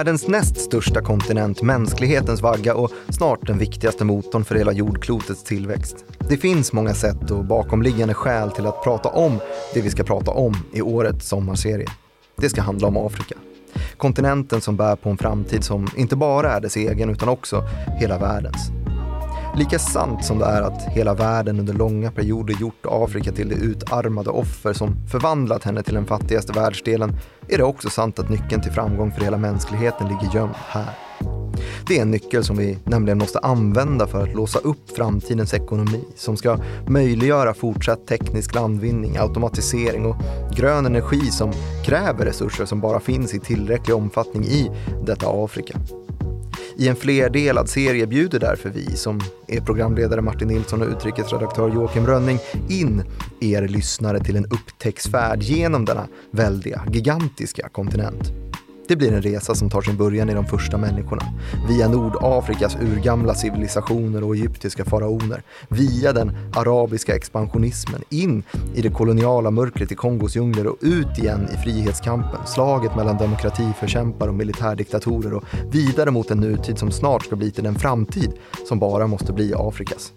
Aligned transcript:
Världens 0.00 0.28
näst 0.28 0.60
största 0.60 1.02
kontinent, 1.02 1.62
mänsklighetens 1.62 2.42
vagga 2.42 2.74
och 2.74 2.90
snart 3.08 3.46
den 3.46 3.58
viktigaste 3.58 4.04
motorn 4.04 4.44
för 4.44 4.54
hela 4.54 4.72
jordklotets 4.72 5.44
tillväxt. 5.44 6.04
Det 6.28 6.36
finns 6.36 6.72
många 6.72 6.94
sätt 6.94 7.30
och 7.30 7.44
bakomliggande 7.44 8.14
skäl 8.14 8.50
till 8.50 8.66
att 8.66 8.82
prata 8.84 9.08
om 9.08 9.38
det 9.74 9.80
vi 9.80 9.90
ska 9.90 10.04
prata 10.04 10.30
om 10.30 10.56
i 10.72 10.82
årets 10.82 11.28
sommarserie. 11.28 11.86
Det 12.36 12.48
ska 12.48 12.62
handla 12.62 12.88
om 12.88 12.96
Afrika. 12.96 13.34
Kontinenten 13.96 14.60
som 14.60 14.76
bär 14.76 14.96
på 14.96 15.10
en 15.10 15.18
framtid 15.18 15.64
som 15.64 15.88
inte 15.96 16.16
bara 16.16 16.52
är 16.52 16.60
dess 16.60 16.76
egen 16.76 17.10
utan 17.10 17.28
också 17.28 17.64
hela 18.00 18.18
världens. 18.18 18.79
Lika 19.56 19.78
sant 19.78 20.24
som 20.24 20.38
det 20.38 20.44
är 20.44 20.62
att 20.62 20.82
hela 20.82 21.14
världen 21.14 21.60
under 21.60 21.74
långa 21.74 22.10
perioder 22.10 22.54
gjort 22.60 22.86
Afrika 22.86 23.32
till 23.32 23.48
det 23.48 23.54
utarmade 23.54 24.30
offer 24.30 24.72
som 24.72 24.96
förvandlat 25.08 25.64
henne 25.64 25.82
till 25.82 25.94
den 25.94 26.06
fattigaste 26.06 26.52
världsdelen 26.52 27.16
är 27.48 27.58
det 27.58 27.64
också 27.64 27.90
sant 27.90 28.18
att 28.18 28.30
nyckeln 28.30 28.62
till 28.62 28.72
framgång 28.72 29.12
för 29.12 29.20
hela 29.20 29.36
mänskligheten 29.36 30.08
ligger 30.08 30.34
gömd 30.34 30.54
här. 30.68 30.94
Det 31.86 31.98
är 31.98 32.02
en 32.02 32.10
nyckel 32.10 32.44
som 32.44 32.56
vi 32.56 32.78
nämligen 32.84 33.18
måste 33.18 33.38
använda 33.38 34.06
för 34.06 34.22
att 34.22 34.34
låsa 34.34 34.58
upp 34.58 34.96
framtidens 34.96 35.54
ekonomi 35.54 36.04
som 36.16 36.36
ska 36.36 36.58
möjliggöra 36.88 37.54
fortsatt 37.54 38.06
teknisk 38.06 38.54
landvinning, 38.54 39.16
automatisering 39.16 40.06
och 40.06 40.16
grön 40.56 40.86
energi 40.86 41.20
som 41.30 41.52
kräver 41.84 42.24
resurser 42.24 42.64
som 42.64 42.80
bara 42.80 43.00
finns 43.00 43.34
i 43.34 43.38
tillräcklig 43.38 43.96
omfattning 43.96 44.44
i 44.44 44.70
detta 45.06 45.26
Afrika. 45.44 45.78
I 46.80 46.88
en 46.88 46.96
flerdelad 46.96 47.68
serie 47.68 48.06
bjuder 48.06 48.40
därför 48.40 48.70
vi, 48.70 48.96
som 48.96 49.20
är 49.48 49.60
programledare 49.60 50.20
Martin 50.20 50.48
Nilsson 50.48 50.82
och 50.82 50.88
utrikesredaktör 50.88 51.68
Joakim 51.68 52.06
Rönning, 52.06 52.38
in 52.68 53.04
er 53.40 53.68
lyssnare 53.68 54.20
till 54.20 54.36
en 54.36 54.44
upptäcktsfärd 54.44 55.42
genom 55.42 55.84
denna 55.84 56.08
väldiga, 56.30 56.82
gigantiska 56.92 57.68
kontinent. 57.68 58.32
Det 58.90 58.96
blir 58.96 59.12
en 59.12 59.22
resa 59.22 59.54
som 59.54 59.70
tar 59.70 59.82
sin 59.82 59.96
början 59.96 60.30
i 60.30 60.34
de 60.34 60.46
första 60.46 60.78
människorna. 60.78 61.22
Via 61.68 61.88
Nordafrikas 61.88 62.76
urgamla 62.76 63.34
civilisationer 63.34 64.24
och 64.24 64.34
egyptiska 64.34 64.84
faraoner. 64.84 65.42
Via 65.68 66.12
den 66.12 66.32
arabiska 66.56 67.16
expansionismen. 67.16 68.02
In 68.08 68.42
i 68.74 68.82
det 68.82 68.90
koloniala 68.90 69.50
mörkret 69.50 69.92
i 69.92 69.94
Kongos 69.94 70.36
djungler 70.36 70.66
och 70.66 70.76
ut 70.80 71.18
igen 71.18 71.48
i 71.54 71.56
frihetskampen. 71.56 72.46
Slaget 72.46 72.96
mellan 72.96 73.18
demokratiförkämpar 73.18 74.28
och 74.28 74.34
militärdiktatorer 74.34 75.34
och 75.34 75.44
vidare 75.70 76.10
mot 76.10 76.30
en 76.30 76.40
nutid 76.40 76.78
som 76.78 76.90
snart 76.90 77.24
ska 77.24 77.36
bli 77.36 77.50
till 77.50 77.64
den 77.64 77.74
framtid 77.74 78.32
som 78.68 78.78
bara 78.78 79.06
måste 79.06 79.32
bli 79.32 79.54
Afrikas. 79.56 80.12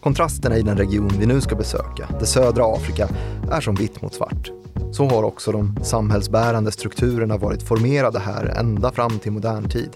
Kontrasterna 0.00 0.56
i 0.56 0.62
den 0.62 0.76
region 0.76 1.10
vi 1.18 1.26
nu 1.26 1.40
ska 1.40 1.56
besöka, 1.56 2.08
det 2.20 2.26
södra 2.26 2.74
Afrika, 2.74 3.08
är 3.50 3.60
som 3.60 3.74
vitt 3.74 4.02
mot 4.02 4.14
svart. 4.14 4.50
Så 4.92 5.08
har 5.08 5.22
också 5.22 5.52
de 5.52 5.76
samhällsbärande 5.82 6.72
strukturerna 6.72 7.36
varit 7.36 7.62
formerade 7.62 8.18
här 8.18 8.44
ända 8.46 8.92
fram 8.92 9.18
till 9.18 9.32
modern 9.32 9.68
tid. 9.68 9.90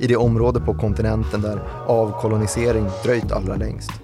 I 0.00 0.06
det 0.06 0.16
område 0.16 0.60
på 0.60 0.74
kontinenten 0.74 1.42
där 1.42 1.62
avkolonisering 1.86 2.86
dröjt 3.04 3.32
allra 3.32 3.56
längst. 3.56 4.01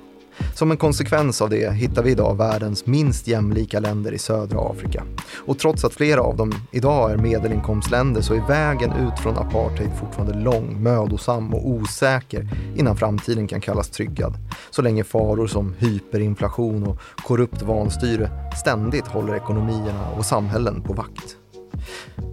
Som 0.58 0.70
en 0.70 0.76
konsekvens 0.76 1.42
av 1.42 1.50
det 1.50 1.72
hittar 1.72 2.02
vi 2.02 2.10
idag 2.10 2.36
världens 2.36 2.86
minst 2.86 3.28
jämlika 3.28 3.80
länder 3.80 4.12
i 4.12 4.18
södra 4.18 4.60
Afrika. 4.60 5.04
Och 5.46 5.58
trots 5.58 5.84
att 5.84 5.94
flera 5.94 6.20
av 6.20 6.36
dem 6.36 6.52
idag 6.72 7.12
är 7.12 7.16
medelinkomstländer 7.16 8.20
så 8.20 8.34
är 8.34 8.46
vägen 8.48 8.92
ut 8.92 9.18
från 9.18 9.38
apartheid 9.38 9.90
fortfarande 10.00 10.38
lång, 10.38 10.82
mödosam 10.82 11.54
och 11.54 11.68
osäker 11.68 12.48
innan 12.76 12.96
framtiden 12.96 13.46
kan 13.46 13.60
kallas 13.60 13.90
tryggad. 13.90 14.34
Så 14.70 14.82
länge 14.82 15.04
faror 15.04 15.46
som 15.46 15.74
hyperinflation 15.78 16.86
och 16.86 17.00
korrupt 17.26 17.62
vanstyre 17.62 18.30
ständigt 18.60 19.06
håller 19.06 19.36
ekonomierna 19.36 20.10
och 20.16 20.24
samhällen 20.24 20.82
på 20.82 20.92
vakt. 20.92 21.36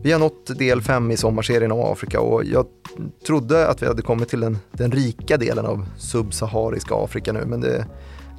Vi 0.03 0.11
har 0.11 0.19
nått 0.19 0.59
del 0.59 0.81
5 0.81 1.11
i 1.11 1.17
sommarserien 1.17 1.71
om 1.71 1.91
Afrika 1.91 2.19
och 2.19 2.45
jag 2.45 2.65
trodde 3.27 3.67
att 3.67 3.81
vi 3.81 3.87
hade 3.87 4.01
kommit 4.01 4.29
till 4.29 4.39
den, 4.39 4.57
den 4.71 4.91
rika 4.91 5.37
delen 5.37 5.65
av 5.65 5.85
subsahariska 5.97 6.95
Afrika 6.95 7.33
nu 7.33 7.45
men 7.45 7.61
det 7.61 7.85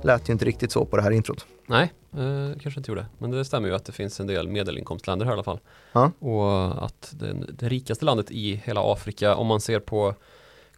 lät 0.03 0.29
ju 0.29 0.33
inte 0.33 0.45
riktigt 0.45 0.73
så 0.73 0.84
på 0.84 0.97
det 0.97 1.03
här 1.03 1.11
introt. 1.11 1.47
Nej, 1.67 1.93
eh, 2.12 2.59
kanske 2.61 2.81
inte 2.81 2.91
gjorde. 2.91 3.07
Men 3.19 3.31
det 3.31 3.45
stämmer 3.45 3.69
ju 3.69 3.75
att 3.75 3.84
det 3.84 3.93
finns 3.93 4.21
en 4.21 4.27
del 4.27 4.49
medelinkomstländer 4.49 5.27
här 5.27 5.33
i 5.33 5.34
alla 5.34 5.43
fall. 5.43 5.61
Ja. 5.93 6.12
Och 6.19 6.84
att 6.84 7.15
det, 7.19 7.37
det 7.59 7.69
rikaste 7.69 8.05
landet 8.05 8.31
i 8.31 8.55
hela 8.65 8.93
Afrika, 8.93 9.34
om 9.37 9.47
man 9.47 9.61
ser 9.61 9.81
på 9.81 10.15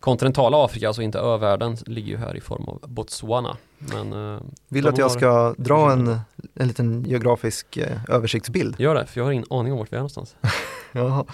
kontinentala 0.01 0.65
Afrika, 0.65 0.87
alltså 0.87 1.03
inte 1.03 1.19
övärlden, 1.19 1.77
ligger 1.87 2.09
ju 2.09 2.17
här 2.17 2.37
i 2.37 2.41
form 2.41 2.65
av 2.69 2.81
Botswana. 2.89 3.57
Men, 3.79 4.35
eh, 4.35 4.41
Vill 4.69 4.85
du 4.85 4.91
att 4.91 4.99
jag 4.99 5.11
ska 5.11 5.55
dra 5.59 5.93
en, 5.93 6.21
en 6.55 6.69
liten 6.69 7.05
geografisk 7.05 7.77
eh, 7.77 7.99
översiktsbild? 8.09 8.81
Gör 8.81 8.95
det, 8.95 9.07
för 9.07 9.21
jag 9.21 9.25
har 9.25 9.33
ingen 9.33 9.47
aning 9.51 9.73
om 9.73 9.79
vart 9.79 9.93
vi 9.93 9.97
är 9.97 10.01
någonstans. 10.01 10.37
Jaha. 10.93 11.25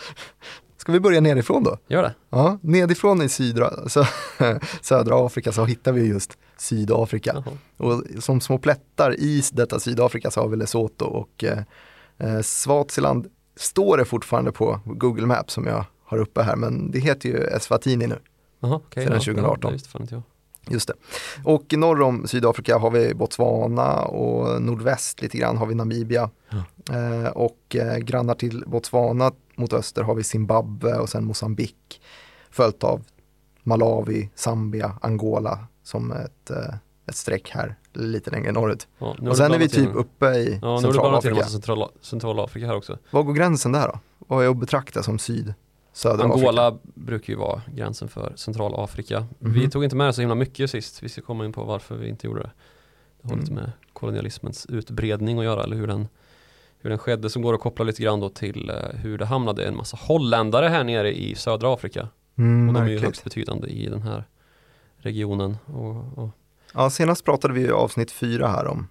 Ska 0.85 0.93
vi 0.93 1.01
börja 1.01 1.21
nerifrån 1.21 1.63
då? 1.63 1.79
Gör 1.87 2.03
det. 2.03 2.15
Ja, 2.31 2.59
nedifrån 2.61 3.23
i 3.23 3.29
sydra, 3.29 3.89
så, 3.89 4.05
södra 4.81 5.27
Afrika 5.27 5.53
så 5.53 5.65
hittar 5.65 5.93
vi 5.93 6.07
just 6.07 6.39
Sydafrika. 6.57 7.33
Jaha. 7.35 7.57
Och 7.77 8.23
som 8.23 8.41
små 8.41 8.59
plättar 8.59 9.21
i 9.21 9.43
detta 9.53 9.81
Sydafrika 9.81 10.31
så 10.31 10.41
har 10.41 10.49
vi 10.49 10.57
Lesotho 10.57 11.07
och 11.07 11.45
eh, 11.45 11.59
eh, 12.19 12.41
Swaziland 12.41 13.27
står 13.57 13.97
det 13.97 14.05
fortfarande 14.05 14.53
på 14.53 14.81
Google 14.85 15.27
Maps 15.27 15.55
som 15.55 15.67
jag 15.67 15.85
har 16.05 16.19
uppe 16.19 16.43
här 16.43 16.57
men 16.57 16.91
det 16.91 16.99
heter 16.99 17.29
ju 17.29 17.37
Eswatini 17.37 18.07
nu. 18.07 18.19
Jaha, 18.61 18.75
okej. 18.75 19.05
Sedan 19.05 19.15
ja, 19.15 19.21
2018. 19.21 19.79
Ja, 19.93 20.07
det. 20.11 20.23
Just 20.71 20.89
det. 20.89 20.95
Och 21.45 21.65
norr 21.73 22.03
om 22.03 22.27
Sydafrika 22.27 22.79
har 22.79 22.91
vi 22.91 23.15
Botswana 23.15 24.03
och 24.03 24.63
nordväst 24.63 25.23
lite 25.23 25.39
grann 25.39 25.57
har 25.57 25.67
vi 25.67 25.75
Namibia. 25.75 26.31
Eh, 26.91 27.31
och 27.31 27.77
eh, 27.77 27.99
grannar 27.99 28.35
till 28.35 28.65
Botswana 28.67 29.33
mot 29.57 29.73
öster 29.73 30.03
har 30.03 30.15
vi 30.15 30.23
Zimbabwe 30.25 30.95
och 30.99 31.09
sen 31.09 31.25
Mosambik. 31.25 32.01
Följt 32.51 32.85
av 32.85 33.05
Malawi, 33.63 34.31
Zambia, 34.35 34.99
Angola 35.03 35.67
som 35.83 36.13
ett, 36.13 36.51
eh, 36.51 36.75
ett 37.07 37.17
streck 37.17 37.51
här 37.51 37.75
lite 37.93 38.31
längre 38.31 38.53
norrut. 38.53 38.89
Ja, 38.99 39.17
Och 39.29 39.37
sen 39.37 39.53
är 39.53 39.59
vi 39.59 39.69
typ 39.69 39.79
in- 39.89 39.93
uppe 39.93 40.27
i 40.27 40.59
Ja, 40.63 40.81
Centralafrika. 40.81 41.35
massa 41.37 41.49
centrala, 41.49 41.89
Centralafrika 42.01 42.67
här 42.67 42.77
också. 42.77 42.99
Var 43.11 43.23
går 43.23 43.33
gränsen 43.33 43.73
där 43.73 43.89
då? 43.89 43.99
Vad 44.19 44.45
är 44.45 44.49
att 44.51 44.57
betrakta 44.57 45.03
som 45.03 45.19
syd? 45.19 45.55
Södra 45.93 46.15
Afrika? 46.27 46.35
Angola 46.49 46.79
brukar 46.95 47.33
ju 47.33 47.39
vara 47.39 47.63
gränsen 47.75 48.09
för 48.09 48.33
Centralafrika. 48.37 49.27
Vi 49.39 49.61
Mhm. 49.61 49.71
tog 49.71 49.85
inte 49.85 49.97
med 49.97 50.07
det 50.07 50.13
så 50.13 50.21
himla 50.21 50.35
mycket 50.35 50.71
sist. 50.71 51.03
Vi 51.03 51.09
ska 51.09 51.23
komma 51.23 51.45
in 51.45 51.53
på 51.53 51.65
varför 51.65 51.97
vi 51.97 52.09
inte 52.09 52.27
gjorde 52.27 52.41
det. 52.43 52.51
Det 53.23 53.29
har 53.29 53.37
lite 53.37 53.53
Mm. 53.53 53.65
med 53.65 53.73
kolonialismens 53.93 54.67
utbredning 54.67 55.39
att 55.39 55.45
göra 55.45 55.65
eller 55.65 55.77
hur 55.77 55.87
den, 55.87 56.09
hur 56.85 56.91
den 56.91 56.99
skedde 56.99 57.31
som 57.31 57.43
går 57.43 57.55
att 57.55 57.61
koppla 57.61 57.85
lite 57.85 58.03
grann 58.03 58.21
då 58.21 58.29
till 58.29 58.71
eh, 58.71 58.77
hur 59.01 59.19
det 59.19 59.27
hamnade 59.27 59.65
en 59.65 59.77
massa 59.77 59.97
holländare 60.01 60.67
här 60.69 60.85
nere 60.85 61.13
i 61.19 61.35
södra 61.35 61.75
Afrika. 61.75 62.09
Mm, 62.39 62.69
Och 62.69 62.75
de 62.75 62.83
är 62.83 62.89
ju 62.89 62.99
högst 62.99 63.25
betydande 63.25 63.69
i 63.69 63.87
den 63.89 64.03
här 64.03 64.25
regionen. 64.97 65.57
Och, 65.67 66.19
och, 66.25 66.29
Ja, 66.75 66.91
senast 66.91 67.25
pratade 67.25 67.55
vi 67.55 67.61
i 67.61 67.71
avsnitt 67.71 68.11
fyra 68.13 68.49
här 68.49 68.67
om 68.67 68.89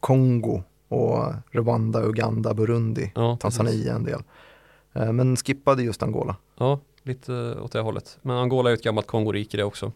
Kongo 0.00 0.62
och 0.88 1.32
Rwanda, 1.50 2.02
Uganda, 2.02 2.54
Burundi, 2.54 3.12
ja. 3.14 3.36
Tanzania 3.40 3.94
en 3.94 4.04
del. 4.04 4.22
Eh, 4.92 5.12
Men 5.12 5.36
skippade 5.36 5.82
just 5.82 6.02
Angola. 6.02 6.36
Ja, 6.58 6.80
lite 7.02 7.32
åt 7.60 7.72
det 7.72 7.80
hållet. 7.80 8.18
Men 8.22 8.36
Angola 8.36 8.70
är 8.70 8.74
ett 8.74 8.82
gammalt 8.82 9.06
Kongorike 9.06 9.56
det 9.56 9.64
också. 9.64 9.92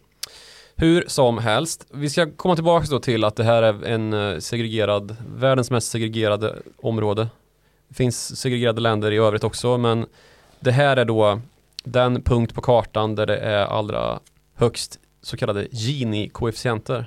Hur 0.79 1.03
som 1.07 1.37
helst, 1.37 1.85
vi 1.93 2.09
ska 2.09 2.31
komma 2.31 2.55
tillbaka 2.55 2.87
då 2.89 2.99
till 2.99 3.23
att 3.23 3.35
det 3.35 3.43
här 3.43 3.63
är 3.63 3.85
en 3.85 4.13
eh, 4.13 4.39
segregerad, 4.39 5.15
världens 5.35 5.71
mest 5.71 5.91
segregerade 5.91 6.55
område. 6.77 7.27
Det 7.87 7.95
finns 7.95 8.39
segregerade 8.39 8.81
länder 8.81 9.11
i 9.11 9.17
övrigt 9.17 9.43
också, 9.43 9.77
men 9.77 10.05
det 10.59 10.71
här 10.71 10.97
är 10.97 11.05
då 11.05 11.41
den 11.83 12.21
punkt 12.21 12.53
på 12.53 12.61
kartan 12.61 13.15
där 13.15 13.25
det 13.25 13.37
är 13.37 13.65
allra 13.65 14.19
högst 14.55 14.99
så 15.21 15.37
kallade 15.37 15.67
Gini-koefficienter. 15.71 17.05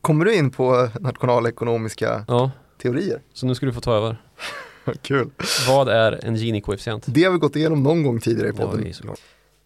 Kommer 0.00 0.24
du 0.24 0.34
in 0.34 0.50
på 0.50 0.88
nationalekonomiska 1.00 2.24
Ja, 2.28 2.50
teorier? 2.82 3.20
så 3.32 3.46
nu 3.46 3.54
ska 3.54 3.66
du 3.66 3.72
få 3.72 3.80
ta 3.80 3.94
över. 3.94 4.16
Kul. 5.02 5.30
Vad 5.68 5.88
är 5.88 6.24
en 6.24 6.36
Gini-koefficient? 6.36 7.02
Det 7.06 7.24
har 7.24 7.32
vi 7.32 7.38
gått 7.38 7.56
igenom 7.56 7.82
någon 7.82 8.02
gång 8.02 8.20
tidigare 8.20 8.48
i 8.48 8.52
Ja, 8.58 8.66
podden. 8.66 8.94
såklart. 8.94 9.20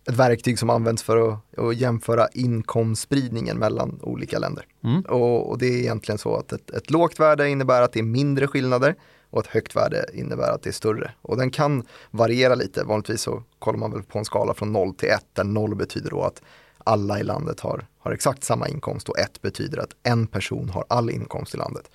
Ett 0.09 0.17
verktyg 0.17 0.59
som 0.59 0.71
används 0.71 1.03
för 1.03 1.29
att, 1.29 1.59
att 1.59 1.77
jämföra 1.77 2.29
inkomstspridningen 2.33 3.59
mellan 3.59 4.01
olika 4.03 4.39
länder. 4.39 4.65
Mm. 4.85 5.01
Och, 5.01 5.51
och 5.51 5.59
det 5.59 5.67
är 5.67 5.79
egentligen 5.79 6.19
så 6.19 6.37
att 6.37 6.53
ett, 6.53 6.71
ett 6.71 6.91
lågt 6.91 7.21
värde 7.21 7.49
innebär 7.49 7.83
att 7.83 7.93
det 7.93 7.99
är 7.99 8.05
mindre 8.05 8.47
skillnader 8.47 8.95
och 9.31 9.41
ett 9.41 9.47
högt 9.47 9.77
värde 9.77 10.07
innebär 10.15 10.51
att 10.51 10.63
det 10.63 10.71
är 10.71 10.73
större. 10.73 11.13
Och 11.23 11.37
den 11.37 11.51
kan 11.51 11.87
variera 12.11 12.55
lite. 12.55 12.85
Vanligtvis 12.85 13.21
så 13.21 13.43
kollar 13.59 13.79
man 13.79 13.93
väl 13.93 14.03
på 14.03 14.19
en 14.19 14.25
skala 14.25 14.55
från 14.55 14.73
0 14.73 14.95
till 14.95 15.09
1 15.09 15.25
där 15.33 15.45
0 15.45 15.75
betyder 15.75 16.11
då 16.11 16.23
att 16.23 16.43
alla 16.79 17.21
i 17.21 17.23
landet 17.23 17.61
har, 17.61 17.87
har 17.99 18.13
exakt 18.13 18.45
samma 18.45 18.69
inkomst 18.69 19.09
och 19.09 19.19
1 19.19 19.43
betyder 19.43 19.79
att 19.79 19.97
en 20.03 20.27
person 20.27 20.69
har 20.69 20.85
all 20.89 21.11
inkomst 21.11 21.55
i 21.55 21.57
landet. 21.57 21.91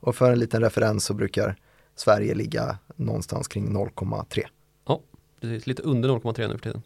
Och 0.00 0.16
för 0.16 0.32
en 0.32 0.38
liten 0.38 0.60
referens 0.60 1.04
så 1.04 1.14
brukar 1.14 1.56
Sverige 1.96 2.34
ligga 2.34 2.78
någonstans 2.96 3.48
kring 3.48 3.76
0,3. 3.76 4.44
Precis, 5.40 5.66
lite 5.66 5.82
under 5.82 6.08
0,3 6.08 6.48
nu 6.48 6.48
för 6.48 6.58
tiden. 6.58 6.82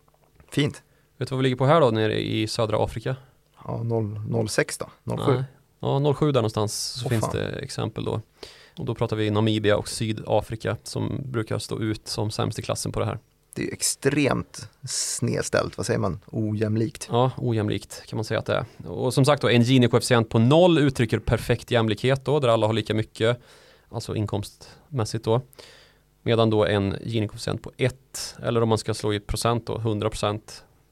Fint. 0.50 0.82
Vet 1.16 1.28
du 1.28 1.34
vad 1.34 1.38
vi 1.38 1.42
ligger 1.42 1.56
på 1.56 1.66
här 1.66 1.80
då 1.80 1.90
nere 1.90 2.20
i 2.20 2.46
södra 2.46 2.84
Afrika? 2.84 3.16
Ja, 3.64 3.82
0, 3.82 4.04
0,6 4.04 4.80
då? 5.04 5.14
0,7? 5.14 5.34
Nej. 5.34 5.44
Ja, 5.80 6.14
07 6.14 6.26
där 6.32 6.40
någonstans 6.40 6.84
så 6.84 7.06
Åh, 7.06 7.08
finns 7.10 7.24
fan. 7.24 7.36
det 7.36 7.48
exempel 7.48 8.04
då. 8.04 8.20
Och 8.78 8.84
då 8.84 8.94
pratar 8.94 9.16
vi 9.16 9.30
Namibia 9.30 9.76
och 9.76 9.88
Sydafrika 9.88 10.76
som 10.82 11.20
brukar 11.24 11.58
stå 11.58 11.80
ut 11.80 12.08
som 12.08 12.30
sämst 12.30 12.58
i 12.58 12.62
klassen 12.62 12.92
på 12.92 13.00
det 13.00 13.06
här. 13.06 13.18
det 13.54 13.68
är 13.68 13.72
extremt 13.72 14.68
snedställt, 14.88 15.76
vad 15.76 15.86
säger 15.86 16.00
man, 16.00 16.20
ojämlikt. 16.26 17.08
Ja, 17.10 17.30
ojämlikt 17.36 18.06
kan 18.06 18.16
man 18.16 18.24
säga 18.24 18.40
att 18.40 18.46
det 18.46 18.54
är. 18.54 18.90
Och 18.90 19.14
som 19.14 19.24
sagt 19.24 19.42
då, 19.42 19.48
en 19.48 19.62
Gini-koefficient 19.62 20.24
på 20.24 20.38
noll 20.38 20.78
uttrycker 20.78 21.18
perfekt 21.18 21.70
jämlikhet 21.70 22.24
då, 22.24 22.40
där 22.40 22.48
alla 22.48 22.66
har 22.66 22.72
lika 22.74 22.94
mycket, 22.94 23.40
alltså 23.88 24.16
inkomstmässigt 24.16 25.24
då. 25.24 25.40
Medan 26.22 26.50
då 26.50 26.64
en 26.64 26.96
Gini-koefficient 26.96 27.62
på 27.62 27.72
1, 27.76 28.36
eller 28.42 28.62
om 28.62 28.68
man 28.68 28.78
ska 28.78 28.94
slå 28.94 29.12
i 29.12 29.20
procent 29.20 29.66
då, 29.66 29.78
100% 29.78 30.40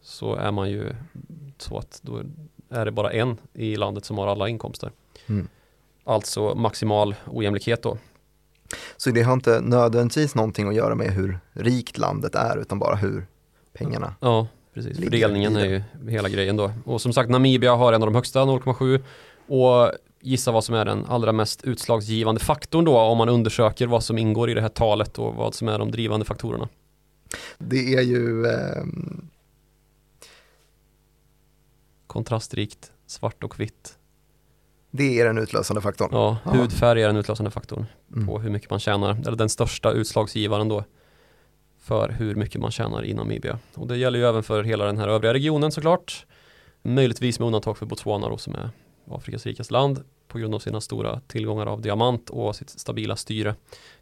så 0.02 0.34
är 0.34 0.52
man 0.52 0.70
ju 0.70 0.94
så 1.58 1.78
att 1.78 2.00
då 2.02 2.22
är 2.70 2.84
det 2.84 2.90
bara 2.90 3.12
en 3.12 3.38
i 3.52 3.76
landet 3.76 4.04
som 4.04 4.18
har 4.18 4.26
alla 4.26 4.48
inkomster. 4.48 4.90
Mm. 5.26 5.48
Alltså 6.04 6.54
maximal 6.54 7.14
ojämlikhet 7.26 7.82
då. 7.82 7.98
Så 8.96 9.10
det 9.10 9.22
har 9.22 9.32
inte 9.32 9.60
nödvändigtvis 9.60 10.34
någonting 10.34 10.68
att 10.68 10.74
göra 10.74 10.94
med 10.94 11.10
hur 11.10 11.38
rikt 11.52 11.98
landet 11.98 12.34
är 12.34 12.56
utan 12.56 12.78
bara 12.78 12.94
hur 12.94 13.26
pengarna 13.72 14.14
Ja, 14.20 14.46
precis. 14.74 14.98
Fördelningen 14.98 15.56
är 15.56 15.66
ju 15.66 15.82
hela 16.08 16.28
grejen 16.28 16.56
då. 16.56 16.72
Och 16.84 17.00
som 17.00 17.12
sagt, 17.12 17.30
Namibia 17.30 17.74
har 17.74 17.92
en 17.92 18.02
av 18.02 18.06
de 18.06 18.14
högsta, 18.14 18.40
0,7. 18.40 19.02
Och 19.46 19.92
gissa 20.26 20.52
vad 20.52 20.64
som 20.64 20.74
är 20.74 20.84
den 20.84 21.04
allra 21.06 21.32
mest 21.32 21.64
utslagsgivande 21.64 22.40
faktorn 22.40 22.84
då 22.84 22.98
om 22.98 23.18
man 23.18 23.28
undersöker 23.28 23.86
vad 23.86 24.04
som 24.04 24.18
ingår 24.18 24.50
i 24.50 24.54
det 24.54 24.60
här 24.60 24.68
talet 24.68 25.18
och 25.18 25.34
vad 25.34 25.54
som 25.54 25.68
är 25.68 25.78
de 25.78 25.90
drivande 25.90 26.26
faktorerna. 26.26 26.68
Det 27.58 27.94
är 27.94 28.02
ju, 28.02 28.46
ehm, 28.46 29.28
Kontrastrikt, 32.06 32.92
svart 33.06 33.44
och 33.44 33.60
vitt. 33.60 33.98
det 34.90 35.20
är 35.20 35.24
den 35.24 35.38
utlösande 35.38 35.80
faktorn. 35.80 36.08
Ja, 36.12 36.38
Ja. 36.44 36.50
hudfärg 36.50 37.02
är 37.02 37.06
den 37.06 37.16
utlösande 37.16 37.50
faktorn 37.50 37.86
Mm. 38.14 38.26
på 38.26 38.38
hur 38.38 38.50
mycket 38.50 38.70
man 38.70 38.78
tjänar. 38.80 39.10
Eller 39.26 39.36
den 39.36 39.48
största 39.48 39.90
utslagsgivaren 39.92 40.68
då 40.68 40.84
för 41.78 42.08
hur 42.08 42.34
mycket 42.34 42.60
man 42.60 42.70
tjänar 42.70 43.04
i 43.04 43.14
Namibia. 43.14 43.58
Och 43.74 43.86
det 43.86 43.96
gäller 43.96 44.18
ju 44.18 44.24
även 44.24 44.42
för 44.42 44.62
hela 44.64 44.84
den 44.84 44.98
här 44.98 45.08
övriga 45.08 45.34
regionen 45.34 45.72
såklart. 45.72 46.26
Möjligtvis 46.82 47.38
med 47.38 47.46
undantag 47.46 47.78
för 47.78 47.86
Botswana 47.86 48.28
då 48.28 48.38
som 48.38 48.54
är 48.54 48.70
Afrikas 49.10 49.46
rikaste 49.46 49.72
land 49.72 50.04
på 50.28 50.38
grund 50.38 50.54
av 50.54 50.58
sina 50.58 50.80
stora 50.80 51.20
tillgångar 51.26 51.66
av 51.66 51.80
diamant 51.80 52.30
och 52.30 52.56
sitt 52.56 52.70
stabila 52.70 53.16
styre. 53.16 53.54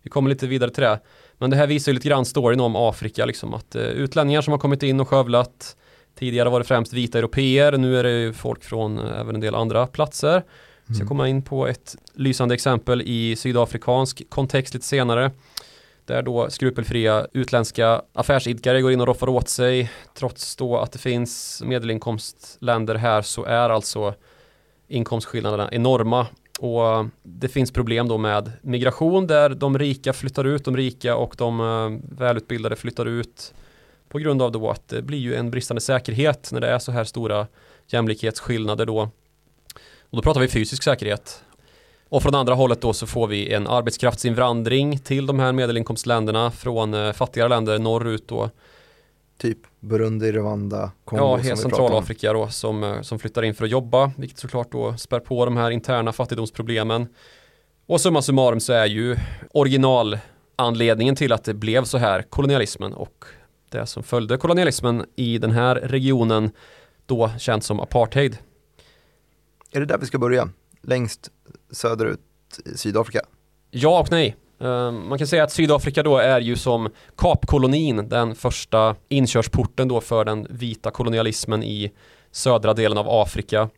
Vi 0.02 0.10
kommer 0.10 0.30
lite 0.30 0.46
vidare 0.46 0.70
till 0.70 0.82
det. 0.82 1.00
Men 1.38 1.50
det 1.50 1.56
här 1.56 1.66
visar 1.66 1.92
ju 1.92 1.94
lite 1.94 2.08
grann 2.08 2.24
storyn 2.24 2.60
om 2.60 2.76
Afrika, 2.76 3.24
liksom 3.24 3.54
att 3.54 3.74
eh, 3.74 3.82
utlänningar 3.82 4.40
som 4.42 4.52
har 4.52 4.58
kommit 4.58 4.82
in 4.82 5.00
och 5.00 5.08
skövlat 5.08 5.76
Tidigare 6.18 6.48
var 6.48 6.58
det 6.58 6.64
främst 6.64 6.92
vita 6.92 7.18
europeer, 7.18 7.72
nu 7.78 7.98
är 7.98 8.02
det 8.02 8.10
ju 8.10 8.32
folk 8.32 8.64
från 8.64 8.98
eh, 8.98 9.20
även 9.20 9.34
en 9.34 9.40
del 9.40 9.54
andra 9.54 9.86
platser. 9.86 10.42
Vi 10.86 10.94
ska 10.94 11.02
Mm. 11.02 11.08
komma 11.08 11.28
in 11.28 11.42
på 11.42 11.66
ett 11.66 11.96
lysande 12.14 12.54
exempel 12.54 13.02
i 13.02 13.36
sydafrikansk 13.36 14.22
kontext 14.30 14.74
lite 14.74 14.86
senare. 14.86 15.30
Där 16.06 16.22
då 16.22 16.50
skrupelfria 16.50 17.26
utländska 17.32 18.02
affärsidkare 18.12 18.82
går 18.82 18.92
in 18.92 19.00
och 19.00 19.06
roffar 19.06 19.28
åt 19.28 19.48
sig. 19.48 19.90
Trots 20.14 20.56
då 20.56 20.78
att 20.78 20.92
det 20.92 20.98
finns 20.98 21.62
medelinkomstländer 21.64 22.94
här 22.94 23.22
så 23.22 23.44
är 23.44 23.70
alltså 23.70 24.14
inkomstskillnaderna 24.94 25.68
enorma. 25.72 26.26
Och 26.60 26.86
eh, 26.86 27.06
det 27.22 27.48
finns 27.48 27.70
problem 27.70 28.08
då 28.08 28.18
med 28.18 28.52
migration 28.62 29.26
där 29.26 29.50
de 29.50 29.78
rika 29.78 30.12
flyttar 30.12 30.44
ut, 30.44 30.64
de 30.64 30.76
rika 30.76 31.16
och 31.16 31.34
de 31.38 31.60
eh, 31.60 32.16
välutbildade 32.18 32.76
flyttar 32.76 33.06
ut. 33.06 33.54
På 34.08 34.18
grund 34.18 34.42
av 34.42 34.52
då 34.52 34.70
att 34.70 34.88
det 34.88 35.02
blir 35.02 35.18
ju 35.18 35.34
en 35.34 35.50
bristande 35.50 35.80
säkerhet 35.80 36.48
när 36.52 36.60
det 36.60 36.68
är 36.68 36.78
så 36.78 36.92
här 36.92 37.04
stora 37.04 37.46
jämlikhetsskillnader 37.86 38.86
då. 38.86 39.00
Och 40.10 40.16
då 40.16 40.22
pratar 40.22 40.40
vi 40.40 40.48
fysisk 40.48 40.82
säkerhet. 40.82 41.44
Och 42.08 42.22
från 42.22 42.34
andra 42.34 42.54
hållet 42.54 42.80
då 42.80 42.92
så 42.92 43.06
får 43.06 43.26
vi 43.26 43.52
en 43.52 43.66
arbetskraftsinvandring 43.66 44.98
till 44.98 45.26
de 45.26 45.38
här 45.38 45.52
medelinkomstländerna 45.52 46.50
från 46.50 46.94
eh, 46.94 47.12
fattigare 47.12 47.48
länder 47.48 47.78
norrut 47.78 48.28
då. 48.28 48.50
Typ 49.38 49.58
Burundi, 49.80 50.32
Rwanda, 50.32 50.90
Kongo 51.04 51.22
Ja, 51.22 51.50
om. 51.50 51.56
Centralafrika 51.56 52.32
då 52.32 52.48
som, 52.48 52.84
eh, 52.84 53.00
som 53.00 53.18
flyttar 53.18 53.42
in 53.42 53.54
för 53.54 53.64
att 53.64 53.70
jobba, 53.70 54.12
vilket 54.16 54.38
såklart 54.38 54.72
då 54.72 54.96
spär 54.96 55.20
på 55.20 55.44
de 55.44 55.56
här 55.56 55.70
interna 55.70 56.12
fattigdomsproblemen. 56.12 57.08
Och 57.86 58.00
summa 58.00 58.22
summarum 58.22 58.60
så 58.60 58.72
är 58.72 58.86
ju 58.86 59.16
originalanledningen 59.50 61.16
till 61.16 61.32
att 61.32 61.44
det 61.44 61.54
blev 61.54 61.84
så 61.84 61.98
här 61.98 62.22
kolonialismen 62.22 62.92
och 62.92 63.24
det 63.68 63.86
som 63.86 64.02
följde 64.02 64.36
kolonialismen 64.36 65.04
i 65.16 65.38
den 65.38 65.50
här 65.50 65.74
regionen 65.74 66.50
då 67.06 67.30
känt 67.38 67.64
som 67.64 67.80
apartheid. 67.80 68.38
Är 69.72 69.80
det 69.80 69.86
där 69.86 69.98
vi 69.98 70.06
ska 70.06 70.18
börja? 70.18 70.48
Längst 70.82 71.30
söderut 71.70 72.20
i 72.64 72.78
Sydafrika? 72.78 73.20
Ja 73.70 74.00
och 74.00 74.10
nej. 74.10 74.36
Ehm, 74.64 75.08
man 75.08 75.18
kan 75.18 75.26
säga 75.26 75.44
att 75.44 75.52
Sydafrika 75.52 76.02
då 76.02 76.18
är 76.18 76.40
ju 76.40 76.56
som 76.56 76.88
Kapkolonin, 77.16 78.08
den 78.08 78.34
första 78.34 78.96
inkörsporten 79.08 79.88
då 79.88 80.00
för 80.00 80.24
den 80.24 80.46
vita 80.50 80.90
kolonialismen 80.90 81.62
i 81.62 81.92
södra 82.30 82.74
delen 82.74 82.98
av 82.98 83.06
Afrika. 83.08 83.68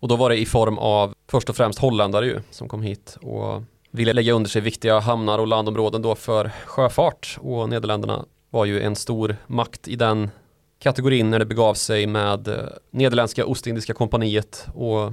Och 0.00 0.08
då 0.08 0.16
var 0.16 0.30
det 0.30 0.36
i 0.36 0.46
form 0.46 0.78
av 0.78 1.14
först 1.30 1.50
och 1.50 1.56
främst 1.56 1.78
holländare 1.78 2.26
ju 2.26 2.40
som 2.50 2.68
kom 2.68 2.82
hit 2.82 3.18
och 3.22 3.62
ville 3.90 4.12
lägga 4.12 4.32
under 4.32 4.50
sig 4.50 4.62
viktiga 4.62 4.98
hamnar 4.98 5.38
och 5.38 5.46
landområden 5.46 6.02
då 6.02 6.14
för 6.14 6.50
sjöfart 6.66 7.38
och 7.40 7.68
Nederländerna 7.68 8.24
var 8.50 8.64
ju 8.64 8.80
en 8.82 8.96
stor 8.96 9.36
makt 9.46 9.88
i 9.88 9.96
den 9.96 10.30
kategorin 10.78 11.30
när 11.30 11.38
det 11.38 11.44
begav 11.44 11.74
sig 11.74 12.06
med 12.06 12.48
eh, 12.48 12.54
Nederländska 12.90 13.46
Ostindiska 13.46 13.94
kompaniet 13.94 14.66
och 14.74 15.12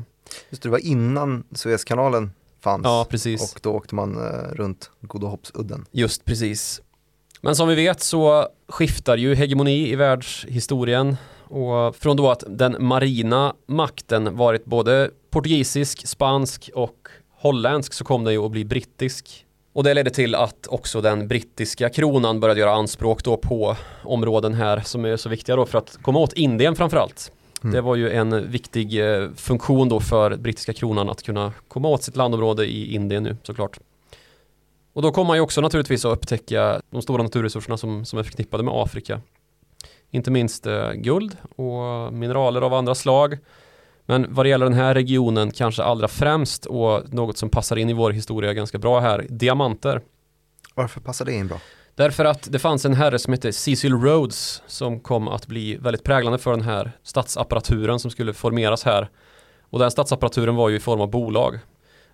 Just 0.50 0.64
det, 0.64 0.70
det 0.70 0.72
var 0.72 0.86
innan 0.86 1.44
Suezkanalen 1.52 2.32
fanns 2.66 2.84
ja 2.84 3.06
precis. 3.10 3.54
och 3.54 3.60
då 3.64 3.72
åkte 3.72 3.96
man 3.96 4.18
eh, 4.18 4.54
runt 4.54 4.92
Godahoppsudden. 5.02 5.86
Just 5.92 6.26
precis. 6.26 6.82
Men 7.42 7.56
som 7.56 7.68
vi 7.68 7.76
vet 7.76 8.02
så 8.02 8.48
skiftar 8.70 9.18
ju 9.18 9.36
hegemoni 9.36 9.92
i 9.92 9.96
världshistorien 9.96 11.18
och 11.44 11.96
från 11.96 12.18
då 12.18 12.32
att 12.32 12.44
den 12.48 12.76
marina 12.80 13.54
makten 13.68 14.38
varit 14.38 14.66
både 14.66 15.10
portugisisk, 15.30 16.08
spansk 16.08 16.70
och 16.74 17.08
holländsk 17.38 17.94
så 17.94 18.04
kom 18.04 18.24
den 18.24 18.34
ju 18.34 18.46
att 18.46 18.52
bli 18.52 18.66
brittisk. 18.66 19.46
Och 19.74 19.84
det 19.84 19.94
ledde 19.94 20.10
till 20.10 20.36
att 20.36 20.68
också 20.68 21.02
den 21.02 21.28
brittiska 21.28 21.90
kronan 21.90 22.40
började 22.40 22.60
göra 22.60 22.74
anspråk 22.74 23.24
då 23.24 23.38
på 23.38 23.76
områden 24.04 24.54
här 24.54 24.80
som 24.86 25.06
är 25.06 25.18
så 25.18 25.30
viktiga 25.30 25.56
då 25.56 25.66
för 25.66 25.78
att 25.78 25.98
komma 26.02 26.20
åt 26.20 26.34
Indien 26.34 26.76
framförallt. 26.76 27.32
Mm. 27.66 27.76
Det 27.76 27.82
var 27.82 27.96
ju 27.96 28.10
en 28.10 28.52
viktig 28.52 29.00
eh, 29.00 29.30
funktion 29.36 29.90
då 29.90 30.00
för 30.00 30.36
brittiska 30.36 30.74
kronan 30.74 31.10
att 31.10 31.24
kunna 31.24 31.54
komma 31.68 31.88
åt 31.88 32.04
sitt 32.04 32.16
landområde 32.16 32.66
i 32.66 32.96
Indien 32.96 33.24
nu 33.24 33.38
såklart. 33.44 33.80
Och 34.94 35.02
då 35.02 35.12
kommer 35.12 35.28
man 35.28 35.38
ju 35.38 35.42
också 35.42 35.62
naturligtvis 35.62 36.06
att 36.06 36.18
upptäcka 36.18 36.82
de 36.90 37.02
stora 37.02 37.24
naturresurserna 37.24 37.78
som, 37.78 38.06
som 38.06 38.20
är 38.20 38.24
förknippade 38.24 38.64
med 38.64 38.74
Afrika. 38.74 39.22
Inte 40.12 40.32
minst 40.32 40.66
eh, 40.66 40.92
guld 40.92 41.38
och 41.56 42.14
mineraler 42.14 42.62
av 42.62 42.74
andra 42.74 42.96
slag. 42.96 43.38
Men 44.06 44.26
vad 44.30 44.46
det 44.46 44.50
gäller 44.50 44.66
den 44.66 44.74
här 44.74 44.94
regionen 44.94 45.52
kanske 45.52 45.84
allra 45.84 46.08
främst 46.08 46.66
och 46.66 47.14
något 47.14 47.38
som 47.38 47.50
passar 47.50 47.76
in 47.76 47.90
i 47.90 47.94
vår 47.94 48.12
historia 48.12 48.54
ganska 48.54 48.78
bra 48.78 49.00
här, 49.00 49.26
diamanter. 49.30 50.02
Varför 50.76 51.02
passar 51.02 51.26
det 51.26 51.34
in 51.34 51.48
bra? 51.48 51.60
Därför 51.96 52.26
att 52.26 52.52
det 52.52 52.60
fanns 52.60 52.86
en 52.86 52.94
herre 52.94 53.20
som 53.20 53.34
hette 53.34 53.54
Cecil 53.54 53.94
Rhodes 53.94 54.64
som 54.68 55.00
kom 55.00 55.28
att 55.28 55.48
bli 55.48 55.76
väldigt 55.76 56.04
präglande 56.04 56.40
för 56.40 56.52
den 56.52 56.62
här 56.62 56.92
statsapparaturen 57.04 58.00
som 58.00 58.12
skulle 58.12 58.34
formeras 58.34 58.84
här. 58.84 59.10
Och 59.70 59.80
den 59.80 59.92
statsapparaturen 59.92 60.56
var 60.56 60.70
ju 60.70 60.76
i 60.76 60.80
form 60.80 61.02
av 61.02 61.10
bolag. 61.10 61.60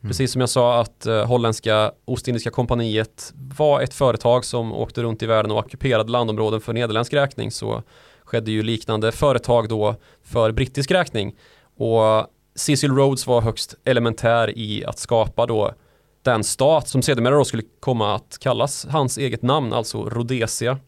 Precis 0.01 0.31
som 0.31 0.41
jag 0.41 0.49
sa 0.49 0.81
att 0.81 1.05
eh, 1.05 1.25
holländska 1.25 1.91
Ostindiska 2.05 2.49
kompaniet 2.49 3.33
var 3.57 3.81
ett 3.81 3.93
företag 3.93 4.45
som 4.45 4.73
åkte 4.73 5.03
runt 5.03 5.23
i 5.23 5.25
världen 5.25 5.51
och 5.51 5.57
ockuperade 5.57 6.11
landområden 6.11 6.61
för 6.61 6.73
nederländsk 6.73 7.13
räkning 7.13 7.51
så 7.51 7.83
skedde 8.23 8.51
ju 8.51 8.63
liknande 8.63 9.11
företag 9.11 9.69
då 9.69 9.95
för 10.23 10.51
brittisk 10.51 10.91
räkning. 10.91 11.35
Och 11.77 12.27
Cecil 12.55 12.91
Rhodes 12.91 13.27
var 13.27 13.41
högst 13.41 13.75
elementär 13.83 14.57
i 14.57 14.85
att 14.85 14.99
skapa 14.99 15.45
då 15.45 15.73
den 16.21 16.43
stat 16.43 16.87
som 16.87 17.01
sedermera 17.01 17.35
då 17.35 17.45
skulle 17.45 17.63
komma 17.79 18.15
att 18.15 18.37
kallas 18.39 18.85
hans 18.89 19.17
eget 19.17 19.41
namn, 19.41 19.73
alltså 19.73 20.09
Rhodesia. 20.09 20.79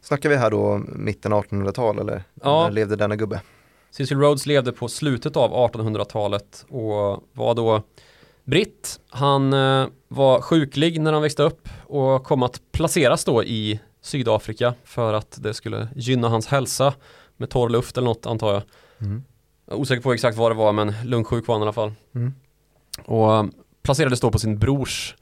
Snackar 0.00 0.28
vi 0.28 0.36
här 0.36 0.50
då 0.50 0.80
mitten 0.86 1.32
1800-tal 1.32 1.98
eller 1.98 2.22
Ja. 2.42 2.62
när 2.62 2.70
levde 2.70 2.96
denna 2.96 3.16
gubbe? 3.16 3.40
Cecil 3.90 4.18
Rhodes 4.18 4.46
levde 4.46 4.72
på 4.72 4.88
slutet 4.88 5.36
av 5.36 5.50
1800-talet 5.72 6.66
och 6.68 7.24
var 7.32 7.54
då 7.54 7.82
britt. 8.44 9.00
Han 9.08 9.52
eh, 9.52 9.86
var 10.08 10.40
sjuklig 10.40 11.00
när 11.00 11.12
han 11.12 11.22
växte 11.22 11.42
upp 11.42 11.68
och 11.86 12.24
kom 12.24 12.42
att 12.42 12.60
placeras 12.72 13.24
då 13.24 13.44
i 13.44 13.80
Sydafrika 14.02 14.74
för 14.84 15.14
att 15.14 15.38
det 15.42 15.54
skulle 15.54 15.88
gynna 15.96 16.28
hans 16.28 16.46
hälsa 16.46 16.94
med 17.36 17.50
torr 17.50 17.68
luft 17.68 17.96
eller 17.96 18.04
något 18.08 18.26
antar 18.26 18.52
jag. 18.52 18.62
Mm. 18.98 19.24
Jag 19.68 19.78
osäker 19.80 20.02
på 20.02 20.12
exakt 20.12 20.36
vad 20.38 20.50
det 20.50 20.54
var 20.54 20.72
men 20.72 20.94
lungsjuk 21.04 21.46
var 21.46 21.54
han 21.54 21.62
i 21.62 21.64
alla 21.64 21.72
fall. 21.72 21.92
Mm. 22.14 22.34
Och 23.04 23.46
placerades 23.86 24.20
då 24.20 24.30
på 24.30 24.38
sin 24.38 24.58
brors 24.58 25.16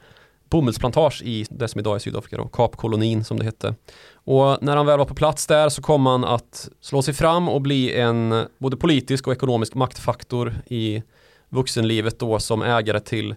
bomullsplantage 0.49 1.23
i 1.23 1.47
det 1.51 1.69
som 1.69 1.79
idag 1.79 1.95
är 1.95 1.99
Sydafrika 1.99 2.37
då, 2.37 2.49
Kapkolonin 2.49 3.25
som 3.25 3.39
det 3.39 3.45
hette. 3.45 3.75
Och 4.15 4.63
när 4.63 4.77
han 4.77 4.87
väl 4.87 4.99
var 4.99 5.05
på 5.05 5.15
plats 5.15 5.47
där 5.47 5.69
så 5.69 5.83
kom 5.83 6.07
han 6.07 6.25
att 6.25 6.69
slå 6.81 7.03
sig 7.03 7.15
fram 7.15 7.49
och 7.49 7.61
bli 7.61 7.95
en 7.95 8.47
både 8.59 8.77
politisk 8.77 9.27
och 9.27 9.33
ekonomisk 9.33 9.75
maktfaktor 9.75 10.55
i 10.67 11.03
vuxenlivet 11.49 12.19
då 12.19 12.39
som 12.39 12.63
ägare 12.63 13.01
till 13.01 13.35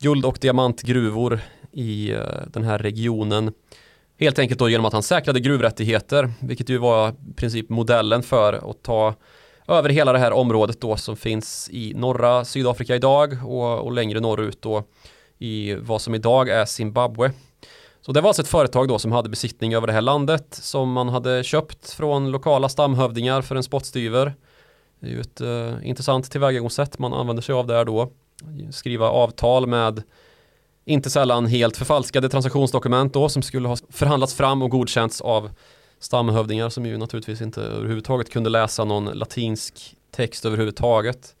guld 0.00 0.24
och 0.24 0.38
diamantgruvor 0.40 1.40
i 1.72 2.12
eh, 2.12 2.20
den 2.46 2.62
här 2.62 2.78
regionen. 2.78 3.52
Helt 4.18 4.38
enkelt 4.38 4.58
då 4.58 4.68
genom 4.68 4.86
att 4.86 4.92
han 4.92 5.02
säkrade 5.02 5.40
gruvrättigheter, 5.40 6.32
vilket 6.40 6.68
ju 6.68 6.78
var 6.78 7.10
i 7.10 7.32
princip 7.36 7.68
modellen 7.68 8.22
för 8.22 8.70
att 8.70 8.82
ta 8.82 9.14
över 9.78 9.88
hela 9.88 10.12
det 10.12 10.18
här 10.18 10.32
området 10.32 10.80
då 10.80 10.96
som 10.96 11.16
finns 11.16 11.68
i 11.72 11.92
norra 11.94 12.44
Sydafrika 12.44 12.96
idag 12.96 13.38
och, 13.44 13.78
och 13.78 13.92
längre 13.92 14.20
norrut 14.20 14.62
då 14.62 14.84
i 15.38 15.74
vad 15.74 16.00
som 16.00 16.14
idag 16.14 16.48
är 16.48 16.64
Zimbabwe. 16.64 17.32
Så 18.00 18.12
det 18.12 18.20
var 18.20 18.28
alltså 18.28 18.42
ett 18.42 18.48
företag 18.48 18.88
då 18.88 18.98
som 18.98 19.12
hade 19.12 19.28
besittning 19.28 19.74
över 19.74 19.86
det 19.86 19.92
här 19.92 20.00
landet 20.00 20.46
som 20.50 20.92
man 20.92 21.08
hade 21.08 21.44
köpt 21.44 21.90
från 21.90 22.30
lokala 22.30 22.68
stamhövdingar 22.68 23.42
för 23.42 23.56
en 23.56 23.62
spottstyver. 23.62 24.34
Det 25.00 25.06
är 25.06 25.10
ju 25.10 25.20
ett 25.20 25.40
uh, 25.40 25.88
intressant 25.88 26.30
tillvägagångssätt 26.30 26.98
man 26.98 27.12
använder 27.12 27.42
sig 27.42 27.52
av 27.52 27.66
där 27.66 27.84
då. 27.84 28.12
Skriva 28.70 29.08
avtal 29.08 29.66
med 29.66 30.02
inte 30.84 31.10
sällan 31.10 31.46
helt 31.46 31.76
förfalskade 31.76 32.28
transaktionsdokument 32.28 33.14
då 33.14 33.28
som 33.28 33.42
skulle 33.42 33.68
ha 33.68 33.76
förhandlats 33.90 34.34
fram 34.34 34.62
och 34.62 34.70
godkänts 34.70 35.20
av 35.20 35.50
stamhövdingar 36.00 36.68
som 36.68 36.86
ju 36.86 36.98
naturligtvis 36.98 37.40
inte 37.40 37.62
överhuvudtaget 37.62 38.30
kunde 38.30 38.50
läsa 38.50 38.84
någon 38.84 39.04
latinsk 39.04 39.96
text 40.10 40.44
överhuvudtaget. 40.44 41.34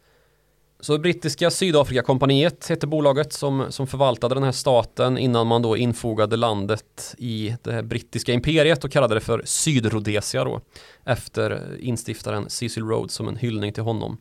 Så 0.80 0.98
brittiska 0.98 1.50
Sydafrikakompaniet 1.50 2.68
hette 2.68 2.86
bolaget 2.86 3.32
som, 3.32 3.66
som 3.68 3.86
förvaltade 3.86 4.34
den 4.34 4.44
här 4.44 4.52
staten 4.52 5.18
innan 5.18 5.46
man 5.46 5.62
då 5.62 5.76
infogade 5.76 6.36
landet 6.36 7.14
i 7.18 7.56
det 7.62 7.72
här 7.72 7.82
brittiska 7.82 8.32
imperiet 8.32 8.84
och 8.84 8.92
kallade 8.92 9.14
det 9.14 9.20
för 9.20 9.42
Sydrhodesia 9.44 10.44
då 10.44 10.60
efter 11.04 11.76
instiftaren 11.80 12.50
Cecil 12.50 12.84
Rhodes 12.84 13.12
som 13.12 13.28
en 13.28 13.36
hyllning 13.36 13.72
till 13.72 13.82
honom. 13.82 14.18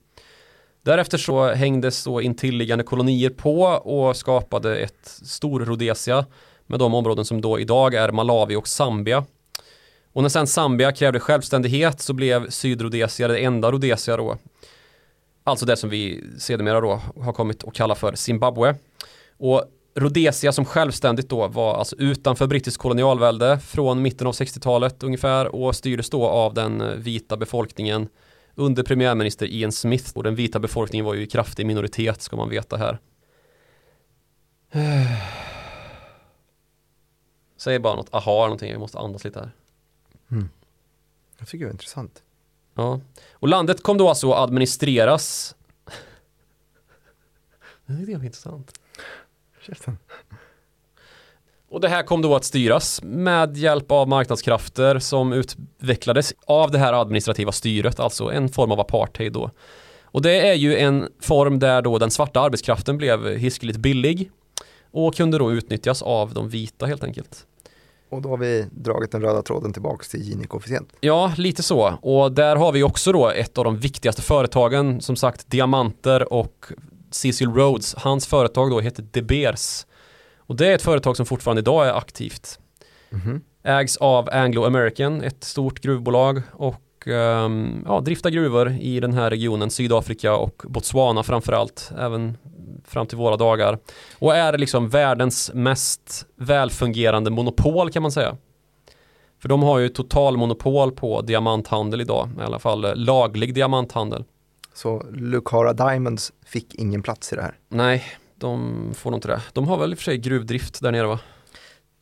Därefter 0.82 1.18
så 1.18 1.54
hängdes 1.54 2.04
då 2.04 2.22
intilliggande 2.22 2.84
kolonier 2.84 3.30
på 3.30 3.62
och 3.64 4.16
skapade 4.16 4.78
ett 4.78 5.08
stor 5.24 5.60
Rhodesia 5.60 6.26
med 6.66 6.80
de 6.80 6.94
områden 6.94 7.26
som 7.26 7.42
då 7.42 7.60
idag 7.60 7.94
är 7.94 8.12
Malawi 8.12 8.56
och 8.56 8.68
Zambia. 8.68 9.26
Och 10.20 10.24
när 10.24 10.30
sen 10.30 10.48
Zambia 10.48 10.92
krävde 10.92 11.20
självständighet 11.20 12.02
så 12.02 12.14
blev 12.14 12.50
Sydrhodesia 12.50 13.28
det 13.28 13.40
enda 13.40 13.72
Rhodesia 13.72 14.18
då. 14.18 14.38
Alltså 15.44 15.66
det 15.66 15.76
som 15.78 15.90
vi 15.90 16.24
sedermera 16.38 16.82
då 16.82 17.02
har 17.22 17.34
kommit 17.34 17.64
att 17.64 17.74
kalla 17.74 17.96
för 17.96 18.16
Zimbabwe. 18.16 18.76
Och 19.38 19.64
Rhodesia 19.96 20.52
som 20.52 20.66
självständigt 20.66 21.30
då 21.30 21.48
var 21.48 21.76
alltså 21.76 21.96
utanför 21.96 22.48
brittisk 22.48 22.80
kolonialvälde 22.80 23.60
från 23.60 24.02
mitten 24.02 24.28
av 24.28 24.34
60-talet 24.34 25.04
ungefär 25.04 25.56
och 25.56 25.76
styrdes 25.76 26.10
då 26.10 26.28
av 26.28 26.54
den 26.54 27.02
vita 27.04 27.38
befolkningen 27.38 28.08
under 28.56 28.84
premiärminister 28.84 29.46
Ian 29.46 29.72
Smith 29.72 30.12
och 30.16 30.24
den 30.24 30.36
vita 30.36 30.60
befolkningen 30.60 31.06
var 31.06 31.14
ju 31.14 31.24
i 31.24 31.28
kraftig 31.28 31.66
minoritet 31.66 32.22
ska 32.22 32.36
man 32.36 32.50
veta 32.50 32.78
här. 32.78 33.00
Säg 37.58 37.80
bara 37.80 37.96
något 37.96 38.14
aha 38.14 38.32
eller 38.32 38.48
någonting, 38.48 38.72
jag 38.72 38.80
måste 38.80 39.00
andas 39.00 39.24
lite 39.24 39.40
här. 39.40 39.52
Mm. 40.32 40.50
Jag 41.38 41.48
tycker 41.48 41.66
det 41.66 41.70
är 41.70 41.74
intressant. 41.74 42.24
Ja, 42.76 43.00
och 43.32 43.48
landet 43.48 43.84
kom 43.84 43.98
då 43.98 44.10
alltså 44.10 44.32
att 44.32 44.40
administreras. 44.40 45.56
det 47.86 48.14
är 48.14 48.24
intressant. 48.24 48.80
Käften. 49.62 49.98
Och 51.70 51.82
det 51.82 51.90
här 51.90 52.04
kom 52.04 52.22
då 52.22 52.36
att 52.36 52.44
styras 52.44 53.02
med 53.04 53.58
hjälp 53.58 53.92
av 53.92 54.08
marknadskrafter 54.08 55.00
som 55.00 55.34
utvecklades 55.34 56.34
av 56.46 56.72
det 56.72 56.78
här 56.78 56.94
administrativa 56.94 57.52
styret, 57.52 58.00
alltså 58.00 58.32
en 58.32 58.50
form 58.50 58.72
av 58.72 58.80
apartheid 58.80 59.34
då. 59.34 59.52
Och 60.04 60.22
det 60.22 60.48
är 60.48 60.54
ju 60.54 60.78
en 60.78 61.10
form 61.20 61.60
där 61.60 61.82
då 61.82 61.98
den 61.98 62.12
svarta 62.12 62.40
arbetskraften 62.40 62.98
blev 62.98 63.28
hiskeligt 63.28 63.78
billig 63.78 64.32
och 64.92 65.16
kunde 65.16 65.38
då 65.38 65.52
utnyttjas 65.52 66.02
av 66.02 66.34
de 66.34 66.50
vita 66.50 66.86
helt 66.86 67.04
enkelt. 67.04 67.46
Och 68.10 68.22
då 68.22 68.30
har 68.30 68.38
vi 68.38 68.66
dragit 68.72 69.12
den 69.12 69.22
röda 69.22 69.42
tråden 69.42 69.74
tillbaks 69.74 70.10
till 70.10 70.20
Gini-koefficient. 70.20 70.90
Ja, 71.00 71.34
lite 71.38 71.64
så. 71.64 71.94
Och 72.02 72.32
där 72.32 72.56
har 72.56 72.72
vi 72.72 72.84
också 72.84 73.12
då 73.12 73.30
ett 73.30 73.58
av 73.58 73.64
de 73.64 73.78
viktigaste 73.78 74.22
företagen, 74.22 75.02
som 75.02 75.16
sagt 75.16 75.52
Diamanter 75.52 76.34
och 76.34 76.66
Cecil 77.12 77.50
Rhodes. 77.50 77.96
Hans 77.98 78.28
företag 78.28 78.70
då 78.70 78.80
heter 78.80 79.06
De 79.12 79.22
Beers. 79.22 79.86
Och 80.38 80.56
det 80.56 80.68
är 80.68 80.76
ett 80.76 80.82
företag 80.82 81.18
som 81.18 81.26
fortfarande 81.26 81.60
idag 81.60 81.88
är 81.88 81.94
aktivt. 81.94 82.60
Mm 83.12 83.26
-hmm. 83.26 83.42
Ägs 83.64 83.98
av 83.98 84.30
Anglo 84.32 84.66
American, 84.66 85.22
ett 85.22 85.44
stort 85.44 85.80
gruvbolag 85.80 86.42
och 86.52 87.08
um, 87.08 87.84
ja, 87.86 88.00
driftar 88.00 88.30
gruvor 88.30 88.72
i 88.80 89.00
den 89.00 89.14
här 89.14 89.30
regionen, 89.30 89.70
Sydafrika 89.70 90.36
och 90.36 90.64
Botswana 90.68 91.24
framförallt, 91.24 91.92
även 91.98 92.38
fram 92.90 93.08
till 93.08 93.18
våra 93.18 93.38
dagar. 93.38 93.80
Och 94.20 94.36
är 94.36 94.58
liksom 94.58 94.90
världens 94.90 95.52
mest 95.54 96.26
välfungerande 96.36 97.30
monopol 97.32 97.92
kan 97.92 98.02
man 98.02 98.12
säga. 98.12 98.38
För 99.42 99.50
de 99.50 99.64
har 99.64 99.80
ju 99.80 99.90
totalmonopol 99.90 100.92
på 100.92 101.22
diamanthandel 101.22 102.02
idag, 102.02 102.30
i 102.40 102.42
alla 102.42 102.60
fall 102.60 102.98
laglig 103.00 103.54
diamanthandel. 103.54 104.24
Så 104.74 105.06
Lucara 105.12 105.74
Diamonds 105.74 106.34
fick 106.46 106.76
ingen 106.76 107.04
plats 107.04 107.34
i 107.34 107.36
det 107.36 107.42
här? 107.42 107.58
Nej, 107.70 108.04
de 108.36 108.76
får 108.96 109.12
nog 109.12 109.18
inte 109.18 109.28
det. 109.28 109.42
De 109.54 109.68
har 109.68 109.78
väl 109.78 109.92
i 109.92 109.94
och 109.94 109.98
för 109.98 110.04
sig 110.04 110.18
gruvdrift 110.18 110.82
där 110.82 110.92
nere 110.92 111.08
va? 111.08 111.20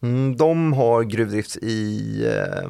Mm, 0.01 0.37
de 0.37 0.73
har 0.73 1.03
gruvdrift 1.03 1.57
i 1.57 2.25
eh, 2.25 2.69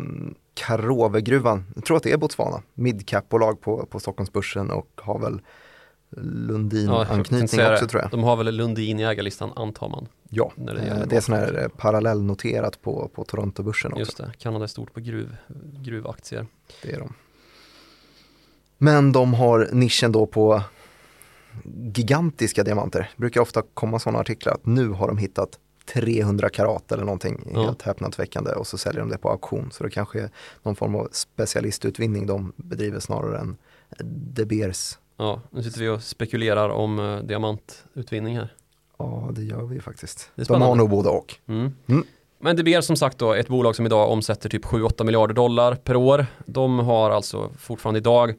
Karovegruvan, 0.53 1.65
jag 1.75 1.85
tror 1.85 1.97
att 1.97 2.03
det 2.03 2.11
är 2.11 2.17
Botswana, 2.17 2.61
midcap-bolag 2.73 3.61
på, 3.61 3.85
på 3.85 3.99
Stockholmsbörsen 3.99 4.71
och 4.71 4.87
har 4.95 5.19
väl 5.19 5.41
Lundin-anknytning 6.09 7.61
ja, 7.61 7.73
också 7.73 7.87
tror 7.87 8.01
jag. 8.01 8.11
De 8.11 8.23
har 8.23 8.35
väl 8.35 8.55
Lundin 8.55 8.99
i 8.99 9.03
ägarlistan 9.03 9.51
antar 9.55 9.89
man. 9.89 10.07
Ja, 10.29 10.51
det, 10.55 10.73
det, 10.73 11.05
det 11.09 11.17
är 11.17 11.21
sån 11.21 11.35
här 11.35 11.61
eh, 11.61 11.67
parallellnoterat 11.67 12.81
på, 12.81 13.09
på 13.13 13.23
Toronto-börsen 13.23 13.91
också. 13.91 13.99
Just 13.99 14.17
det, 14.17 14.31
Kanada 14.37 14.63
är 14.63 14.67
stort 14.67 14.93
på 14.93 14.99
gruv, 14.99 15.35
gruvaktier. 15.83 16.47
Det 16.83 16.91
är 16.91 16.99
de. 16.99 17.13
Men 18.77 19.11
de 19.11 19.33
har 19.33 19.69
nischen 19.71 20.11
då 20.11 20.25
på 20.25 20.61
gigantiska 21.93 22.63
diamanter. 22.63 22.99
Det 22.99 23.21
brukar 23.21 23.41
ofta 23.41 23.63
komma 23.73 23.99
sådana 23.99 24.19
artiklar 24.19 24.53
att 24.53 24.65
nu 24.65 24.89
har 24.89 25.07
de 25.07 25.17
hittat 25.17 25.59
300 25.93 26.49
karat 26.49 26.91
eller 26.91 27.03
någonting 27.03 27.51
ja. 27.53 27.63
helt 27.63 27.81
häpnadsväckande 27.81 28.51
och 28.51 28.67
så 28.67 28.77
säljer 28.77 28.99
de 28.99 29.09
det 29.09 29.17
på 29.17 29.29
auktion. 29.29 29.71
Så 29.71 29.83
det 29.83 29.89
kanske 29.89 30.21
är 30.21 30.29
någon 30.63 30.75
form 30.75 30.95
av 30.95 31.09
specialistutvinning 31.11 32.27
de 32.27 32.53
bedriver 32.55 32.99
snarare 32.99 33.39
än 33.39 33.57
De 34.33 34.45
Beers. 34.45 34.97
Ja, 35.17 35.41
nu 35.49 35.63
sitter 35.63 35.79
vi 35.79 35.87
och 35.87 36.03
spekulerar 36.03 36.69
om 36.69 36.99
uh, 36.99 37.23
diamantutvinning 37.23 38.37
här. 38.37 38.53
Ja, 38.97 39.29
det 39.31 39.43
gör 39.43 39.63
vi 39.63 39.81
faktiskt. 39.81 40.31
De 40.35 40.61
har 40.61 40.75
nog 40.75 40.89
både 40.89 41.09
och. 41.09 41.35
Mm. 41.47 41.73
Mm. 41.87 42.03
Men 42.39 42.55
De 42.55 42.63
Beers 42.63 42.85
som 42.85 42.95
sagt 42.95 43.17
då, 43.17 43.33
ett 43.33 43.47
bolag 43.47 43.75
som 43.75 43.85
idag 43.85 44.11
omsätter 44.11 44.49
typ 44.49 44.65
7-8 44.65 45.03
miljarder 45.03 45.33
dollar 45.33 45.75
per 45.75 45.95
år. 45.95 46.25
De 46.45 46.79
har 46.79 47.11
alltså 47.11 47.49
fortfarande 47.57 47.97
idag 47.97 48.35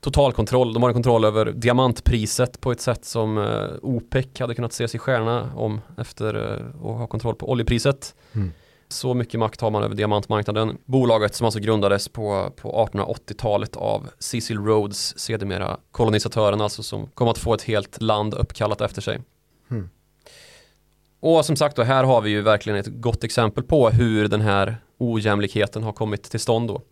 totalkontroll. 0.00 0.72
De 0.72 0.82
har 0.82 0.90
en 0.90 0.94
kontroll 0.94 1.24
över 1.24 1.52
diamantpriset 1.52 2.60
på 2.60 2.72
ett 2.72 2.80
sätt 2.80 3.04
som 3.04 3.38
eh, 3.38 3.68
OPEC 3.82 4.26
hade 4.38 4.54
kunnat 4.54 4.72
se 4.72 4.88
sig 4.88 5.00
stjärna 5.00 5.54
om 5.54 5.80
efter 5.98 6.34
eh, 6.34 6.90
att 6.90 6.98
ha 6.98 7.06
kontroll 7.06 7.34
på 7.34 7.50
oljepriset. 7.50 8.14
Mm. 8.32 8.52
Så 8.92 9.14
mycket 9.14 9.40
makt 9.40 9.60
har 9.60 9.70
man 9.70 9.82
över 9.82 9.94
diamantmarknaden. 9.94 10.78
Bolaget 10.84 11.34
som 11.34 11.44
alltså 11.44 11.60
grundades 11.60 12.08
på, 12.08 12.52
på 12.56 12.88
1880-talet 12.92 13.76
av 13.76 14.10
Cecil 14.18 14.58
Rhodes, 14.58 15.18
sedermera 15.18 15.76
kolonisatören 15.90 16.60
alltså 16.60 16.82
som 16.82 17.06
kom 17.06 17.28
att 17.28 17.38
få 17.38 17.54
ett 17.54 17.62
helt 17.62 18.02
land 18.02 18.34
uppkallat 18.34 18.80
efter 18.80 19.02
sig. 19.02 19.20
Mm. 19.70 19.90
Och 21.20 21.44
som 21.44 21.56
sagt 21.56 21.76
då, 21.76 21.82
här 21.82 22.04
har 22.04 22.20
vi 22.20 22.30
ju 22.30 22.40
verkligen 22.42 22.78
ett 22.78 22.86
gott 22.86 23.24
exempel 23.24 23.64
på 23.64 23.90
hur 23.90 24.28
den 24.28 24.40
här 24.40 24.76
ojämlikheten 24.98 25.82
har 25.82 25.92
kommit 25.92 26.22
till 26.22 26.40
stånd 26.40 26.68
då 26.68 26.82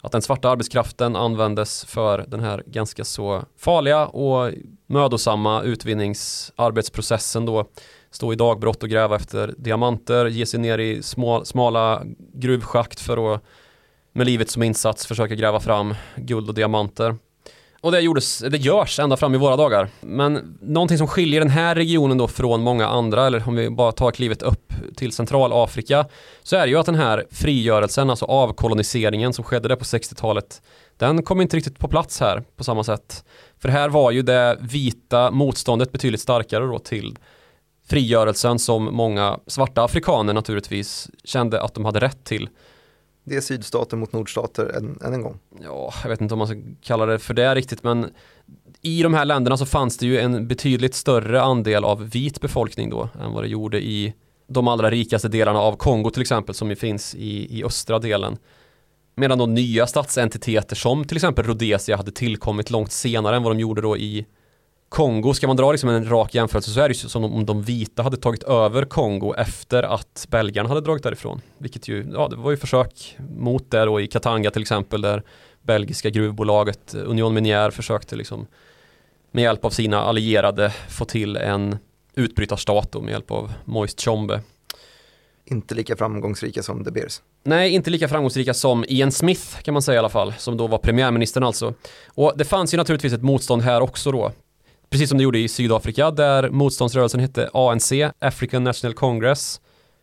att 0.00 0.12
den 0.12 0.22
svarta 0.22 0.50
arbetskraften 0.50 1.16
användes 1.16 1.84
för 1.84 2.24
den 2.28 2.40
här 2.40 2.62
ganska 2.66 3.04
så 3.04 3.44
farliga 3.56 4.06
och 4.06 4.52
mödosamma 4.86 5.62
utvinningsarbetsprocessen 5.62 7.46
då 7.46 7.68
stå 8.10 8.32
i 8.32 8.36
dagbrott 8.36 8.82
och 8.82 8.88
gräva 8.88 9.16
efter 9.16 9.54
diamanter, 9.58 10.26
ge 10.26 10.46
sig 10.46 10.60
ner 10.60 10.78
i 10.78 11.02
små, 11.02 11.44
smala 11.44 12.02
gruvschakt 12.34 13.00
för 13.00 13.34
att 13.34 13.42
med 14.12 14.26
livet 14.26 14.50
som 14.50 14.62
insats 14.62 15.06
försöka 15.06 15.34
gräva 15.34 15.60
fram 15.60 15.94
guld 16.16 16.48
och 16.48 16.54
diamanter. 16.54 17.16
Och 17.80 17.92
det, 17.92 18.00
gjordes, 18.00 18.38
det 18.38 18.56
görs 18.56 18.98
ända 18.98 19.16
fram 19.16 19.34
i 19.34 19.38
våra 19.38 19.56
dagar. 19.56 19.88
Men 20.00 20.58
någonting 20.60 20.98
som 20.98 21.06
skiljer 21.06 21.40
den 21.40 21.50
här 21.50 21.74
regionen 21.74 22.18
då 22.18 22.28
från 22.28 22.62
många 22.62 22.88
andra, 22.88 23.26
eller 23.26 23.48
om 23.48 23.56
vi 23.56 23.70
bara 23.70 23.92
tar 23.92 24.10
klivet 24.10 24.42
upp 24.42 24.72
till 24.96 25.12
Centralafrika, 25.12 26.06
så 26.42 26.56
är 26.56 26.60
det 26.60 26.68
ju 26.68 26.76
att 26.76 26.86
den 26.86 26.94
här 26.94 27.26
frigörelsen, 27.30 28.10
alltså 28.10 28.24
avkoloniseringen 28.24 29.32
som 29.32 29.44
skedde 29.44 29.68
där 29.68 29.76
på 29.76 29.84
60-talet, 29.84 30.62
den 30.96 31.22
kom 31.22 31.40
inte 31.40 31.56
riktigt 31.56 31.78
på 31.78 31.88
plats 31.88 32.20
här 32.20 32.42
på 32.56 32.64
samma 32.64 32.84
sätt. 32.84 33.24
För 33.58 33.68
här 33.68 33.88
var 33.88 34.10
ju 34.10 34.22
det 34.22 34.58
vita 34.60 35.30
motståndet 35.30 35.92
betydligt 35.92 36.20
starkare 36.20 36.66
då 36.66 36.78
till 36.78 37.16
frigörelsen 37.88 38.58
som 38.58 38.84
många 38.84 39.38
svarta 39.46 39.84
afrikaner 39.84 40.32
naturligtvis 40.32 41.10
kände 41.24 41.62
att 41.62 41.74
de 41.74 41.84
hade 41.84 42.00
rätt 42.00 42.24
till. 42.24 42.48
Det 43.24 43.36
är 43.36 43.40
sydstater 43.40 43.96
mot 43.96 44.12
nordstater 44.12 44.76
än, 44.76 44.98
än 45.04 45.14
en 45.14 45.22
gång. 45.22 45.38
Ja, 45.62 45.94
jag 46.02 46.10
vet 46.10 46.20
inte 46.20 46.34
om 46.34 46.38
man 46.38 46.48
ska 46.48 46.56
kalla 46.82 47.06
det 47.06 47.18
för 47.18 47.34
det 47.34 47.54
riktigt, 47.54 47.82
men 47.82 48.10
i 48.82 49.02
de 49.02 49.14
här 49.14 49.24
länderna 49.24 49.56
så 49.56 49.66
fanns 49.66 49.98
det 49.98 50.06
ju 50.06 50.18
en 50.18 50.48
betydligt 50.48 50.94
större 50.94 51.42
andel 51.42 51.84
av 51.84 52.10
vit 52.10 52.40
befolkning 52.40 52.90
då 52.90 53.08
än 53.20 53.32
vad 53.32 53.44
det 53.44 53.48
gjorde 53.48 53.80
i 53.80 54.14
de 54.46 54.68
allra 54.68 54.90
rikaste 54.90 55.28
delarna 55.28 55.58
av 55.58 55.76
Kongo 55.76 56.10
till 56.10 56.22
exempel 56.22 56.54
som 56.54 56.70
ju 56.70 56.76
finns 56.76 57.14
i, 57.14 57.58
i 57.58 57.64
östra 57.64 57.98
delen. 57.98 58.36
Medan 59.14 59.38
då 59.38 59.46
nya 59.46 59.86
statsentiteter 59.86 60.76
som 60.76 61.04
till 61.04 61.16
exempel 61.16 61.44
Rhodesia 61.44 61.96
hade 61.96 62.10
tillkommit 62.10 62.70
långt 62.70 62.92
senare 62.92 63.36
än 63.36 63.42
vad 63.42 63.52
de 63.52 63.60
gjorde 63.60 63.80
då 63.80 63.96
i 63.96 64.26
Kongo, 64.88 65.34
ska 65.34 65.46
man 65.46 65.56
dra 65.56 65.72
liksom 65.72 65.90
en 65.90 66.10
rak 66.10 66.34
jämförelse 66.34 66.70
så 66.70 66.80
är 66.80 66.88
det 66.88 67.02
ju 67.02 67.08
som 67.08 67.24
om 67.24 67.46
de 67.46 67.62
vita 67.62 68.02
hade 68.02 68.16
tagit 68.16 68.42
över 68.42 68.84
Kongo 68.84 69.34
efter 69.34 69.82
att 69.82 70.26
belgarna 70.30 70.68
hade 70.68 70.80
dragit 70.80 71.02
därifrån. 71.02 71.40
Vilket 71.58 71.88
ju, 71.88 72.06
ja 72.12 72.28
det 72.28 72.36
var 72.36 72.50
ju 72.50 72.56
försök 72.56 73.16
mot 73.36 73.70
det 73.70 73.84
då 73.84 74.00
i 74.00 74.06
Katanga 74.06 74.50
till 74.50 74.62
exempel 74.62 75.00
där 75.00 75.22
belgiska 75.62 76.10
gruvbolaget 76.10 76.94
Union 76.94 77.38
Minière 77.38 77.70
försökte 77.70 78.16
liksom 78.16 78.46
med 79.30 79.42
hjälp 79.42 79.64
av 79.64 79.70
sina 79.70 80.00
allierade 80.02 80.72
få 80.88 81.04
till 81.04 81.36
en 81.36 81.78
utbrytarstat 82.14 82.92
då 82.92 83.00
med 83.00 83.12
hjälp 83.12 83.30
av 83.30 83.52
Moist 83.64 84.00
Chombe. 84.00 84.40
Inte 85.44 85.74
lika 85.74 85.96
framgångsrika 85.96 86.62
som 86.62 86.84
De 86.84 86.90
Beers. 86.90 87.20
Nej, 87.44 87.70
inte 87.70 87.90
lika 87.90 88.08
framgångsrika 88.08 88.54
som 88.54 88.84
Ian 88.88 89.12
Smith 89.12 89.62
kan 89.62 89.74
man 89.74 89.82
säga 89.82 89.96
i 89.96 89.98
alla 89.98 90.08
fall, 90.08 90.34
som 90.38 90.56
då 90.56 90.66
var 90.66 90.78
premiärministern 90.78 91.44
alltså. 91.44 91.74
Och 92.06 92.32
det 92.36 92.44
fanns 92.44 92.74
ju 92.74 92.78
naturligtvis 92.78 93.12
ett 93.12 93.22
motstånd 93.22 93.62
här 93.62 93.80
också 93.80 94.12
då. 94.12 94.32
Precis 94.90 95.08
som 95.08 95.18
det 95.18 95.24
gjorde 95.24 95.38
i 95.38 95.48
Sydafrika 95.48 96.10
där 96.10 96.50
motståndsrörelsen 96.50 97.20
hette 97.20 97.50
ANC, 97.52 97.92
African 98.18 98.64
National 98.64 98.94
Congress. 98.94 99.60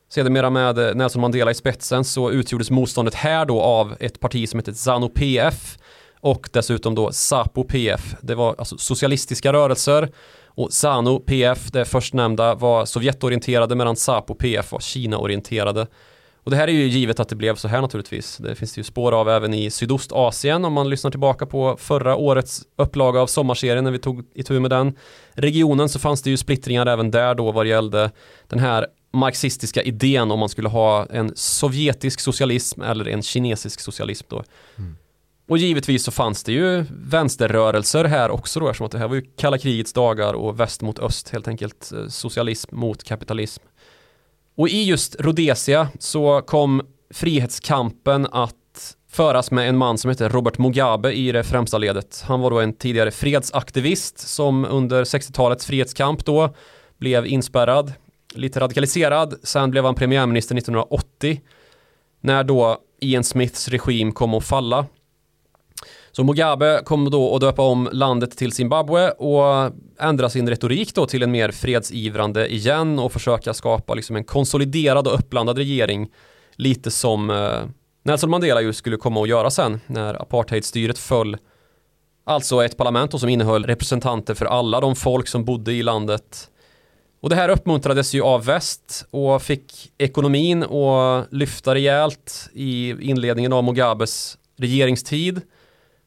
Sedermera 0.10 0.50
med 0.50 0.77
eh, 0.77 0.96
Nelson 0.96 1.22
Mandela 1.22 1.51
i 1.51 1.56
spetsen 1.56 2.04
så 2.04 2.32
utgjordes 2.32 2.72
motståndet 2.72 3.13
här 3.13 3.46
då 3.46 3.62
av 3.62 3.96
ett 4.00 4.20
parti 4.20 4.50
som 4.50 4.60
hette 4.60 4.74
ZANU 4.74 5.10
PF 5.10 5.77
och 6.20 6.50
dessutom 6.54 6.96
då 6.96 7.12
SAPO 7.12 7.63
PF. 7.63 8.15
Det 8.22 8.36
var 8.36 8.56
alltså 8.58 8.77
socialistiska 8.77 9.54
rörelser 9.54 10.12
och 10.48 10.74
ZANU 10.74 11.20
PF, 11.20 11.72
det 11.72 11.86
förstnämnda, 11.86 12.56
var 12.56 12.86
Sovjetorienterade 12.86 13.75
medan 13.75 13.96
SAPO 13.96 14.36
PF 14.36 14.72
var 14.72 14.80
Kina-orienterade. 14.80 15.88
Och 16.46 16.52
det 16.52 16.58
här 16.58 16.68
är 16.68 16.72
ju 16.72 16.88
givet 16.88 17.20
att 17.20 17.30
det 17.30 17.36
blev 17.36 17.56
så 17.56 17.68
här 17.68 17.82
naturligtvis. 17.82 18.38
Det 18.38 18.56
finns 18.56 18.74
det 18.74 18.80
ju 18.80 18.84
spår 18.84 19.12
av 19.12 19.30
även 19.30 19.54
i 19.54 19.70
Sydostasien 19.70 20.66
om 20.66 20.74
man 20.74 20.90
lyssnar 20.90 21.12
tillbaka 21.12 21.46
på 21.46 21.78
förra 21.80 22.16
årets 22.16 22.64
upplaga 22.75 23.20
av 23.20 23.28
sommarserien 23.28 23.84
när 23.84 23.92
vi 23.92 24.00
tog 24.00 24.25
itu 24.36 24.60
med 24.60 24.72
den 24.72 24.98
regionen 25.34 25.90
så 25.90 26.00
fanns 26.00 26.22
det 26.22 26.30
ju 26.30 26.38
splittringar 26.38 26.86
även 26.86 27.12
där 27.12 27.36
då 27.36 27.52
vad 27.52 27.68
gällde 27.68 28.12
den 28.48 28.60
här 28.60 28.88
marxistiska 29.14 29.82
idén 29.82 30.32
om 30.32 30.40
man 30.40 30.50
skulle 30.50 30.70
ha 30.70 31.06
en 31.06 31.32
sovjetisk 31.36 32.20
socialism 32.20 32.82
eller 32.82 33.08
en 33.08 33.22
kinesisk 33.22 33.80
socialism 33.80 34.25
då. 34.30 34.44
Mm. 34.78 34.96
Och 35.48 35.58
givetvis 35.58 36.04
så 36.04 36.12
fanns 36.12 36.44
det 36.44 36.52
ju 36.52 36.86
vänsterrörelser 36.90 38.06
här 38.06 38.30
också 38.30 38.60
då 38.60 38.68
eftersom 38.68 38.86
att 38.86 38.92
det 38.92 39.00
här 39.00 39.08
var 39.08 39.16
ju 39.16 39.25
kalla 39.38 39.58
krigets 39.58 39.94
dagar 39.94 40.34
och 40.34 40.60
väst 40.60 40.82
mot 40.82 41.00
öst 41.00 41.30
helt 41.30 41.48
enkelt 41.48 41.92
eh, 41.92 42.08
socialism 42.08 42.75
mot 42.75 43.04
kapitalism. 43.04 43.64
Och 44.55 44.69
i 44.69 44.83
just 44.83 45.15
Rhodesia 45.19 45.88
så 46.00 46.41
kom 46.41 46.81
frihetskampen 47.13 48.27
att 48.31 48.95
föras 49.12 49.51
med 49.51 49.69
en 49.69 49.77
man 49.77 49.97
som 49.97 50.09
heter 50.09 50.29
Robert 50.29 50.57
Mugabe 50.57 51.13
i 51.13 51.31
det 51.31 51.43
främsta 51.43 51.77
ledet. 51.77 52.24
Han 52.27 52.41
var 52.41 52.50
då 52.50 52.59
en 52.59 52.74
tidigare 52.74 53.12
fredsaktivist 53.12 54.19
som 54.19 54.65
under 54.65 55.03
60-talets 55.03 55.65
frihetskamp 55.65 56.25
då 56.25 56.55
blev 56.97 57.25
inspärrad, 57.25 57.93
lite 58.33 58.59
radikaliserad. 58.59 59.33
Sen 59.43 59.71
blev 59.71 59.85
han 59.85 59.95
premiärminister 59.95 60.55
1980 60.55 61.41
när 62.21 62.43
då 62.43 62.77
Ian 63.00 63.24
Smiths 63.24 63.68
regim 63.68 64.11
kom 64.11 64.33
att 64.33 64.46
falla. 64.46 64.85
Så 66.16 66.24
Mugabe 66.24 66.82
kom 66.86 67.10
då 67.10 67.36
att 67.36 67.42
döpa 67.42 67.62
om 67.62 67.90
landet 67.92 68.38
till 68.38 68.51
Zimbabwe 68.51 69.12
och 69.12 69.72
ändra 70.00 70.30
sin 70.30 70.50
retorik 70.50 70.96
då 70.96 71.06
till 71.06 71.24
en 71.24 71.32
mer 71.32 71.51
fredsivrande 71.51 72.54
igen 72.54 73.00
och 73.00 73.12
försöka 73.12 73.54
skapa 73.54 73.94
liksom 73.94 74.16
en 74.16 74.24
konsoliderad 74.24 75.08
och 75.08 75.14
uppblandad 75.14 75.58
regering. 75.58 76.10
Lite 76.56 76.92
som 76.92 77.30
eh, 77.30 77.62
Nelson 78.04 78.30
Mandela 78.30 78.62
ju 78.62 78.74
skulle 78.74 78.98
komma 78.98 79.22
att 79.22 79.30
göra 79.30 79.50
sen 79.50 79.80
när 79.88 80.22
apartheidstyret 80.22 80.98
föll. 80.98 81.38
Alltså 82.24 82.64
ett 82.64 82.78
parlament 82.78 83.20
som 83.20 83.30
innehöll 83.30 83.66
representanter 83.66 84.34
för 84.34 84.46
alla 84.46 84.80
de 84.80 84.96
folk 84.96 85.28
som 85.28 85.46
bodde 85.46 85.74
i 85.74 85.84
landet. 85.84 86.50
Och 87.22 87.30
det 87.30 87.36
här 87.36 87.50
uppmuntrades 87.50 88.14
ju 88.14 88.22
av 88.22 88.46
väst 88.46 89.08
och 89.12 89.42
fick 89.42 89.92
ekonomin 89.98 90.64
att 90.64 91.28
lyfta 91.34 91.75
rejält 91.75 92.50
i 92.54 92.96
inledningen 93.10 93.54
av 93.54 93.64
Mugabes 93.64 94.38
regeringstid. 94.58 95.42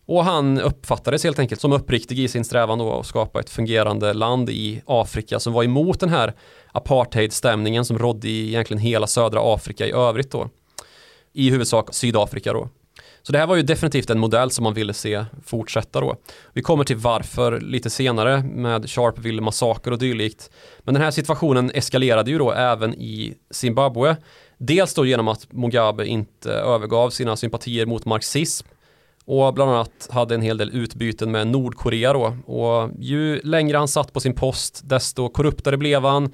Och 0.08 0.24
han 0.24 0.60
uppfattades 0.60 1.24
helt 1.24 1.38
enkelt 1.38 1.60
som 1.60 1.72
uppriktig 1.72 2.18
i 2.18 2.28
sin 2.28 2.44
strävan 2.44 2.78
då 2.78 2.98
att 2.98 3.06
skapa 3.06 3.40
ett 3.40 3.50
fungerande 3.50 4.12
land 4.12 4.50
i 4.50 4.82
Afrika 4.86 5.40
som 5.40 5.52
var 5.52 5.64
emot 5.64 6.00
den 6.00 6.08
här 6.08 6.34
apartheidstämningen 6.72 7.84
som 7.84 7.98
rådde 7.98 8.28
i 8.28 8.48
egentligen 8.48 8.80
hela 8.80 9.06
södra 9.06 9.54
Afrika 9.54 9.86
i 9.86 9.90
övrigt 9.90 10.30
då. 10.30 10.48
I 11.32 11.50
huvudsak 11.50 11.94
Sydafrika 11.94 12.52
då. 12.52 12.68
Så 13.22 13.32
det 13.32 13.38
här 13.38 13.46
var 13.46 13.56
ju 13.56 13.62
definitivt 13.62 14.10
en 14.10 14.18
modell 14.18 14.50
som 14.50 14.64
man 14.64 14.74
ville 14.74 14.94
se 14.94 15.24
fortsätta 15.44 16.00
då. 16.00 16.16
Vi 16.52 16.62
kommer 16.62 16.84
till 16.84 16.96
varför 16.96 17.60
lite 17.60 17.90
senare 17.90 18.42
med 18.42 18.90
Sharpeville 18.90 19.42
massaker 19.42 19.90
och 19.90 19.98
dylikt. 19.98 20.50
Men 20.78 20.94
den 20.94 21.02
här 21.02 21.10
situationen 21.10 21.70
eskalerade 21.74 22.30
ju 22.30 22.38
då 22.38 22.52
även 22.52 22.94
i 22.94 23.34
Zimbabwe. 23.50 24.16
Dels 24.58 24.94
då 24.94 25.06
genom 25.06 25.28
att 25.28 25.52
Mugabe 25.52 26.06
inte 26.06 26.52
övergav 26.52 27.10
sina 27.10 27.36
sympatier 27.36 27.86
mot 27.86 28.04
marxism 28.04 28.66
och 29.28 29.54
bland 29.54 29.70
annat 29.70 30.08
hade 30.10 30.34
en 30.34 30.42
hel 30.42 30.58
del 30.58 30.70
utbyten 30.70 31.30
med 31.30 31.46
Nordkorea 31.46 32.12
då. 32.12 32.36
Och 32.46 32.90
ju 32.98 33.40
längre 33.40 33.76
han 33.76 33.88
satt 33.88 34.12
på 34.12 34.20
sin 34.20 34.34
post 34.34 34.80
desto 34.84 35.28
korruptare 35.28 35.76
blev 35.76 36.04
han. 36.04 36.32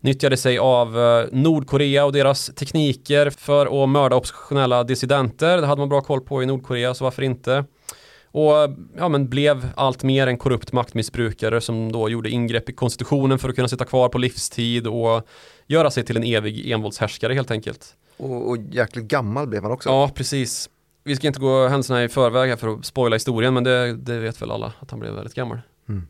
Nyttjade 0.00 0.36
sig 0.36 0.58
av 0.58 0.98
eh, 0.98 1.26
Nordkorea 1.32 2.04
och 2.04 2.12
deras 2.12 2.46
tekniker 2.46 3.30
för 3.30 3.82
att 3.82 3.88
mörda 3.88 4.16
oppositionella 4.16 4.84
dissidenter. 4.84 5.60
Det 5.60 5.66
hade 5.66 5.78
man 5.78 5.88
bra 5.88 6.00
koll 6.00 6.20
på 6.20 6.42
i 6.42 6.46
Nordkorea 6.46 6.94
så 6.94 7.04
varför 7.04 7.22
inte. 7.22 7.64
Och 8.30 8.54
ja, 8.96 9.08
men 9.08 9.28
blev 9.28 9.68
allt 9.76 10.02
mer 10.02 10.26
en 10.26 10.38
korrupt 10.38 10.72
maktmissbrukare 10.72 11.60
som 11.60 11.92
då 11.92 12.08
gjorde 12.08 12.30
ingrepp 12.30 12.68
i 12.68 12.72
konstitutionen 12.72 13.38
för 13.38 13.48
att 13.48 13.54
kunna 13.54 13.68
sitta 13.68 13.84
kvar 13.84 14.08
på 14.08 14.18
livstid 14.18 14.86
och 14.86 15.28
göra 15.66 15.90
sig 15.90 16.04
till 16.04 16.16
en 16.16 16.24
evig 16.24 16.70
envåldshärskare 16.70 17.34
helt 17.34 17.50
enkelt. 17.50 17.94
Och, 18.16 18.48
och 18.48 18.56
jäkligt 18.70 19.04
gammal 19.04 19.46
blev 19.46 19.62
han 19.62 19.72
också. 19.72 19.88
Ja, 19.88 20.10
precis 20.14 20.70
vi 21.08 21.16
ska 21.16 21.26
inte 21.26 21.40
gå 21.40 21.68
händelserna 21.68 22.04
i 22.04 22.08
förväg 22.08 22.48
här 22.48 22.56
för 22.56 22.68
att 22.68 22.84
spoila 22.84 23.16
historien 23.16 23.54
men 23.54 23.64
det, 23.64 23.96
det 23.96 24.18
vet 24.18 24.42
väl 24.42 24.50
alla 24.50 24.72
att 24.80 24.90
han 24.90 25.00
blev 25.00 25.12
väldigt 25.12 25.34
gammal. 25.34 25.60
Mm. 25.88 26.06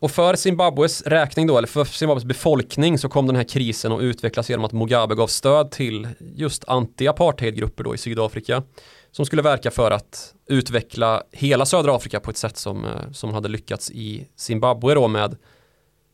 Och 0.00 0.10
för 0.10 0.34
Zimbabwes 0.34 1.02
räkning 1.02 1.46
då, 1.46 1.58
eller 1.58 1.68
för 1.68 1.84
Zimbabwes 1.84 2.24
befolkning 2.24 2.98
så 2.98 3.08
kom 3.08 3.26
den 3.26 3.36
här 3.36 3.44
krisen 3.44 3.92
att 3.92 4.00
utvecklas 4.00 4.50
genom 4.50 4.64
att 4.64 4.72
Mugabe 4.72 5.14
gav 5.14 5.26
stöd 5.26 5.70
till 5.70 6.08
just 6.18 6.64
anti-apartheidgrupper 6.64 7.82
då 7.84 7.94
i 7.94 7.98
Sydafrika 7.98 8.62
som 9.10 9.26
skulle 9.26 9.42
verka 9.42 9.70
för 9.70 9.90
att 9.90 10.34
utveckla 10.46 11.22
hela 11.32 11.66
södra 11.66 11.96
Afrika 11.96 12.20
på 12.20 12.30
ett 12.30 12.36
sätt 12.36 12.56
som, 12.56 12.84
eh, 12.84 13.10
som 13.12 13.34
hade 13.34 13.48
lyckats 13.48 13.90
i 13.90 14.28
Zimbabwe 14.36 14.94
då 14.94 15.08
med 15.08 15.36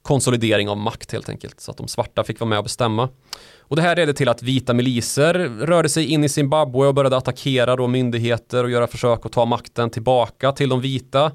konsolidering 0.02 0.68
av 0.68 0.76
makt 0.76 1.12
helt 1.12 1.28
enkelt 1.28 1.60
så 1.60 1.70
att 1.70 1.76
de 1.76 1.88
svarta 1.88 2.24
fick 2.24 2.40
vara 2.40 2.48
med 2.48 2.58
och 2.58 2.64
bestämma. 2.64 3.08
Och 3.68 3.76
det 3.76 3.82
här 3.82 3.96
ledde 3.96 4.12
till 4.12 4.28
att 4.28 4.42
vita 4.42 4.74
miliser 4.74 5.34
rörde 5.60 5.88
sig 5.88 6.06
in 6.06 6.24
i 6.24 6.28
Zimbabwe 6.28 6.86
och 6.86 6.94
började 6.94 7.16
attackera 7.16 7.76
då 7.76 7.86
myndigheter 7.86 8.64
och 8.64 8.70
göra 8.70 8.86
försök 8.86 9.26
att 9.26 9.32
ta 9.32 9.44
makten 9.44 9.90
tillbaka 9.90 10.52
till 10.52 10.68
de 10.68 10.80
vita. 10.80 11.32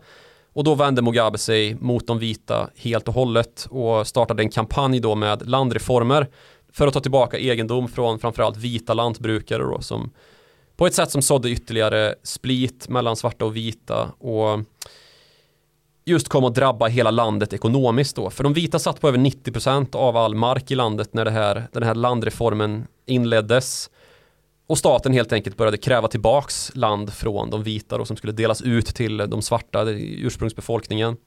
Och 0.54 0.64
då 0.64 0.76
vände 0.76 1.02
Mugabe 1.02 1.38
sig 1.38 1.76
mot 1.76 2.08
de 2.08 2.20
vita 2.20 2.70
helt 2.78 3.08
och 3.08 3.14
hållet 3.14 3.68
och 3.70 4.08
startade 4.08 4.44
en 4.44 4.50
kampanj 4.50 5.00
då 5.00 5.16
med 5.16 5.50
landreformer 5.50 6.28
för 6.74 6.88
att 6.88 6.94
ta 6.94 7.00
tillbaka 7.00 7.38
egendom 7.38 7.88
från 7.88 8.20
framförallt 8.20 8.58
vita 8.58 8.94
lantbrukare 8.94 9.64
då 9.64 9.82
som 9.82 10.12
på 10.78 10.88
ett 10.88 10.94
sätt 10.94 11.12
som 11.12 11.22
sådde 11.22 11.50
ytterligare 11.50 12.16
split 12.24 12.90
mellan 12.90 13.16
svarta 13.16 13.46
och 13.46 13.56
vita 13.56 14.12
och 14.20 14.60
just 16.10 16.30
kom 16.30 16.46
att 16.46 16.56
drabba 16.56 16.88
hela 16.88 17.12
landet 17.12 17.54
ekonomiskt 17.54 18.16
då. 18.16 18.30
För 18.30 18.44
de 18.44 18.54
vita 18.54 18.80
satt 18.80 19.02
på 19.02 19.08
över 19.08 19.18
90% 19.18 19.96
av 19.96 20.18
all 20.18 20.36
mark 20.36 20.72
i 20.72 20.76
landet 20.76 21.14
när 21.14 21.26
det 21.26 21.32
här, 21.32 21.68
den 21.72 21.84
här 21.84 21.96
landreformen 21.96 22.88
inleddes. 23.06 23.90
Och 24.68 24.78
staten 24.78 25.14
helt 25.14 25.34
enkelt 25.34 25.58
började 25.58 25.78
kräva 25.78 26.08
tillbaks 26.08 26.72
land 26.76 27.14
från 27.14 27.50
de 27.50 27.64
vita 27.64 27.98
då, 27.98 28.06
som 28.06 28.18
skulle 28.18 28.34
delas 28.34 28.62
ut 28.62 28.86
till 28.86 29.18
de 29.18 29.42
svarta, 29.42 29.84
ursprungsbefolkningen. 29.90 31.18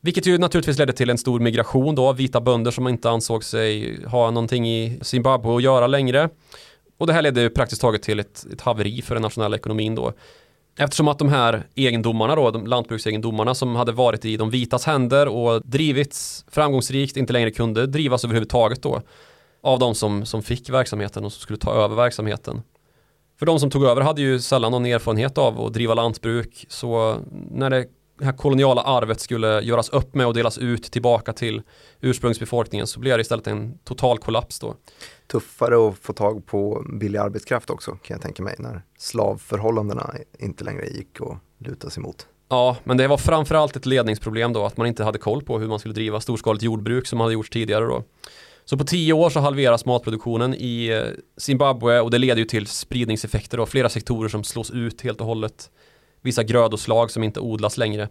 Vilket 0.00 0.26
ju 0.26 0.38
naturligtvis 0.38 0.78
ledde 0.78 0.92
till 0.92 1.10
en 1.10 1.18
stor 1.18 1.40
migration 1.40 1.94
då 1.94 2.06
av 2.06 2.16
vita 2.16 2.40
bönder 2.40 2.70
som 2.70 2.88
inte 2.88 3.10
ansåg 3.10 3.44
sig 3.44 3.98
ha 4.04 4.30
någonting 4.30 4.68
i 4.68 4.98
Zimbabwe 5.02 5.56
att 5.56 5.62
göra 5.62 5.86
längre. 5.86 6.28
Och 6.98 7.06
det 7.06 7.12
här 7.12 7.22
ledde 7.22 7.50
praktiskt 7.50 7.80
taget 7.80 8.02
till 8.02 8.20
ett, 8.20 8.46
ett 8.52 8.60
haveri 8.60 9.02
för 9.02 9.14
den 9.14 9.22
nationella 9.22 9.56
ekonomin 9.56 9.94
då. 9.94 10.12
Eftersom 10.76 11.08
att 11.08 11.18
de 11.18 11.28
här 11.28 11.66
egendomarna 11.74 12.34
då, 12.34 12.50
de 12.50 12.66
lantbruksegendomarna 12.66 13.54
som 13.54 13.76
hade 13.76 13.92
varit 13.92 14.24
i 14.24 14.36
de 14.36 14.50
vitas 14.50 14.84
händer 14.84 15.28
och 15.28 15.62
drivits 15.64 16.44
framgångsrikt 16.48 17.16
inte 17.16 17.32
längre 17.32 17.50
kunde 17.50 17.86
drivas 17.86 18.24
överhuvudtaget 18.24 18.82
då 18.82 19.02
av 19.62 19.78
de 19.78 19.94
som, 19.94 20.26
som 20.26 20.42
fick 20.42 20.70
verksamheten 20.70 21.24
och 21.24 21.32
som 21.32 21.40
skulle 21.40 21.58
ta 21.58 21.74
över 21.74 21.96
verksamheten. 21.96 22.62
För 23.38 23.46
de 23.46 23.60
som 23.60 23.70
tog 23.70 23.84
över 23.84 24.02
hade 24.02 24.20
ju 24.22 24.40
sällan 24.40 24.72
någon 24.72 24.86
erfarenhet 24.86 25.38
av 25.38 25.60
att 25.60 25.72
driva 25.72 25.94
lantbruk 25.94 26.66
så 26.68 27.16
när 27.50 27.70
det 27.70 27.86
det 28.18 28.24
här 28.24 28.32
koloniala 28.32 28.82
arvet 28.82 29.20
skulle 29.20 29.60
göras 29.60 29.88
upp 29.88 30.14
med 30.14 30.26
och 30.26 30.34
delas 30.34 30.58
ut 30.58 30.92
tillbaka 30.92 31.32
till 31.32 31.62
ursprungsbefolkningen 32.00 32.86
så 32.86 33.00
blev 33.00 33.18
det 33.18 33.20
istället 33.20 33.46
en 33.46 33.78
total 33.78 34.18
kollaps 34.18 34.60
då. 34.60 34.76
Tuffare 35.26 35.88
att 35.88 35.98
få 35.98 36.12
tag 36.12 36.46
på 36.46 36.86
billig 37.00 37.18
arbetskraft 37.18 37.70
också 37.70 37.90
kan 37.90 38.14
jag 38.14 38.22
tänka 38.22 38.42
mig 38.42 38.54
när 38.58 38.82
slavförhållandena 38.98 40.14
inte 40.38 40.64
längre 40.64 40.86
gick 40.86 41.20
att 41.20 41.38
luta 41.58 41.90
sig 41.90 42.02
mot. 42.02 42.26
Ja, 42.48 42.76
men 42.84 42.96
det 42.96 43.08
var 43.08 43.16
framförallt 43.16 43.76
ett 43.76 43.86
ledningsproblem 43.86 44.52
då 44.52 44.64
att 44.64 44.76
man 44.76 44.86
inte 44.86 45.04
hade 45.04 45.18
koll 45.18 45.42
på 45.42 45.58
hur 45.58 45.68
man 45.68 45.78
skulle 45.78 45.94
driva 45.94 46.20
storskaligt 46.20 46.64
jordbruk 46.64 47.06
som 47.06 47.20
hade 47.20 47.32
gjorts 47.32 47.50
tidigare 47.50 47.84
då. 47.84 48.02
Så 48.64 48.78
på 48.78 48.84
tio 48.84 49.12
år 49.12 49.30
så 49.30 49.40
halveras 49.40 49.84
matproduktionen 49.84 50.54
i 50.54 50.86
eh, 50.86 51.20
Zimbabwe 51.36 52.00
och 52.00 52.10
det 52.10 52.18
leder 52.18 52.38
ju 52.38 52.44
till 52.44 52.66
spridningseffekter 52.66 53.60
och 53.60 53.68
flera 53.68 53.88
sektorer 53.88 54.28
som 54.28 54.44
slås 54.44 54.70
ut 54.70 55.00
helt 55.00 55.20
och 55.20 55.26
hållet. 55.26 55.70
Vissa 56.24 56.42
grödoslag 56.42 57.10
som 57.10 57.22
inte 57.22 57.40
odlas 57.40 57.78
längre. 57.78 58.08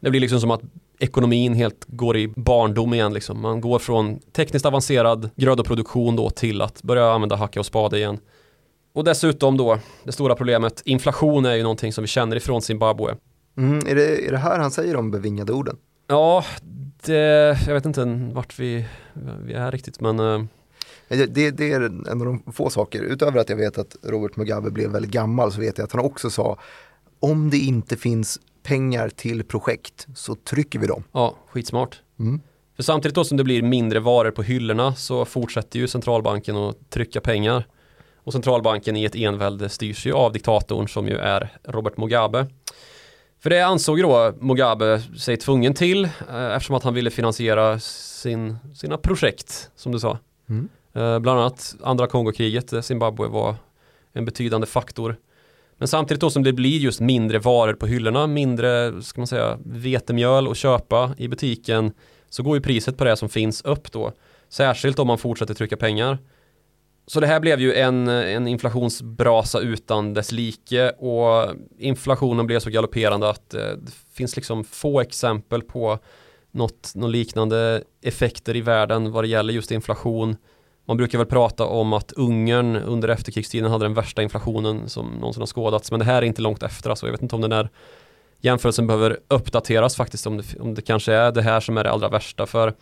Det 0.00 0.10
blir 0.10 0.20
liksom 0.20 0.40
som 0.40 0.50
att 0.50 0.60
ekonomin 0.98 1.54
helt 1.54 1.84
går 1.86 2.16
i 2.16 2.28
barndom 2.28 2.94
igen 2.94 3.14
liksom. 3.14 3.40
Man 3.40 3.60
går 3.60 3.78
från 3.78 4.18
tekniskt 4.32 4.66
avancerad 4.66 5.30
grödoproduktion 5.36 6.16
då 6.16 6.30
till 6.30 6.62
att 6.62 6.82
börja 6.82 7.12
använda 7.12 7.36
hacka 7.36 7.60
och 7.60 7.66
spade 7.66 7.98
igen. 7.98 8.18
Och 8.92 9.04
dessutom 9.04 9.56
då, 9.56 9.78
det 10.04 10.12
stora 10.12 10.34
problemet, 10.34 10.82
inflation 10.84 11.46
är 11.46 11.54
ju 11.54 11.62
någonting 11.62 11.92
som 11.92 12.02
vi 12.02 12.08
känner 12.08 12.36
ifrån 12.36 12.62
Zimbabwe. 12.62 13.16
Mm, 13.56 13.86
är, 13.86 13.94
det, 13.94 14.26
är 14.26 14.30
det 14.30 14.38
här 14.38 14.58
han 14.58 14.70
säger 14.70 14.94
de 14.94 15.10
bevingade 15.10 15.52
orden? 15.52 15.76
Ja, 16.06 16.44
det, 17.04 17.58
jag 17.66 17.74
vet 17.74 17.86
inte 17.86 18.30
vart 18.32 18.58
vi, 18.58 18.86
vi 19.44 19.52
är 19.52 19.72
riktigt 19.72 20.00
men 20.00 20.20
uh... 20.20 20.44
det, 21.08 21.50
det, 21.50 21.72
är 21.72 21.80
en 21.80 22.20
av 22.20 22.26
de 22.26 22.52
få 22.52 22.70
saker, 22.70 23.02
utöver 23.02 23.40
att 23.40 23.48
jag 23.48 23.56
vet 23.56 23.78
att 23.78 23.96
Robert 24.02 24.36
Mugabe 24.36 24.70
blev 24.70 24.90
väldigt 24.90 25.12
gammal 25.12 25.52
så 25.52 25.60
vet 25.60 25.78
jag 25.78 25.84
att 25.84 25.92
han 25.92 26.04
också 26.04 26.30
sa 26.30 26.58
om 27.24 27.50
det 27.50 27.58
inte 27.58 27.96
finns 27.96 28.40
pengar 28.62 29.08
till 29.08 29.44
projekt 29.44 30.06
så 30.14 30.34
trycker 30.34 30.78
vi 30.78 30.86
dem. 30.86 31.04
Ja, 31.12 31.34
skitsmart. 31.48 32.00
Mm. 32.18 32.40
För 32.76 32.82
samtidigt 32.82 33.14
då 33.14 33.24
som 33.24 33.36
det 33.36 33.44
blir 33.44 33.62
mindre 33.62 34.00
varor 34.00 34.30
på 34.30 34.42
hyllorna 34.42 34.94
så 34.94 35.24
fortsätter 35.24 35.78
ju 35.78 35.88
centralbanken 35.88 36.56
att 36.56 36.90
trycka 36.90 37.20
pengar. 37.20 37.66
Och 38.16 38.32
centralbanken 38.32 38.96
i 38.96 39.04
ett 39.04 39.14
envälde 39.14 39.68
styrs 39.68 40.06
ju 40.06 40.12
av 40.12 40.32
diktatorn 40.32 40.88
som 40.88 41.08
ju 41.08 41.16
är 41.16 41.58
Robert 41.64 41.96
Mugabe. 41.96 42.46
För 43.42 43.50
det 43.50 43.60
ansåg 43.60 44.02
då 44.02 44.32
Mugabe 44.40 45.02
sig 45.18 45.36
tvungen 45.36 45.74
till 45.74 46.04
eh, 46.04 46.54
eftersom 46.56 46.76
att 46.76 46.82
han 46.82 46.94
ville 46.94 47.10
finansiera 47.10 47.80
sin, 47.80 48.56
sina 48.74 48.98
projekt 48.98 49.70
som 49.76 49.92
du 49.92 50.00
sa. 50.00 50.18
Mm. 50.48 50.68
Eh, 50.92 51.18
bland 51.18 51.40
annat 51.40 51.74
andra 51.82 52.06
Kongokriget, 52.06 52.72
eh, 52.72 52.80
Zimbabwe 52.80 53.28
var 53.28 53.56
en 54.12 54.24
betydande 54.24 54.66
faktor. 54.66 55.16
Men 55.84 55.88
samtidigt 55.88 56.20
då 56.20 56.30
som 56.30 56.42
det 56.42 56.52
blir 56.52 56.78
just 56.78 57.00
mindre 57.00 57.38
varor 57.38 57.74
på 57.74 57.86
hyllorna, 57.86 58.26
mindre 58.26 59.02
ska 59.02 59.20
man 59.20 59.26
säga 59.26 59.58
vetemjöl 59.64 60.50
att 60.50 60.56
köpa 60.56 61.14
i 61.18 61.28
butiken 61.28 61.92
så 62.28 62.42
går 62.42 62.56
ju 62.56 62.62
priset 62.62 62.96
på 62.96 63.04
det 63.04 63.16
som 63.16 63.28
finns 63.28 63.62
upp 63.62 63.92
då. 63.92 64.12
Särskilt 64.48 64.98
om 64.98 65.06
man 65.06 65.18
fortsätter 65.18 65.54
trycka 65.54 65.76
pengar. 65.76 66.18
Så 67.06 67.20
det 67.20 67.26
här 67.26 67.40
blev 67.40 67.60
ju 67.60 67.74
en, 67.74 68.08
en 68.08 68.46
inflationsbrasa 68.46 69.60
utan 69.60 70.14
dess 70.14 70.32
like 70.32 70.90
och 70.90 71.54
inflationen 71.78 72.46
blev 72.46 72.60
så 72.60 72.70
galopperande 72.70 73.28
att 73.28 73.54
eh, 73.54 73.60
det 73.60 73.92
finns 74.14 74.36
liksom 74.36 74.64
få 74.64 75.00
exempel 75.00 75.62
på 75.62 75.98
något, 76.50 76.92
något 76.94 77.10
liknande 77.10 77.82
effekter 78.02 78.56
i 78.56 78.60
världen 78.60 79.12
vad 79.12 79.24
det 79.24 79.28
gäller 79.28 79.52
just 79.52 79.70
inflation. 79.70 80.36
Man 80.84 80.96
brukar 80.96 81.18
väl 81.18 81.26
prata 81.26 81.66
om 81.66 81.92
att 81.92 82.12
Ungern 82.12 82.76
under 82.76 83.08
efterkrigstiden 83.08 83.70
hade 83.70 83.84
den 83.84 83.94
värsta 83.94 84.22
inflationen 84.22 84.88
som 84.88 85.06
någonsin 85.10 85.40
har 85.40 85.46
skådats 85.46 85.90
men 85.90 86.00
det 86.00 86.06
här 86.06 86.22
är 86.22 86.26
inte 86.26 86.42
långt 86.42 86.62
efter 86.62 86.90
alltså. 86.90 87.06
Jag 87.06 87.12
vet 87.12 87.22
inte 87.22 87.34
om 87.34 87.40
den 87.40 87.52
här 87.52 87.68
jämförelsen 88.40 88.86
behöver 88.86 89.18
uppdateras 89.28 89.96
faktiskt 89.96 90.26
om 90.26 90.36
det, 90.36 90.60
om 90.60 90.74
det 90.74 90.82
kanske 90.82 91.12
är 91.12 91.32
det 91.32 91.42
här 91.42 91.60
som 91.60 91.78
är 91.78 91.84
det 91.84 91.90
allra 91.90 92.08
värsta 92.08 92.46
för 92.46 92.74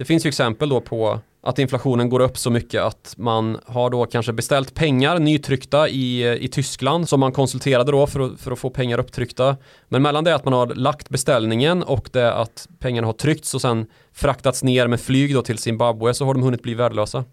det 0.00 0.04
finns 0.04 0.26
ju 0.26 0.28
exempel 0.28 0.68
då 0.68 0.80
på 0.80 1.20
att 1.42 1.58
inflationen 1.58 2.08
går 2.08 2.20
upp 2.20 2.38
så 2.38 2.50
mycket 2.50 2.82
att 2.82 3.14
man 3.16 3.58
har 3.66 3.90
då 3.90 4.06
kanske 4.06 4.32
beställt 4.32 4.74
pengar 4.74 5.18
nytryckta 5.18 5.88
i, 5.88 6.38
i 6.44 6.48
Tyskland 6.48 7.08
som 7.08 7.20
man 7.20 7.32
konsulterade 7.32 7.92
då 7.92 8.06
för 8.06 8.20
att, 8.20 8.40
för 8.40 8.52
att 8.52 8.58
få 8.58 8.70
pengar 8.70 8.98
upptryckta. 8.98 9.56
Men 9.88 10.02
mellan 10.02 10.24
det 10.24 10.34
att 10.34 10.44
man 10.44 10.52
har 10.52 10.66
lagt 10.66 11.08
beställningen 11.08 11.82
och 11.82 12.08
det 12.12 12.34
att 12.34 12.68
pengarna 12.78 13.08
har 13.08 13.12
tryckts 13.12 13.54
och 13.54 13.60
sen 13.60 13.86
fraktats 14.12 14.62
ner 14.62 14.86
med 14.86 15.00
flyg 15.00 15.34
då 15.34 15.42
till 15.42 15.58
Zimbabwe 15.58 16.14
så 16.14 16.24
har 16.24 16.34
de 16.34 16.42
hunnit 16.42 16.62
bli 16.62 16.74
värdelösa. 16.74 17.24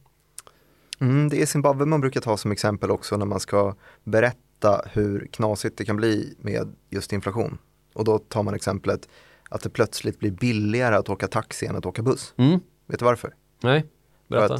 Mm, 0.99 1.29
det 1.29 1.41
är 1.41 1.45
Zimbabwe 1.45 1.85
man 1.85 2.01
brukar 2.01 2.21
ta 2.21 2.37
som 2.37 2.51
exempel 2.51 2.91
också 2.91 3.17
när 3.17 3.25
man 3.25 3.39
ska 3.39 3.75
berätta 4.03 4.81
hur 4.91 5.27
knasigt 5.31 5.77
det 5.77 5.85
kan 5.85 5.95
bli 5.95 6.35
med 6.39 6.75
just 6.89 7.13
inflation. 7.13 7.57
Och 7.93 8.03
då 8.03 8.19
tar 8.19 8.43
man 8.43 8.53
exemplet 8.53 9.09
att 9.49 9.61
det 9.61 9.69
plötsligt 9.69 10.19
blir 10.19 10.31
billigare 10.31 10.95
att 10.95 11.09
åka 11.09 11.27
taxi 11.27 11.65
än 11.65 11.75
att 11.75 11.85
åka 11.85 12.01
buss. 12.01 12.33
Mm. 12.37 12.59
Vet 12.85 12.99
du 12.99 13.05
varför? 13.05 13.33
Nej, 13.63 13.85
berätta. 14.27 14.59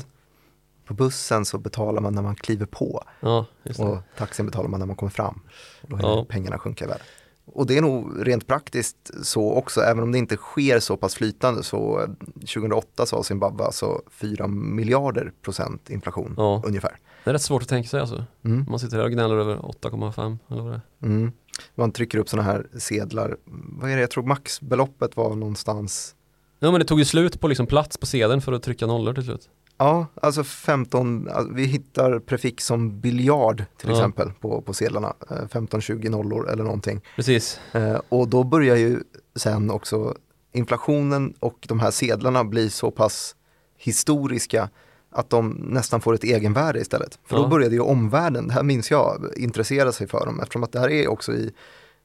På 0.85 0.93
bussen 0.93 1.45
så 1.45 1.57
betalar 1.57 2.01
man 2.01 2.15
när 2.15 2.21
man 2.21 2.35
kliver 2.35 2.65
på 2.65 3.03
ja, 3.19 3.45
och 3.77 3.97
taxin 4.17 4.45
betalar 4.45 4.69
man 4.69 4.79
när 4.79 4.87
man 4.87 4.95
kommer 4.95 5.09
fram. 5.09 5.41
Och 5.81 5.89
då 5.89 5.95
hinner 5.95 6.09
ja. 6.09 6.25
pengarna 6.29 6.59
sjunka 6.59 6.85
i 6.85 6.87
värde. 6.87 7.03
Och 7.53 7.67
det 7.67 7.77
är 7.77 7.81
nog 7.81 8.27
rent 8.27 8.47
praktiskt 8.47 9.11
så 9.23 9.53
också, 9.53 9.81
även 9.81 10.03
om 10.03 10.11
det 10.11 10.17
inte 10.17 10.35
sker 10.35 10.79
så 10.79 10.97
pass 10.97 11.15
flytande 11.15 11.63
så 11.63 12.07
2008 12.39 13.05
sa 13.05 13.23
Zimbabwe 13.23 13.65
alltså 13.65 14.01
4 14.11 14.47
miljarder 14.47 15.31
procent 15.41 15.89
inflation 15.89 16.33
ja. 16.37 16.61
ungefär. 16.65 16.97
Det 17.23 17.31
är 17.31 17.33
rätt 17.33 17.41
svårt 17.41 17.61
att 17.61 17.69
tänka 17.69 17.89
sig 17.89 17.99
alltså. 17.99 18.25
Mm. 18.45 18.65
Man 18.69 18.79
sitter 18.79 18.97
här 18.97 19.03
och 19.03 19.11
gnäller 19.11 19.35
över 19.35 19.55
8,5 19.55 20.37
eller 20.51 20.61
vad 20.61 20.71
det 20.71 20.81
är. 21.01 21.07
Mm. 21.07 21.31
Man 21.75 21.91
trycker 21.91 22.17
upp 22.17 22.29
sådana 22.29 22.51
här 22.51 22.67
sedlar, 22.77 23.37
vad 23.79 23.91
är 23.91 23.95
det, 23.95 24.01
jag 24.01 24.11
tror 24.11 24.23
maxbeloppet 24.23 25.17
var 25.17 25.35
någonstans 25.35 26.15
Ja 26.59 26.71
men 26.71 26.79
det 26.79 26.85
tog 26.85 26.99
ju 26.99 27.05
slut 27.05 27.39
på 27.39 27.47
liksom 27.47 27.67
plats 27.67 27.97
på 27.97 28.05
sedeln 28.05 28.41
för 28.41 28.51
att 28.51 28.63
trycka 28.63 28.87
nollor 28.87 29.13
till 29.13 29.23
slut. 29.23 29.49
Ja, 29.77 30.05
alltså 30.21 30.43
15, 30.43 31.29
alltså 31.29 31.53
vi 31.53 31.65
hittar 31.65 32.19
prefix 32.19 32.65
som 32.65 32.99
biljard 32.99 33.63
till 33.77 33.89
ja. 33.89 33.95
exempel 33.95 34.31
på, 34.39 34.61
på 34.61 34.73
sedlarna. 34.73 35.13
15-20 35.29 36.05
eh, 36.05 36.11
nollor 36.11 36.49
eller 36.49 36.63
någonting. 36.63 37.01
Precis. 37.15 37.59
Eh, 37.71 38.01
och 38.09 38.27
då 38.27 38.43
börjar 38.43 38.75
ju 38.75 38.99
sen 39.35 39.71
också 39.71 40.15
inflationen 40.51 41.33
och 41.39 41.65
de 41.67 41.79
här 41.79 41.91
sedlarna 41.91 42.43
bli 42.43 42.69
så 42.69 42.91
pass 42.91 43.35
historiska 43.77 44.69
att 45.09 45.29
de 45.29 45.49
nästan 45.49 46.01
får 46.01 46.13
ett 46.13 46.23
egenvärde 46.23 46.79
istället. 46.79 47.19
För 47.25 47.35
ja. 47.35 47.41
då 47.41 47.47
började 47.47 47.75
ju 47.75 47.81
omvärlden, 47.81 48.47
det 48.47 48.53
här 48.53 48.63
minns 48.63 48.91
jag, 48.91 49.25
intressera 49.35 49.91
sig 49.91 50.07
för 50.07 50.25
dem 50.25 50.39
eftersom 50.39 50.63
att 50.63 50.71
det 50.71 50.79
här 50.79 50.89
är 50.89 51.07
också 51.07 51.33
i 51.33 51.51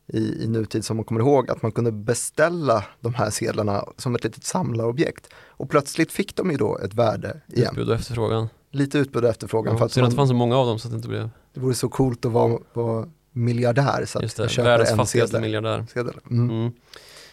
i, 0.07 0.45
i 0.45 0.49
nutid 0.49 0.85
som 0.85 0.97
man 0.97 1.05
kommer 1.05 1.21
ihåg 1.21 1.51
att 1.51 1.63
man 1.63 1.73
kunde 1.73 1.93
beställa 1.93 2.85
de 3.01 3.15
här 3.15 3.31
sedlarna 3.31 3.85
som 3.97 4.15
ett 4.15 4.25
litet 4.25 4.45
samlarobjekt. 4.45 5.29
Och 5.62 5.70
plötsligt 5.70 6.12
fick 6.12 6.37
de 6.37 6.51
ju 6.51 6.57
då 6.57 6.79
ett 6.79 6.94
värde 6.94 7.40
igen. 7.48 7.68
Utbud 7.70 7.88
och 7.88 7.94
efterfrågan. 7.94 8.48
Lite 8.70 8.98
utbud 8.98 9.25
och 9.25 9.31
efterfrågan. 9.31 9.72
Ja, 9.72 9.79
för 9.79 9.87
att 9.87 9.96
man, 9.96 10.11
det 10.11 10.16
fanns 10.16 10.29
så 10.29 10.35
många 10.35 10.57
av 10.57 10.66
dem 10.66 10.79
så 10.79 10.88
att 10.88 10.92
det 10.92 10.96
inte 10.96 11.09
blev. 11.09 11.31
Det 11.55 11.61
vore 11.61 11.75
så 11.75 11.88
coolt 11.88 12.25
att 12.25 12.33
vara, 12.33 12.59
vara 12.72 13.07
miljardär. 13.33 14.05
Så 14.07 14.22
Just 14.22 14.37
det, 14.37 14.59
världens 14.59 14.90
fattigaste 14.96 15.40
miljardär. 15.40 15.87
Mm. 16.31 16.51
Mm. 16.51 16.72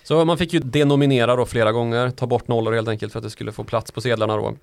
Så 0.03 0.25
man 0.25 0.37
fick 0.37 0.53
ju 0.53 0.59
denominera 0.59 1.35
då 1.35 1.45
flera 1.45 1.71
gånger, 1.71 2.09
ta 2.09 2.27
bort 2.27 2.47
nollor 2.47 2.73
helt 2.73 2.87
enkelt 2.87 3.11
för 3.11 3.19
att 3.19 3.23
det 3.23 3.29
skulle 3.29 3.51
få 3.51 3.63
plats 3.63 3.91
på 3.91 4.01
sedlarna 4.01 4.37
då. 4.37 4.53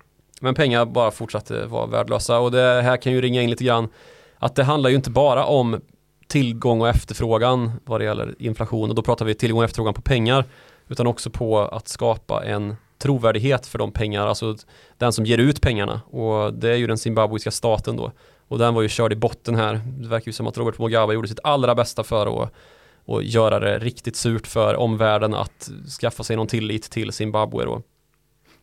Men 0.41 0.55
pengar 0.55 0.85
bara 0.85 1.11
fortsatte 1.11 1.65
vara 1.65 1.85
värdelösa 1.85 2.39
och 2.39 2.51
det 2.51 2.81
här 2.81 2.97
kan 2.97 3.13
ju 3.13 3.21
ringa 3.21 3.41
in 3.41 3.49
lite 3.49 3.63
grann 3.63 3.89
att 4.37 4.55
det 4.55 4.63
handlar 4.63 4.89
ju 4.89 4.95
inte 4.95 5.09
bara 5.09 5.45
om 5.45 5.81
tillgång 6.27 6.81
och 6.81 6.89
efterfrågan 6.89 7.71
vad 7.85 8.01
det 8.01 8.05
gäller 8.05 8.35
inflation 8.39 8.89
och 8.89 8.95
då 8.95 9.01
pratar 9.01 9.25
vi 9.25 9.33
tillgång 9.33 9.59
och 9.59 9.65
efterfrågan 9.65 9.93
på 9.93 10.01
pengar 10.01 10.45
utan 10.87 11.07
också 11.07 11.29
på 11.29 11.59
att 11.59 11.87
skapa 11.87 12.45
en 12.45 12.75
trovärdighet 12.97 13.65
för 13.65 13.79
de 13.79 13.91
pengar, 13.91 14.27
alltså 14.27 14.55
den 14.97 15.13
som 15.13 15.25
ger 15.25 15.37
ut 15.37 15.61
pengarna 15.61 16.01
och 16.11 16.53
det 16.53 16.69
är 16.69 16.75
ju 16.75 16.87
den 16.87 16.97
zimbabwiska 16.97 17.51
staten 17.51 17.95
då 17.95 18.11
och 18.47 18.57
den 18.57 18.73
var 18.73 18.81
ju 18.81 18.89
körd 18.89 19.13
i 19.13 19.15
botten 19.15 19.55
här. 19.55 19.81
Det 19.97 20.07
verkar 20.07 20.27
ju 20.27 20.33
som 20.33 20.47
att 20.47 20.57
Robert 20.57 20.79
Mugabe 20.79 21.13
gjorde 21.13 21.27
sitt 21.27 21.39
allra 21.43 21.75
bästa 21.75 22.03
för 22.03 22.43
att 22.43 22.53
och 23.07 23.23
göra 23.23 23.59
det 23.59 23.79
riktigt 23.79 24.15
surt 24.15 24.47
för 24.47 24.75
omvärlden 24.75 25.33
att 25.33 25.69
skaffa 26.01 26.23
sig 26.23 26.35
någon 26.35 26.47
tillit 26.47 26.89
till 26.89 27.11
Zimbabwe 27.11 27.65
då. 27.65 27.81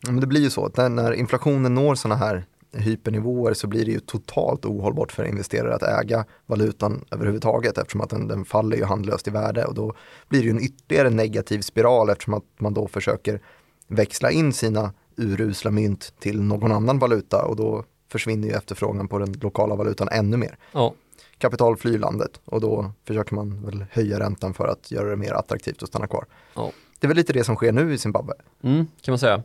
Men 0.01 0.19
det 0.19 0.27
blir 0.27 0.41
ju 0.41 0.49
så 0.49 0.65
att 0.65 0.77
när 0.77 1.13
inflationen 1.13 1.75
når 1.75 1.95
sådana 1.95 2.15
här 2.15 2.45
hypernivåer 2.77 3.53
så 3.53 3.67
blir 3.67 3.85
det 3.85 3.91
ju 3.91 3.99
totalt 3.99 4.65
ohållbart 4.65 5.11
för 5.11 5.23
investerare 5.23 5.75
att 5.75 5.83
äga 5.83 6.25
valutan 6.45 7.05
överhuvudtaget 7.11 7.77
eftersom 7.77 8.01
att 8.01 8.09
den, 8.09 8.27
den 8.27 8.45
faller 8.45 8.77
ju 8.77 8.83
handlöst 8.83 9.27
i 9.27 9.31
värde 9.31 9.65
och 9.65 9.75
då 9.75 9.95
blir 10.29 10.39
det 10.39 10.45
ju 10.45 10.51
en 10.51 10.63
ytterligare 10.63 11.09
negativ 11.09 11.61
spiral 11.61 12.09
eftersom 12.09 12.33
att 12.33 12.43
man 12.57 12.73
då 12.73 12.87
försöker 12.87 13.41
växla 13.87 14.31
in 14.31 14.53
sina 14.53 14.93
urusla 15.17 15.71
mynt 15.71 16.13
till 16.19 16.41
någon 16.41 16.71
annan 16.71 16.99
valuta 16.99 17.45
och 17.45 17.55
då 17.55 17.83
försvinner 18.11 18.47
ju 18.47 18.53
efterfrågan 18.53 19.07
på 19.07 19.19
den 19.19 19.33
lokala 19.41 19.75
valutan 19.75 20.07
ännu 20.11 20.37
mer. 20.37 20.57
Ja. 20.71 20.93
Kapital 21.37 21.77
flyr 21.77 21.97
landet 21.97 22.41
och 22.45 22.61
då 22.61 22.91
försöker 23.07 23.35
man 23.35 23.65
väl 23.65 23.85
höja 23.91 24.19
räntan 24.19 24.53
för 24.53 24.67
att 24.67 24.91
göra 24.91 25.09
det 25.09 25.15
mer 25.15 25.33
attraktivt 25.33 25.83
att 25.83 25.89
stanna 25.89 26.07
kvar. 26.07 26.25
Ja. 26.53 26.71
Det 26.99 27.05
är 27.05 27.07
väl 27.07 27.17
lite 27.17 27.33
det 27.33 27.43
som 27.43 27.55
sker 27.55 27.71
nu 27.71 27.93
i 27.93 27.97
Zimbabwe. 27.97 28.33
Mm, 28.63 28.87
kan 29.01 29.11
man 29.11 29.19
säga. 29.19 29.43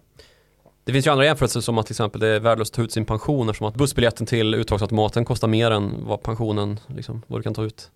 Det 0.85 0.93
finns 0.93 1.07
ju 1.07 1.11
andra 1.11 1.25
jämförelser 1.25 1.61
som 1.61 1.79
att 1.79 1.87
till 1.87 1.93
exempel 1.93 2.21
det 2.21 2.29
är 2.29 2.41
värdelöst 2.41 2.73
att 2.73 2.77
ta 2.77 2.83
ut 2.83 2.93
sin 2.93 3.05
pension 3.05 3.49
eftersom 3.49 3.67
att 3.67 3.75
bussbiljetten 3.75 4.27
till 4.27 4.55
uttagsautomaten 4.55 5.25
kostar 5.25 5.49
mer 5.49 5.71
än 5.71 6.07
vad 6.07 6.23
pensionen, 6.23 6.81
liksom, 6.87 7.23
vad 7.27 7.39
du 7.39 7.43
kan 7.43 7.55
ta 7.55 7.65
ut. 7.65 7.91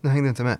Det 0.00 0.08
hängde 0.08 0.28
inte 0.28 0.44
med. 0.44 0.58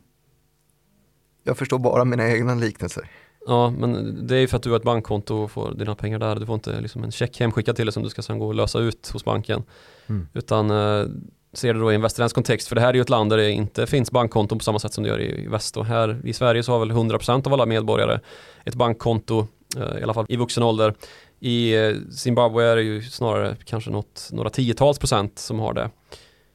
Jag 1.42 1.58
förstår 1.58 1.78
bara 1.78 2.04
mina 2.04 2.30
egna 2.30 2.54
liknelser. 2.54 3.10
Ja, 3.48 3.70
men 3.70 4.26
det 4.26 4.36
är 4.36 4.40
ju 4.40 4.48
för 4.48 4.56
att 4.56 4.62
du 4.62 4.70
har 4.70 4.76
ett 4.76 4.82
bankkonto 4.82 5.34
och 5.34 5.50
får 5.50 5.74
dina 5.74 5.94
pengar 5.94 6.18
där. 6.18 6.36
Du 6.36 6.46
får 6.46 6.54
inte 6.54 6.80
liksom 6.80 7.04
en 7.04 7.12
check 7.12 7.40
hemskickad 7.40 7.76
till 7.76 7.86
dig 7.86 7.92
som 7.92 8.02
du 8.02 8.08
ska 8.08 8.22
sen 8.22 8.38
gå 8.38 8.46
och 8.46 8.54
lösa 8.54 8.78
ut 8.78 9.10
hos 9.12 9.24
banken. 9.24 9.62
Mm. 10.06 10.28
Utan 10.34 10.70
eh, 10.70 11.06
ser 11.52 11.74
det 11.74 11.80
då 11.80 11.92
i 11.92 11.94
en 11.94 12.02
västerländsk 12.02 12.34
kontext. 12.34 12.68
För 12.68 12.74
det 12.74 12.80
här 12.80 12.88
är 12.88 12.94
ju 12.94 13.00
ett 13.00 13.08
land 13.08 13.30
där 13.30 13.36
det 13.36 13.50
inte 13.50 13.86
finns 13.86 14.10
bankkonton 14.10 14.58
på 14.58 14.64
samma 14.64 14.78
sätt 14.78 14.92
som 14.92 15.04
det 15.04 15.10
gör 15.10 15.20
i, 15.20 15.44
i 15.44 15.46
väst. 15.46 15.76
Och 15.76 15.86
här 15.86 16.20
i 16.24 16.32
Sverige 16.32 16.62
så 16.62 16.72
har 16.72 16.78
väl 16.78 16.92
100% 16.92 17.46
av 17.46 17.52
alla 17.52 17.66
medborgare 17.66 18.20
ett 18.64 18.74
bankkonto, 18.74 19.46
eh, 19.76 19.98
i 20.00 20.02
alla 20.02 20.14
fall 20.14 20.26
i 20.28 20.36
vuxen 20.36 20.62
ålder. 20.62 20.94
I 21.40 21.74
eh, 21.74 21.94
Zimbabwe 22.10 22.64
är 22.64 22.76
det 22.76 22.82
ju 22.82 23.02
snarare 23.02 23.56
kanske 23.64 23.90
något, 23.90 24.28
några 24.32 24.50
tiotals 24.50 24.98
procent 24.98 25.38
som 25.38 25.58
har 25.58 25.72
det. 25.72 25.90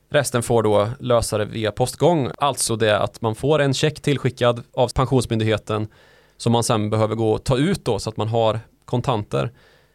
Resten 0.09 0.43
får 0.43 0.63
då 0.63 0.89
lösa 0.99 1.37
det 1.37 1.45
via 1.45 1.71
postgång, 1.71 2.31
alltså 2.37 2.75
det 2.75 2.99
att 2.99 3.21
man 3.21 3.35
får 3.35 3.59
en 3.59 3.73
check 3.73 4.01
tillskickad 4.01 4.63
av 4.73 4.87
Pensionsmyndigheten 4.95 5.87
som 6.43 6.51
man 6.51 6.63
sen 6.63 6.89
behöver 6.89 7.15
gå 7.15 7.31
och 7.31 7.43
ta 7.43 7.57
ut 7.57 7.85
då 7.85 7.99
så 7.99 8.09
att 8.09 8.17
man 8.17 8.27
har 8.27 8.59
kontanter. 8.85 9.51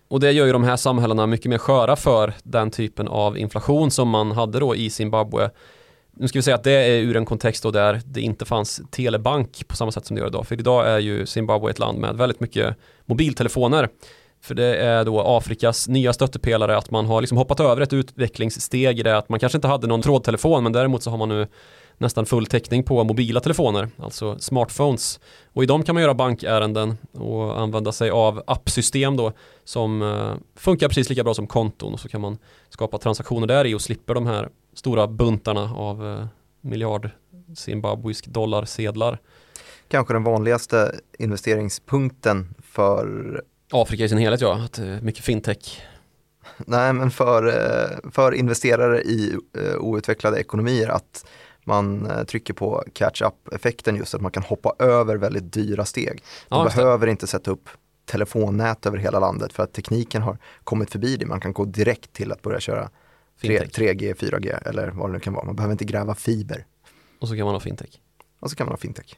Och 0.09 0.21
det 0.21 0.33
gör 0.33 0.47
ju 0.47 0.53
de 0.53 0.65
här 0.65 0.77
samhällena 0.77 1.27
mycket 1.27 1.51
mer 1.51 1.59
sköra 1.59 1.97
för 1.97 2.35
den 2.43 2.71
typen 2.71 3.09
av 3.09 3.39
inflation 3.39 3.91
som 3.91 4.09
man 4.09 4.31
hade 4.31 4.59
då 4.61 4.77
i 4.77 4.91
Zimbabwe. 4.91 5.51
Nu 6.17 6.29
ska 6.29 6.39
vi 6.39 6.43
säga 6.43 6.55
att 6.55 6.65
det 6.65 6.73
är 6.73 7.01
ur 7.01 7.17
en 7.17 7.25
kontext 7.25 7.63
då 7.63 7.71
där 7.71 8.01
det 8.05 8.21
inte 8.21 8.45
fanns 8.45 8.81
telebank 8.91 9.69
på 9.69 9.77
samma 9.77 9.93
sätt 9.93 10.07
som 10.07 10.17
det 10.17 10.21
gör 10.21 10.29
idag. 10.29 10.47
För 10.47 10.55
idag 10.55 10.89
är 10.89 10.99
ju 10.99 11.27
Zimbabwe 11.27 11.71
ett 11.71 11.79
land 11.79 11.99
med 11.99 12.17
väldigt 12.17 12.41
mycket 12.41 12.77
mobiltelefoner. 13.07 13.89
För 14.41 14.55
det 14.55 14.77
är 14.77 15.05
då 15.05 15.21
Afrikas 15.21 15.89
nya 15.89 16.13
stöttepelare 16.13 16.77
att 16.77 16.91
man 16.91 17.07
har 17.07 17.21
liksom 17.21 17.39
hoppat 17.39 17.61
över 17.61 17.83
ett 17.83 17.93
utvecklingssteg 17.93 18.99
i 18.99 19.03
det 19.03 19.19
att 19.19 19.29
man 19.29 19.41
kanske 19.41 19.59
inte 19.59 19.69
hade 19.69 19.87
någon 19.87 20.03
trådtelefon 20.03 20.63
men 20.63 20.73
däremot 20.73 21.03
så 21.03 21.11
har 21.11 21.19
man 21.19 21.29
nu 21.29 21.47
nästan 21.99 22.27
full 22.27 22.47
täckning 22.47 22.83
på 22.83 23.05
mobila 23.05 23.41
telefoner, 23.41 23.89
alltså 23.97 24.39
smartphones. 24.39 25.21
Och 25.53 25.63
i 25.63 25.67
dem 25.67 25.83
kan 25.83 25.95
man 25.95 26.03
göra 26.03 26.15
bankärenden 26.15 26.99
och 27.13 27.61
använda 27.61 27.93
sig 27.93 28.11
av 28.11 28.43
appsystem 28.47 29.17
då 29.17 29.33
som 29.65 30.03
eh, 30.03 30.35
funkar 30.55 30.89
precis 30.89 31.09
lika 31.09 31.25
bra 31.25 31.35
som 31.35 31.47
konton 31.47 31.93
och 31.93 32.01
så 32.01 32.09
kan 32.09 32.21
man 32.21 32.39
skapa 32.69 32.99
transaktioner 32.99 33.47
där 33.47 33.65
i 33.65 33.75
och 33.75 33.81
slipper 33.81 34.15
de 34.15 34.27
här 34.27 34.49
stora 34.75 35.07
buntarna 35.07 35.75
av 35.75 36.07
eh, 36.07 36.27
miljard 36.61 37.11
zimbabwisk 37.57 38.27
dollarsedlar. 38.27 39.19
Kanske 39.89 40.15
den 40.15 40.25
vanligaste 40.25 40.95
investeringspunkten 41.19 42.55
för 42.63 43.43
Afrika 43.71 44.05
i 44.05 44.09
sin 44.09 44.19
helhet 44.19 44.41
ja, 44.41 44.55
att 44.65 44.79
eh, 44.79 44.85
mycket 44.85 45.25
fintech. 45.25 45.83
Nej, 46.67 46.93
men 46.93 47.11
för, 47.11 47.53
för 48.11 48.33
investerare 48.33 49.03
i 49.03 49.37
outvecklade 49.79 50.41
ekonomier 50.41 50.89
att 50.89 51.27
man 51.69 52.07
eh, 52.11 52.25
trycker 52.25 52.55
på 52.55 52.85
catch-up-effekten 52.93 53.97
just 53.97 54.15
att 54.15 54.21
man 54.21 54.31
kan 54.31 54.43
hoppa 54.43 54.75
över 54.79 55.17
väldigt 55.17 55.53
dyra 55.53 55.85
steg. 55.85 56.23
Man 56.49 56.59
Ja, 56.61 56.65
behöver 56.65 57.07
inte 57.07 57.27
sätta 57.27 57.51
upp 57.51 57.69
telefonnät 58.05 58.87
över 58.87 58.99
hela 58.99 59.19
landet 59.19 59.53
för 59.53 59.63
att 59.63 59.73
tekniken 59.73 60.23
har 60.23 60.39
kommit 60.65 60.91
förbi 60.91 61.17
det. 61.17 61.27
Man 61.27 61.41
kan 61.41 61.53
gå 61.53 61.65
direkt 61.65 62.13
till 62.13 62.33
att 62.33 62.43
börja 62.43 62.61
köra 62.61 62.91
3, 63.41 63.59
Fintech. 63.61 63.79
3G, 63.79 64.15
4G 64.15 64.69
eller 64.69 64.91
vad 64.91 65.09
det 65.09 65.13
nu 65.13 65.21
kan 65.21 65.33
vara. 65.33 65.45
Man 65.45 65.57
behöver 65.57 65.73
inte 65.73 65.85
gräva 65.85 66.15
fiber. 66.15 66.67
Och 67.21 67.29
så 67.29 67.37
kan 67.37 67.45
man 67.45 67.55
ha 67.55 67.61
fintech. 67.61 68.01
Och 68.41 68.51
så 68.51 68.57
kan 68.57 68.67
man 68.67 68.73
ha 68.73 68.79
fintech. 68.79 69.17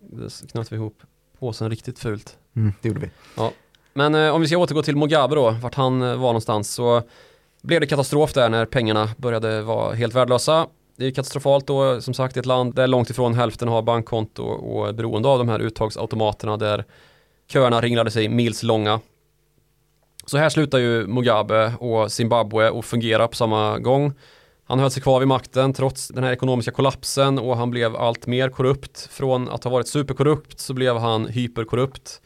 Det 0.00 0.52
knöt 0.52 0.72
vi 0.72 0.76
ihop 0.76 1.02
påsen 1.38 1.70
riktigt 1.70 1.98
fult. 1.98 2.38
Mm, 2.56 2.72
det 2.82 2.88
gjorde 2.88 3.00
vi. 3.00 3.10
Men 3.94 4.14
eh, 4.14 4.34
om 4.34 4.40
vi 4.40 4.46
ska 4.46 4.56
återgå 4.58 4.82
till 4.82 4.96
Mugabe 4.96 5.34
då, 5.34 5.50
vart 5.50 5.74
han 5.74 6.02
eh, 6.02 6.08
var 6.08 6.16
någonstans 6.16 6.70
så 6.70 7.02
blev 7.62 7.80
det 7.80 7.86
katastrof 7.86 8.32
där 8.32 8.48
när 8.48 8.66
pengarna 8.66 9.08
började 9.16 9.62
vara 9.62 9.94
helt 9.94 10.14
värdelösa. 10.14 10.66
Det 11.00 11.06
är 11.06 11.10
katastrofalt 11.10 11.66
då, 11.66 12.00
som 12.00 12.14
sagt, 12.14 12.36
i 12.36 12.40
ett 12.40 12.46
land 12.46 12.74
där 12.74 12.86
långt 12.86 13.10
ifrån 13.10 13.34
hälften 13.34 13.68
har 13.68 13.82
bankkonto 13.82 14.42
och 14.42 14.88
är 14.88 14.92
beroende 14.92 15.28
av 15.28 15.38
de 15.38 15.48
här 15.48 15.60
uttagsautomaterna 15.60 16.56
där 16.56 16.84
köerna 17.48 17.80
ringlade 17.80 18.10
sig 18.10 18.28
mils 18.28 18.62
långa. 18.62 19.00
Så 20.26 20.38
här 20.38 20.48
slutar 20.48 20.78
ju 20.78 21.06
Mugabe 21.06 21.72
och 21.78 22.12
Zimbabwe 22.12 22.78
att 22.78 22.84
fungera 22.84 23.28
på 23.28 23.36
samma 23.36 23.78
gång. 23.78 24.12
Han 24.64 24.78
höll 24.78 24.90
sig 24.90 25.02
kvar 25.02 25.18
vid 25.18 25.28
makten 25.28 25.72
trots 25.72 26.08
den 26.08 26.24
här 26.24 26.32
ekonomiska 26.32 26.70
kollapsen 26.70 27.38
och 27.38 27.56
han 27.56 27.70
blev 27.70 27.96
allt 27.96 28.26
mer 28.26 28.48
korrupt. 28.48 29.08
Från 29.10 29.48
att 29.48 29.64
ha 29.64 29.70
varit 29.70 29.88
superkorrupt 29.88 30.60
så 30.60 30.74
blev 30.74 30.96
han 30.98 31.26
hyperkorrupt. 31.26 32.20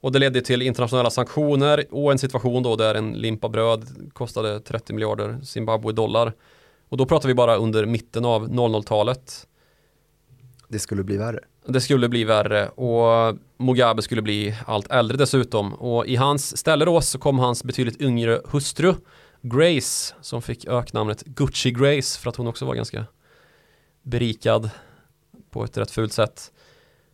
Och 0.00 0.12
det 0.12 0.18
ledde 0.18 0.40
till 0.40 0.62
internationella 0.62 1.10
sanktioner 1.10 1.84
och 1.90 2.12
en 2.12 2.18
situation 2.18 2.62
då 2.62 2.76
där 2.76 2.94
en 2.94 3.12
limpa 3.12 3.48
bröd 3.48 4.10
kostade 4.12 4.60
30 4.60 4.92
miljarder 4.92 5.38
Zimbabwe-dollar. 5.42 6.32
Och 6.90 6.96
då 6.96 7.06
pratar 7.06 7.28
vi 7.28 7.34
bara 7.34 7.56
under 7.56 7.86
mitten 7.86 8.24
av 8.24 8.48
00-talet. 8.48 9.46
Det 10.68 10.78
skulle 10.78 11.04
bli 11.04 11.16
värre. 11.16 11.40
Det 11.66 11.80
skulle 11.80 12.08
bli 12.08 12.24
värre 12.24 12.68
och 12.68 13.36
Mugabe 13.56 14.02
skulle 14.02 14.22
bli 14.22 14.56
allt 14.66 14.90
äldre 14.90 15.16
dessutom. 15.16 15.74
Och 15.74 16.06
i 16.06 16.16
hans 16.16 16.56
ställe 16.56 16.84
då 16.84 17.00
så 17.00 17.18
kom 17.18 17.38
hans 17.38 17.64
betydligt 17.64 18.00
yngre 18.00 18.40
hustru 18.44 18.94
Grace 19.42 20.14
som 20.20 20.42
fick 20.42 20.64
öknamnet 20.68 21.24
Gucci 21.24 21.70
Grace 21.70 22.20
för 22.20 22.30
att 22.30 22.36
hon 22.36 22.46
också 22.46 22.64
var 22.64 22.74
ganska 22.74 23.04
berikad 24.02 24.70
på 25.50 25.64
ett 25.64 25.76
rätt 25.76 25.90
fult 25.90 26.12
sätt. 26.12 26.52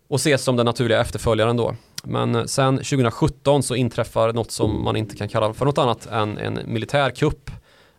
Och 0.09 0.17
ses 0.17 0.43
som 0.43 0.57
den 0.57 0.67
naturliga 0.67 1.01
efterföljaren 1.01 1.57
då. 1.57 1.77
Men 2.05 2.49
sen 2.49 2.77
2017 2.77 3.63
så 3.63 3.75
inträffar 3.75 4.33
något 4.33 4.51
som 4.51 4.85
man 4.85 4.97
inte 4.97 5.17
kan 5.17 5.29
kalla 5.29 5.55
för 5.55 5.65
något 5.65 5.79
annat 5.79 6.07
än 6.07 6.39
en 6.39 6.61
militärkupp. 6.73 7.51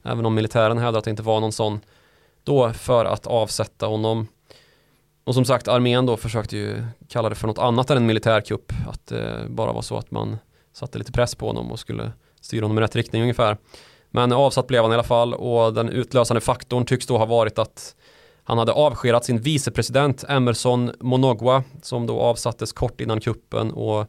Även 0.07 0.25
om 0.25 0.35
militären 0.35 0.77
hävdar 0.77 0.99
att 0.99 1.05
det 1.05 1.11
inte 1.11 1.23
var 1.23 1.39
någon 1.39 1.51
sån. 1.51 1.79
Då 2.43 2.73
för 2.73 3.05
att 3.05 3.27
avsätta 3.27 3.85
honom. 3.85 4.27
Och 5.23 5.33
som 5.33 5.45
sagt 5.45 5.67
armén 5.67 6.05
då 6.05 6.17
försökte 6.17 6.57
ju 6.57 6.83
kalla 7.07 7.29
det 7.29 7.35
för 7.35 7.47
något 7.47 7.57
annat 7.57 7.89
än 7.89 7.97
en 7.97 8.05
militärkupp. 8.05 8.73
Att 8.87 9.07
det 9.07 9.45
bara 9.49 9.71
var 9.71 9.81
så 9.81 9.97
att 9.97 10.11
man 10.11 10.37
satte 10.73 10.97
lite 10.97 11.11
press 11.11 11.35
på 11.35 11.47
honom 11.47 11.71
och 11.71 11.79
skulle 11.79 12.11
styra 12.41 12.65
honom 12.65 12.77
i 12.77 12.81
rätt 12.81 12.95
riktning 12.95 13.21
ungefär. 13.21 13.57
Men 14.09 14.31
avsatt 14.31 14.67
blev 14.67 14.81
han 14.81 14.91
i 14.91 14.93
alla 14.93 15.03
fall 15.03 15.33
och 15.33 15.73
den 15.73 15.89
utlösande 15.89 16.41
faktorn 16.41 16.85
tycks 16.85 17.05
då 17.07 17.17
ha 17.17 17.25
varit 17.25 17.59
att 17.59 17.95
han 18.43 18.57
hade 18.57 18.71
avskedat 18.71 19.25
sin 19.25 19.41
vicepresident 19.41 20.23
Emerson 20.29 20.91
Monogwa 20.99 21.63
som 21.81 22.07
då 22.07 22.19
avsattes 22.19 22.73
kort 22.73 23.01
innan 23.01 23.19
kuppen 23.19 23.71
och 23.71 24.07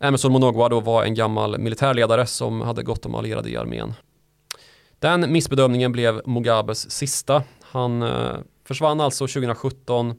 Emerson 0.00 0.32
Monogwa 0.32 0.68
då 0.68 0.80
var 0.80 1.04
en 1.04 1.14
gammal 1.14 1.58
militärledare 1.58 2.26
som 2.26 2.60
hade 2.60 2.82
gått 2.82 3.06
om 3.06 3.14
allierade 3.14 3.50
i 3.50 3.56
armén. 3.56 3.94
Den 5.00 5.32
missbedömningen 5.32 5.92
blev 5.92 6.22
Mugabes 6.26 6.90
sista. 6.90 7.42
Han 7.62 8.02
eh, 8.02 8.36
försvann 8.64 9.00
alltså 9.00 9.26
2017, 9.26 10.14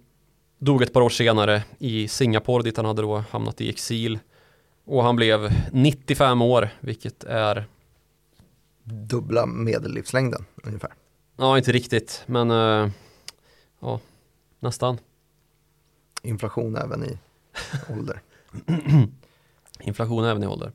dog 0.59 0.81
ett 0.81 0.93
par 0.93 1.01
år 1.01 1.09
senare 1.09 1.63
i 1.79 2.07
Singapore 2.07 2.63
dit 2.63 2.77
han 2.77 2.85
hade 2.85 3.01
då 3.01 3.17
hamnat 3.17 3.61
i 3.61 3.69
exil. 3.69 4.19
Och 4.85 5.03
han 5.03 5.15
blev 5.15 5.49
95 5.71 6.41
år, 6.41 6.69
vilket 6.79 7.23
är, 7.23 7.67
Dubbla 8.83 9.45
medellivslängden 9.45 10.45
ungefär. 10.63 10.93
ja 11.37 11.57
inte 11.57 11.71
riktigt, 11.71 12.23
men 12.25 12.51
eh, 12.51 12.89
ja, 13.79 13.99
nästan. 14.59 14.97
Inflation 16.21 16.75
även 16.75 17.03
i 17.03 17.17
ålder. 17.89 18.21
Inflation 19.79 20.25
även 20.25 20.43
i 20.43 20.47
ålder. 20.47 20.71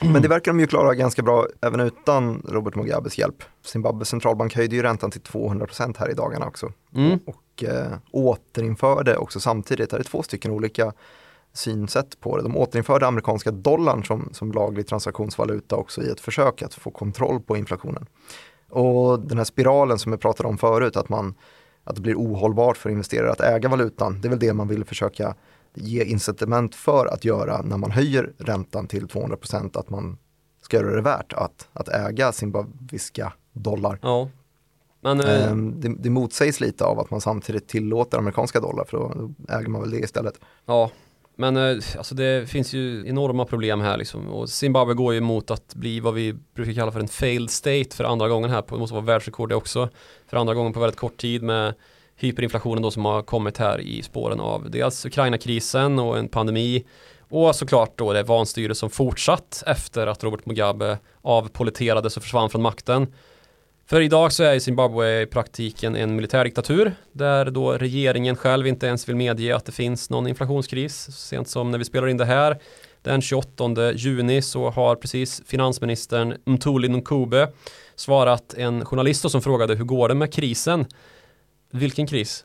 Men 0.00 0.22
det 0.22 0.28
verkar 0.28 0.52
de 0.52 0.60
ju 0.60 0.66
klara 0.66 0.94
ganska 0.94 1.22
bra 1.22 1.46
även 1.60 1.80
utan 1.80 2.42
Robert 2.48 2.74
Mugabes 2.74 3.18
hjälp. 3.18 3.44
Zimbabwes 3.64 4.08
centralbank 4.08 4.56
höjde 4.56 4.76
ju 4.76 4.82
räntan 4.82 5.10
till 5.10 5.20
200% 5.20 5.96
här 5.98 6.10
i 6.10 6.14
dagarna 6.14 6.46
också. 6.46 6.72
Mm. 6.94 7.18
Och 7.26 7.64
eh, 7.64 7.92
återinförde 8.10 9.16
också 9.16 9.40
samtidigt, 9.40 9.90
det 9.90 9.96
är 9.96 10.02
två 10.02 10.22
stycken 10.22 10.50
olika 10.50 10.92
synsätt 11.52 12.20
på 12.20 12.36
det. 12.36 12.42
De 12.42 12.56
återinförde 12.56 13.06
amerikanska 13.06 13.50
dollarn 13.50 14.04
som, 14.04 14.28
som 14.32 14.52
laglig 14.52 14.86
transaktionsvaluta 14.86 15.76
också 15.76 16.02
i 16.02 16.10
ett 16.10 16.20
försök 16.20 16.62
att 16.62 16.74
få 16.74 16.90
kontroll 16.90 17.40
på 17.40 17.56
inflationen. 17.56 18.06
Och 18.70 19.20
den 19.20 19.38
här 19.38 19.44
spiralen 19.44 19.98
som 19.98 20.12
jag 20.12 20.20
pratade 20.20 20.48
om 20.48 20.58
förut, 20.58 20.96
att, 20.96 21.08
man, 21.08 21.34
att 21.84 21.94
det 21.94 22.02
blir 22.02 22.14
ohållbart 22.14 22.76
för 22.76 22.90
investerare 22.90 23.30
att 23.30 23.40
äga 23.40 23.68
valutan, 23.68 24.20
det 24.20 24.28
är 24.28 24.30
väl 24.30 24.38
det 24.38 24.52
man 24.52 24.68
vill 24.68 24.84
försöka 24.84 25.34
ge 25.74 26.04
incitament 26.04 26.74
för 26.74 27.06
att 27.06 27.24
göra 27.24 27.62
när 27.62 27.76
man 27.76 27.90
höjer 27.90 28.32
räntan 28.38 28.86
till 28.86 29.06
200% 29.06 29.78
att 29.78 29.90
man 29.90 30.18
ska 30.62 30.76
göra 30.76 30.96
det 30.96 31.02
värt 31.02 31.32
att, 31.32 31.68
att 31.72 31.88
äga 31.88 32.32
zimbabwiska 32.32 33.32
dollar. 33.52 33.98
Ja. 34.02 34.28
Men 35.00 35.20
eh, 35.20 35.50
Ehm, 35.50 35.80
Det, 35.80 35.94
det 35.98 36.10
motsägs 36.10 36.60
lite 36.60 36.84
av 36.84 37.00
att 37.00 37.10
man 37.10 37.20
samtidigt 37.20 37.68
tillåter 37.68 38.18
amerikanska 38.18 38.60
dollar 38.60 38.84
för 38.84 38.98
då 38.98 39.30
äger 39.48 39.68
man 39.68 39.80
väl 39.80 39.90
det 39.90 39.98
istället. 39.98 40.40
Ja, 40.66 40.90
men 41.36 41.56
eh, 41.56 41.76
alltså 41.96 42.14
det 42.14 42.50
finns 42.50 42.72
ju 42.72 43.08
enorma 43.08 43.44
problem 43.44 43.80
här 43.80 43.96
liksom. 43.96 44.28
Och 44.28 44.50
Zimbabwe 44.50 44.94
går 44.94 45.14
ju 45.14 45.20
mot 45.20 45.50
att 45.50 45.74
bli 45.74 46.00
vad 46.00 46.14
vi 46.14 46.34
brukar 46.54 46.72
kalla 46.72 46.92
för 46.92 47.00
en 47.00 47.08
failed 47.08 47.50
state 47.50 47.96
för 47.96 48.04
andra 48.04 48.28
gången 48.28 48.50
här. 48.50 48.62
På, 48.62 48.74
det 48.74 48.80
måste 48.80 48.94
vara 48.94 49.04
världsrekord 49.04 49.48
det 49.48 49.54
också. 49.54 49.88
För 50.26 50.36
andra 50.36 50.54
gången 50.54 50.72
på 50.72 50.80
väldigt 50.80 50.98
kort 50.98 51.16
tid 51.16 51.42
med 51.42 51.74
hyperinflationen 52.16 52.82
då 52.82 52.90
som 52.90 53.04
har 53.04 53.22
kommit 53.22 53.58
här 53.58 53.80
i 53.80 54.02
spåren 54.02 54.40
av 54.40 54.70
dels 54.70 55.06
Ukraina-krisen 55.06 55.98
och 55.98 56.18
en 56.18 56.28
pandemi. 56.28 56.84
Och 57.28 57.56
såklart 57.56 57.98
då 57.98 58.12
det 58.12 58.22
vanstyre 58.22 58.74
som 58.74 58.90
fortsatt 58.90 59.62
efter 59.66 60.06
att 60.06 60.24
Robert 60.24 60.46
Mugabe 60.46 60.98
avpoliterades 61.22 62.16
och 62.16 62.22
försvann 62.22 62.50
från 62.50 62.62
makten. 62.62 63.06
För 63.86 64.00
idag 64.00 64.32
så 64.32 64.42
är 64.42 64.58
Zimbabwe 64.58 65.22
i 65.22 65.26
praktiken 65.26 65.96
en 65.96 66.16
militärdiktatur 66.16 66.94
där 67.12 67.50
då 67.50 67.72
regeringen 67.72 68.36
själv 68.36 68.66
inte 68.66 68.86
ens 68.86 69.08
vill 69.08 69.16
medge 69.16 69.56
att 69.56 69.64
det 69.64 69.72
finns 69.72 70.10
någon 70.10 70.26
inflationskris. 70.26 71.04
Så 71.04 71.12
sent 71.12 71.48
som 71.48 71.70
när 71.70 71.78
vi 71.78 71.84
spelar 71.84 72.08
in 72.08 72.16
det 72.16 72.24
här 72.24 72.58
den 73.02 73.22
28 73.22 73.92
juni 73.92 74.42
så 74.42 74.70
har 74.70 74.96
precis 74.96 75.42
finansministern 75.46 76.34
Mtuli 76.44 76.88
Nkube 76.88 77.48
svarat 77.94 78.54
en 78.54 78.84
journalist 78.84 79.30
som 79.30 79.42
frågade 79.42 79.74
hur 79.74 79.84
går 79.84 80.08
det 80.08 80.14
med 80.14 80.32
krisen? 80.32 80.86
Vilken 81.72 82.06
kris? 82.06 82.44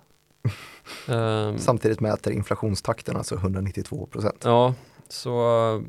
um, 1.07 1.57
Samtidigt 1.59 1.99
mäter 1.99 2.31
inflationstakten 2.31 3.17
alltså 3.17 3.35
192 3.35 4.05
procent. 4.11 4.41
Ja, 4.43 4.73
så 5.09 5.83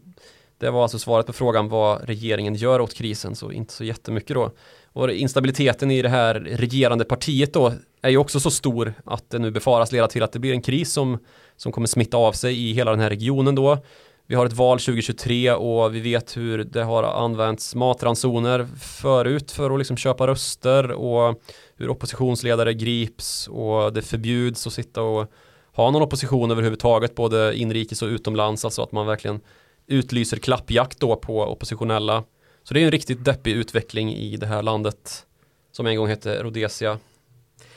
det 0.58 0.70
var 0.70 0.82
alltså 0.82 0.98
svaret 0.98 1.26
på 1.26 1.32
frågan 1.32 1.68
vad 1.68 2.04
regeringen 2.04 2.54
gör 2.54 2.80
åt 2.80 2.94
krisen, 2.94 3.34
så 3.34 3.52
inte 3.52 3.72
så 3.72 3.84
jättemycket 3.84 4.34
då. 4.34 4.50
Och 4.92 5.10
instabiliteten 5.10 5.90
i 5.90 6.02
det 6.02 6.08
här 6.08 6.34
regerande 6.34 7.04
partiet 7.04 7.52
då 7.52 7.72
är 8.02 8.10
ju 8.10 8.16
också 8.16 8.40
så 8.40 8.50
stor 8.50 8.94
att 9.04 9.30
det 9.30 9.38
nu 9.38 9.50
befaras 9.50 9.92
leda 9.92 10.08
till 10.08 10.22
att 10.22 10.32
det 10.32 10.38
blir 10.38 10.52
en 10.52 10.62
kris 10.62 10.92
som, 10.92 11.18
som 11.56 11.72
kommer 11.72 11.86
smitta 11.86 12.16
av 12.16 12.32
sig 12.32 12.70
i 12.70 12.72
hela 12.72 12.90
den 12.90 13.00
här 13.00 13.10
regionen 13.10 13.54
då. 13.54 13.78
Vi 14.26 14.34
har 14.34 14.46
ett 14.46 14.52
val 14.52 14.78
2023 14.78 15.52
och 15.52 15.94
vi 15.94 16.00
vet 16.00 16.36
hur 16.36 16.64
det 16.64 16.82
har 16.82 17.02
använts 17.02 17.74
matransoner 17.74 18.66
förut 18.80 19.50
för 19.50 19.70
att 19.70 19.78
liksom 19.78 19.96
köpa 19.96 20.26
röster 20.26 20.90
och 20.90 21.42
hur 21.78 21.90
oppositionsledare 21.90 22.74
grips 22.74 23.48
och 23.48 23.92
det 23.92 24.02
förbjuds 24.02 24.66
att 24.66 24.72
sitta 24.72 25.02
och 25.02 25.30
ha 25.72 25.90
någon 25.90 26.02
opposition 26.02 26.50
överhuvudtaget 26.50 27.14
både 27.14 27.56
inrikes 27.56 28.02
och 28.02 28.08
utomlands 28.08 28.64
alltså 28.64 28.82
att 28.82 28.92
man 28.92 29.06
verkligen 29.06 29.40
utlyser 29.86 30.36
klappjakt 30.36 31.00
då 31.00 31.16
på 31.16 31.42
oppositionella. 31.42 32.24
Så 32.62 32.74
det 32.74 32.80
är 32.80 32.84
en 32.84 32.90
riktigt 32.90 33.24
deppig 33.24 33.52
utveckling 33.52 34.14
i 34.14 34.36
det 34.36 34.46
här 34.46 34.62
landet 34.62 35.26
som 35.72 35.86
en 35.86 35.96
gång 35.96 36.08
hette 36.08 36.42
Rhodesia. 36.42 36.98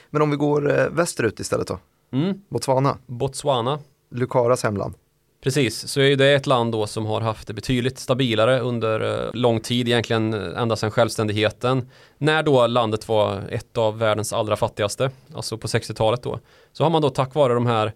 Men 0.09 0.21
om 0.21 0.31
vi 0.31 0.37
går 0.37 0.79
eh, 0.79 0.89
västerut 0.89 1.39
istället 1.39 1.67
då? 1.67 1.79
Mm. 2.11 2.41
Botswana? 2.49 2.97
Botswana. 3.05 3.79
Lucaras 4.09 4.63
hemland. 4.63 4.93
Precis, 5.41 5.87
så 5.87 6.01
är 6.01 6.15
det 6.15 6.33
ett 6.33 6.47
land 6.47 6.71
då 6.71 6.87
som 6.87 7.05
har 7.05 7.21
haft 7.21 7.47
det 7.47 7.53
betydligt 7.53 7.99
stabilare 7.99 8.59
under 8.59 9.25
eh, 9.25 9.33
lång 9.33 9.59
tid, 9.59 9.87
egentligen 9.87 10.33
eh, 10.33 10.61
ända 10.61 10.75
sedan 10.75 10.91
självständigheten. 10.91 11.89
När 12.17 12.43
då 12.43 12.67
landet 12.67 13.07
var 13.07 13.43
ett 13.49 13.77
av 13.77 13.97
världens 13.97 14.33
allra 14.33 14.55
fattigaste, 14.55 15.11
alltså 15.33 15.57
på 15.57 15.67
60-talet 15.67 16.23
då, 16.23 16.39
så 16.71 16.83
har 16.83 16.89
man 16.89 17.01
då 17.01 17.09
tack 17.09 17.35
vare 17.35 17.53
de 17.53 17.65
här 17.65 17.93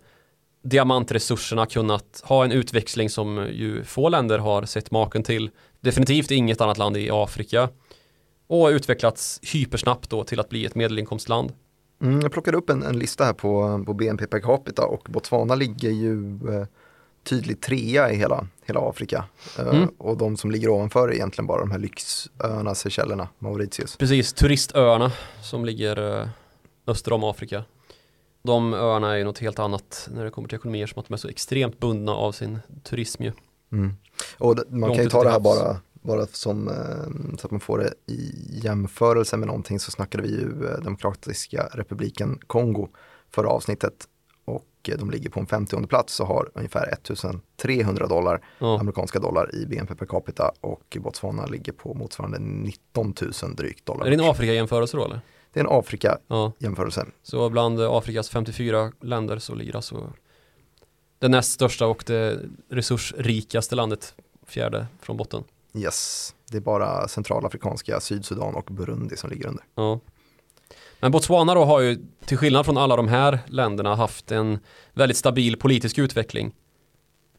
diamantresurserna 0.63 1.65
kunnat 1.65 2.21
ha 2.23 2.43
en 2.43 2.51
utväxling 2.51 3.09
som 3.09 3.47
ju 3.51 3.83
få 3.83 4.09
länder 4.09 4.39
har 4.39 4.65
sett 4.65 4.91
maken 4.91 5.23
till. 5.23 5.49
Definitivt 5.81 6.31
inget 6.31 6.61
annat 6.61 6.77
land 6.77 6.97
i 6.97 7.09
Afrika. 7.11 7.69
Och 8.47 8.67
utvecklats 8.67 9.39
hypersnabbt 9.53 10.09
då 10.09 10.23
till 10.23 10.39
att 10.39 10.49
bli 10.49 10.65
ett 10.65 10.75
medelinkomstland. 10.75 11.53
Mm, 12.01 12.21
jag 12.21 12.31
plockade 12.31 12.57
upp 12.57 12.69
en, 12.69 12.83
en, 12.83 12.99
lista 12.99 13.23
här 13.23 13.33
på, 13.33 13.83
på 13.85 13.93
BNP 13.93 14.27
per 14.27 14.39
capita 14.39 14.85
och 14.85 15.07
Botswana 15.09 15.55
ligger 15.55 15.89
ju 15.89 16.39
eh, 16.49 16.67
tydligt 17.25 17.61
trea 17.61 18.11
i 18.11 18.15
hela, 18.15 18.47
hela 18.65 18.79
Afrika. 18.79 19.25
Eh, 19.59 19.67
mm. 19.67 19.89
och 19.97 20.17
de 20.17 20.37
som 20.37 20.51
ligger 20.51 20.69
ovanför 20.69 21.07
är 21.07 21.13
egentligen 21.13 21.47
bara 21.47 21.59
de 21.59 21.71
här 21.71 21.79
lyxöarna, 21.79 22.75
Seychellerna, 22.75 23.27
Mauritius. 23.39 23.97
Precis, 23.97 24.33
turistöarna 24.33 25.11
som 25.41 25.65
ligger 25.65 26.21
eh, 26.21 26.27
öster 26.87 27.13
om 27.13 27.23
Afrika. 27.23 27.63
De 28.43 28.73
öarna 28.73 29.13
är 29.13 29.17
ju 29.17 29.23
något 29.23 29.39
helt 29.39 29.59
annat 29.59 30.09
när 30.11 30.23
det 30.23 30.29
kommer 30.29 30.47
till 30.47 30.55
ekonomier 30.55 30.87
som 30.87 30.99
att 30.99 31.07
de 31.07 31.13
är 31.13 31.17
så 31.17 31.27
extremt 31.27 31.79
bundna 31.79 32.11
av 32.11 32.31
sin 32.31 32.59
turism 32.83 33.23
ju. 33.23 33.31
Mm. 33.71 33.93
Och 34.37 34.55
man 34.69 34.79
Långt 34.79 34.95
kan 34.95 35.03
ju 35.03 35.09
ta 35.09 35.23
det 35.23 35.29
här 35.29 35.39
bara, 35.39 35.77
bara 35.93 36.25
som, 36.25 36.67
eh, 36.67 37.37
så 37.37 37.47
att 37.47 37.51
man 37.51 37.59
får 37.59 37.77
det 37.77 37.93
i 38.13 38.33
jämförelse 38.63 39.37
med 39.37 39.47
någonting 39.47 39.79
så 39.79 39.91
snackade 39.91 40.23
vi 40.23 40.29
ju 40.29 40.49
Demokratiska 40.83 41.69
republiken 41.73 42.39
Kongo 42.47 42.87
förra 43.31 43.49
avsnittet 43.49 44.07
de 44.85 45.11
ligger 45.11 45.29
på 45.29 45.39
en 45.39 45.45
50 45.45 45.87
plats 45.87 46.19
och 46.19 46.27
har 46.27 46.49
ungefär 46.53 46.87
1300 46.87 48.07
dollar, 48.07 48.41
ja. 48.59 48.79
amerikanska 48.79 49.19
dollar 49.19 49.55
i 49.55 49.65
BNP 49.65 49.95
per 49.95 50.05
capita 50.05 50.51
och 50.61 50.97
Botswana 50.99 51.45
ligger 51.45 51.71
på 51.71 51.93
motsvarande 51.93 52.39
19 52.39 53.13
000 53.43 53.55
drygt 53.55 53.85
dollar. 53.85 54.05
Är 54.05 54.09
det 54.09 54.15
en 54.15 54.29
Afrika-jämförelse 54.29 54.97
då 54.97 55.05
eller? 55.05 55.19
Det 55.53 55.59
är 55.59 55.63
en 55.63 55.71
Afrika-jämförelse. 55.71 57.05
Ja. 57.05 57.11
Så 57.23 57.49
bland 57.49 57.81
Afrikas 57.81 58.29
54 58.29 58.91
länder 59.01 59.39
så 59.39 59.55
ligger 59.55 59.75
alltså 59.75 60.13
det 61.19 61.27
näst 61.27 61.51
största 61.51 61.87
och 61.87 62.03
det 62.07 62.39
resursrikaste 62.69 63.75
landet 63.75 64.15
fjärde 64.47 64.87
från 65.01 65.17
botten. 65.17 65.43
Yes, 65.73 66.33
det 66.51 66.57
är 66.57 66.61
bara 66.61 67.07
centralafrikanska, 67.07 67.99
Sydsudan 67.99 68.55
och 68.55 68.65
Burundi 68.71 69.17
som 69.17 69.29
ligger 69.29 69.47
under. 69.47 69.63
Ja. 69.75 69.99
Men 71.05 71.11
Botswana 71.11 71.53
då 71.53 71.63
har 71.63 71.79
ju 71.79 71.97
till 72.25 72.37
skillnad 72.37 72.65
från 72.65 72.77
alla 72.77 72.95
de 72.95 73.07
här 73.07 73.39
länderna 73.47 73.95
haft 73.95 74.31
en 74.31 74.59
väldigt 74.93 75.17
stabil 75.17 75.57
politisk 75.57 75.97
utveckling. 75.97 76.55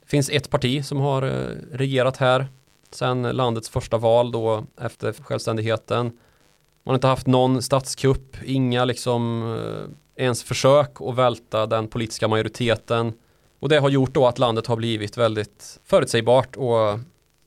Det 0.00 0.09
finns 0.11 0.31
ett 0.31 0.50
parti 0.50 0.85
som 0.85 1.00
har 1.00 1.22
eh, 1.22 1.57
regerat 1.72 2.16
här 2.16 2.46
sedan 2.90 3.22
landets 3.22 3.68
första 3.68 3.98
val 3.98 4.33
då 4.33 4.64
efter 4.81 5.12
självständigheten. 5.12 6.07
Man 6.07 6.92
har 6.92 6.94
inte 6.94 7.07
haft 7.07 7.26
någon 7.26 7.62
statskupp, 7.62 8.37
inga 8.44 8.85
liksom 8.85 9.42
eh, 9.59 10.24
ens 10.24 10.42
försök 10.42 11.00
att 11.00 11.16
välta 11.16 11.66
den 11.66 11.88
politiska 11.88 12.29
majoriteten. 12.29 13.12
Och 13.61 13.68
det 13.68 13.79
har 13.79 13.88
gjort 13.88 14.14
då 14.14 14.26
att 14.26 14.38
landet 14.38 14.66
har 14.66 14.76
blivit 14.76 15.16
väldigt 15.16 15.81
förutsägbart 15.85 16.57
och 16.57 16.98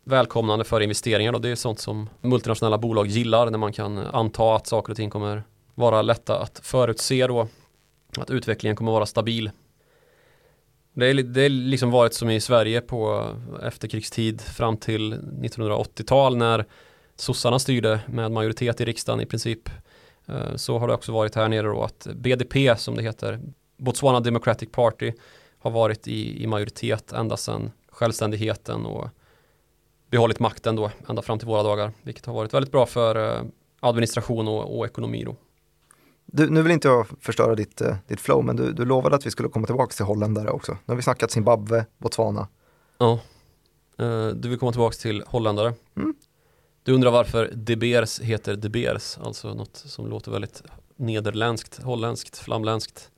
välkomnande 0.03 0.65
för 0.65 0.81
investeringar. 0.81 1.33
Och 1.33 1.41
det 1.41 1.49
är 1.49 1.55
sånt 1.55 1.79
som 1.79 2.09
multinationella 2.21 2.77
bolag 2.77 3.07
gillar 3.07 3.49
när 3.49 3.57
man 3.57 3.73
kan 3.73 3.97
eh, 3.97 4.15
anta 4.15 4.55
att 4.55 4.67
saker 4.67 4.91
och 4.91 4.97
ting 4.97 5.09
kommer 5.09 5.43
vara 5.79 6.01
lätta 6.01 6.39
att 6.39 6.59
förutse 6.63 7.27
då 7.27 7.47
att 8.17 8.29
utvecklingen 8.29 8.75
kommer 8.75 8.91
vara 8.91 9.05
stabil. 9.05 9.51
Det 10.93 11.07
är, 11.07 11.13
det 11.13 11.41
är 11.41 11.49
liksom 11.49 11.91
varit 11.91 12.13
som 12.13 12.29
i 12.29 12.41
Sverige 12.41 12.81
på 12.81 13.27
efterkrigstid 13.63 14.41
fram 14.41 14.77
till 14.77 15.13
1980-tal 15.13 16.37
när 16.37 16.65
sossarna 17.15 17.59
styrde 17.59 17.99
med 18.07 18.31
majoritet 18.31 18.81
i 18.81 18.85
riksdagen 18.85 19.21
i 19.21 19.25
princip. 19.25 19.69
Eh, 20.25 20.55
så 20.55 20.77
har 20.77 20.87
det 20.87 20.93
också 20.93 21.11
varit 21.11 21.35
här 21.35 21.49
nere 21.49 21.67
då 21.67 21.83
att 21.83 22.07
BDP 22.15 22.75
som 22.77 22.95
det 22.95 23.03
heter, 23.03 23.39
Botswana 23.77 24.19
Democratic 24.19 24.69
Party, 24.71 25.13
har 25.59 25.71
varit 25.71 26.07
i, 26.07 26.43
i 26.43 26.47
majoritet 26.47 27.11
ända 27.11 27.37
sedan 27.37 27.71
självständigheten 27.89 28.85
och 28.85 29.09
behållit 30.09 30.39
makten 30.39 30.75
då 30.75 30.91
ända 31.09 31.21
fram 31.21 31.39
till 31.39 31.47
våra 31.47 31.63
dagar, 31.63 31.91
vilket 32.01 32.25
har 32.25 32.33
varit 32.33 32.53
väldigt 32.53 32.71
bra 32.71 32.85
för 32.85 33.15
eh, 33.15 33.43
administration 33.79 34.47
och, 34.47 34.79
och 34.79 34.85
ekonomi 34.85 35.23
då. 35.23 35.35
Du, 36.31 36.49
nu 36.49 36.61
vill 36.61 36.71
inte 36.71 36.87
jag 36.87 37.07
förstöra 37.21 37.55
ditt, 37.55 37.81
uh, 37.81 37.95
ditt 38.07 38.21
flow, 38.21 38.45
men 38.45 38.55
du, 38.55 38.73
du 38.73 38.85
lovade 38.85 39.15
att 39.15 39.25
vi 39.25 39.31
skulle 39.31 39.49
komma 39.49 39.65
tillbaka 39.65 39.93
till 39.93 40.05
holländare 40.05 40.49
också. 40.49 40.71
Nu 40.71 40.91
har 40.91 40.95
vi 40.95 41.01
snackat 41.01 41.31
Zimbabwe, 41.31 41.85
Botswana. 41.97 42.47
Ja, 42.97 43.19
uh, 44.01 44.27
du 44.27 44.49
vill 44.49 44.59
komma 44.59 44.71
tillbaka 44.71 44.95
till 44.95 45.23
holländare. 45.27 45.73
Mm. 45.97 46.15
Du 46.83 46.93
undrar 46.93 47.11
varför 47.11 47.51
De 47.55 47.75
Beers 47.75 48.19
heter 48.19 48.55
De 48.55 48.69
Beers, 48.69 49.17
alltså 49.17 49.53
något 49.53 49.77
som 49.77 50.07
låter 50.07 50.31
väldigt 50.31 50.63
nederländskt, 50.95 51.83
holländskt, 51.83 52.37
flamländskt. 52.37 53.11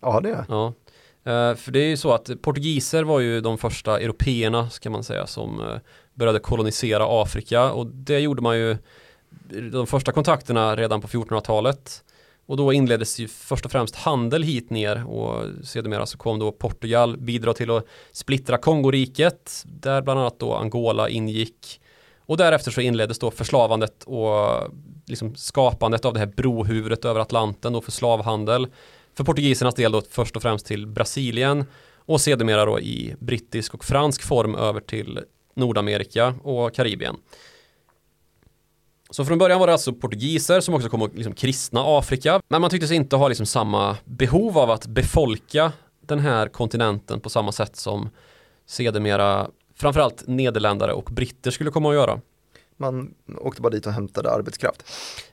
Ja, 0.00 0.20
det 0.20 0.30
är 0.30 0.44
Ja, 0.48 0.66
uh, 0.66 1.56
för 1.56 1.72
det 1.72 1.78
är 1.78 1.88
ju 1.88 1.96
så 1.96 2.12
att 2.12 2.30
portugiser 2.42 3.04
var 3.04 3.20
ju 3.20 3.40
de 3.40 3.58
första 3.58 4.00
européerna, 4.00 4.70
ska 4.70 4.90
man 4.90 5.04
säga, 5.04 5.26
som 5.26 5.78
började 6.14 6.38
kolonisera 6.38 7.22
Afrika 7.22 7.72
och 7.72 7.86
det 7.86 8.18
gjorde 8.18 8.42
man 8.42 8.58
ju 8.58 8.76
de 9.72 9.86
första 9.86 10.12
kontakterna 10.12 10.76
redan 10.76 11.00
på 11.00 11.08
1400-talet 11.08 12.02
och 12.46 12.56
då 12.56 12.72
inleddes 12.72 13.18
ju 13.18 13.28
först 13.28 13.64
och 13.64 13.72
främst 13.72 13.96
handel 13.96 14.42
hit 14.42 14.70
ner 14.70 15.06
och 15.06 15.44
sedermera 15.64 16.06
så 16.06 16.18
kom 16.18 16.38
då 16.38 16.52
Portugal 16.52 17.16
bidra 17.16 17.54
till 17.54 17.70
att 17.70 17.86
splittra 18.12 18.58
Kongoriket 18.58 19.62
där 19.64 20.02
bland 20.02 20.20
annat 20.20 20.38
då 20.38 20.54
Angola 20.54 21.08
ingick. 21.08 21.80
Och 22.18 22.36
därefter 22.36 22.70
så 22.70 22.80
inleddes 22.80 23.18
då 23.18 23.30
förslavandet 23.30 24.04
och 24.04 24.70
liksom 25.06 25.34
skapandet 25.34 26.04
av 26.04 26.12
det 26.12 26.18
här 26.18 26.26
brohuvudet 26.26 27.04
över 27.04 27.20
Atlanten 27.20 27.72
då 27.72 27.80
för 27.80 27.92
slavhandel. 27.92 28.66
För 29.14 29.24
portugisernas 29.24 29.74
del 29.74 29.92
då 29.92 30.02
först 30.10 30.36
och 30.36 30.42
främst 30.42 30.66
till 30.66 30.86
Brasilien 30.86 31.64
och 31.96 32.20
sedermera 32.20 32.64
då 32.64 32.80
i 32.80 33.14
brittisk 33.18 33.74
och 33.74 33.84
fransk 33.84 34.22
form 34.22 34.54
över 34.54 34.80
till 34.80 35.20
Nordamerika 35.54 36.34
och 36.42 36.74
Karibien. 36.74 37.16
Så 39.10 39.24
från 39.24 39.38
början 39.38 39.60
var 39.60 39.66
det 39.66 39.72
alltså 39.72 39.92
portugiser 39.92 40.60
som 40.60 40.74
också 40.74 40.88
kom 40.88 41.02
att 41.02 41.14
liksom 41.14 41.34
kristna 41.34 41.98
Afrika. 41.98 42.40
Men 42.48 42.60
man 42.60 42.70
tyckte 42.70 42.86
sig 42.88 42.96
inte 42.96 43.16
ha 43.16 43.28
liksom 43.28 43.46
samma 43.46 43.96
behov 44.04 44.58
av 44.58 44.70
att 44.70 44.86
befolka 44.86 45.72
den 46.06 46.18
här 46.18 46.48
kontinenten 46.48 47.20
på 47.20 47.30
samma 47.30 47.52
sätt 47.52 47.76
som 47.76 48.08
sedermera 48.66 49.50
framförallt 49.74 50.24
nederländare 50.26 50.92
och 50.92 51.04
britter 51.04 51.50
skulle 51.50 51.70
komma 51.70 51.88
att 51.88 51.94
göra. 51.94 52.20
Man 52.76 53.14
åkte 53.38 53.62
bara 53.62 53.70
dit 53.70 53.86
och 53.86 53.92
hämtade 53.92 54.30
arbetskraft? 54.30 54.84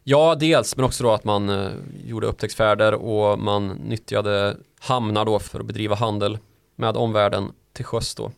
Ja, 0.04 0.36
dels, 0.36 0.76
men 0.76 0.86
också 0.86 1.04
då 1.04 1.12
att 1.12 1.24
man 1.24 1.50
eh, 1.50 1.72
gjorde 2.06 2.28
upptäcktsfärder 2.28 2.94
och 2.94 3.40
man 3.40 3.68
nyttjade 3.68 4.58
hamnar 4.80 5.26
då 5.26 5.40
för 5.40 5.60
att 5.60 5.66
bedriva 5.66 5.96
handel 5.96 6.38
med 6.76 6.98
omvärlden 6.98 7.52
till 7.74 7.86
sjöss 7.86 8.16
då. 8.16 8.32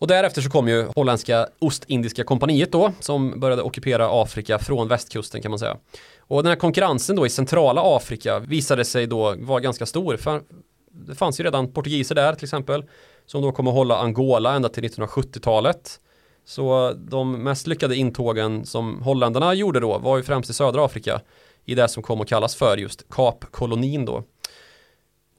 Och 0.00 0.06
därefter 0.06 0.42
så 0.42 0.50
kom 0.50 0.68
ju 0.68 0.86
holländska 0.96 1.48
Ostindiska 1.58 2.24
kompaniet 2.24 2.72
då 2.72 2.92
som 3.00 3.40
började 3.40 3.62
ockupera 3.62 4.22
Afrika 4.22 4.58
från 4.58 4.88
västkusten 4.88 5.42
kan 5.42 5.50
man 5.50 5.58
säga. 5.58 5.76
Och 6.18 6.42
den 6.42 6.50
här 6.50 6.56
konkurrensen 6.56 7.16
då 7.16 7.26
i 7.26 7.30
centrala 7.30 7.96
Afrika 7.96 8.38
visade 8.38 8.84
sig 8.84 9.06
då 9.06 9.34
vara 9.38 9.60
ganska 9.60 9.86
stor. 9.86 10.16
För 10.16 10.42
det 10.90 11.14
fanns 11.14 11.40
ju 11.40 11.44
redan 11.44 11.72
portugiser 11.72 12.14
där 12.14 12.34
till 12.34 12.44
exempel 12.44 12.84
som 13.26 13.42
då 13.42 13.52
kom 13.52 13.66
att 13.66 13.74
hålla 13.74 13.98
Angola 13.98 14.54
ända 14.54 14.68
till 14.68 14.84
1970-talet. 14.84 16.00
Så 16.44 16.92
de 16.92 17.42
mest 17.42 17.66
lyckade 17.66 17.96
intågen 17.96 18.66
som 18.66 19.02
holländarna 19.02 19.54
gjorde 19.54 19.80
då 19.80 19.98
var 19.98 20.16
ju 20.16 20.22
främst 20.22 20.50
i 20.50 20.52
södra 20.52 20.84
Afrika 20.84 21.20
i 21.64 21.74
det 21.74 21.88
som 21.88 22.02
kom 22.02 22.20
att 22.20 22.28
kallas 22.28 22.54
för 22.54 22.76
just 22.76 23.08
Kapkolonin 23.08 24.04
då. 24.04 24.24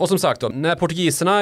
Och 0.02 0.10
som 0.10 0.20
sagt 0.20 0.42
då, 0.42 0.50
när 0.50 0.76
portugiserna 0.76 1.42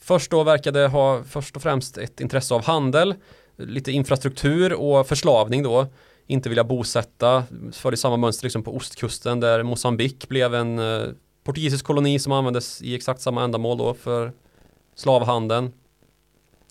först 0.00 0.30
då 0.30 0.42
verkade 0.42 0.86
ha 0.86 1.24
först 1.24 1.56
och 1.56 1.62
främst 1.62 1.98
ett 1.98 2.20
intresse 2.20 2.54
av 2.54 2.64
handel, 2.64 3.14
lite 3.56 3.92
infrastruktur 3.92 4.72
och 4.72 5.06
förslavning 5.06 5.62
då, 5.62 5.86
inte 6.26 6.48
vilja 6.48 6.64
bosätta, 6.64 7.44
följde 7.72 7.96
samma 7.96 8.16
mönster 8.16 8.44
liksom 8.44 8.62
på 8.62 8.76
ostkusten 8.76 9.40
där 9.40 9.62
Mosambik 9.62 10.28
blev 10.28 10.54
en 10.54 10.78
eh, 10.78 11.08
portugisisk 11.44 11.84
koloni 11.84 12.18
som 12.18 12.32
användes 12.32 12.82
i 12.82 12.94
exakt 12.94 13.20
samma 13.20 13.44
ändamål 13.44 13.78
då 13.78 13.94
för 13.94 14.32
slavhandeln. 14.94 15.72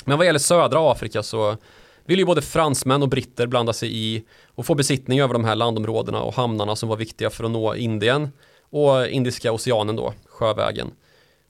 Men 0.06 0.18
vad 0.18 0.26
gäller 0.26 0.40
södra 0.40 0.92
Afrika 0.92 1.24
så 1.24 1.58
vill 2.06 2.20
ju 2.20 2.26
både 2.26 2.42
fransmän 2.42 3.02
och 3.02 3.10
britter 3.10 3.48
blanda 3.48 3.74
sig 3.74 3.98
i 3.98 4.24
och 4.48 4.66
få 4.66 4.76
besittning 4.76 5.20
över 5.20 5.34
de 5.34 5.46
här 5.46 5.56
landområdena 5.56 6.22
och 6.22 6.34
hamnarna 6.34 6.76
som 6.76 6.90
var 6.90 6.98
viktiga 6.98 7.30
för 7.30 7.44
att 7.44 7.52
nå 7.52 7.76
Indien 7.76 8.30
och 8.70 9.08
Indiska 9.08 9.52
oceanen 9.52 9.96
då, 9.96 10.14
sjövägen. 10.26 10.92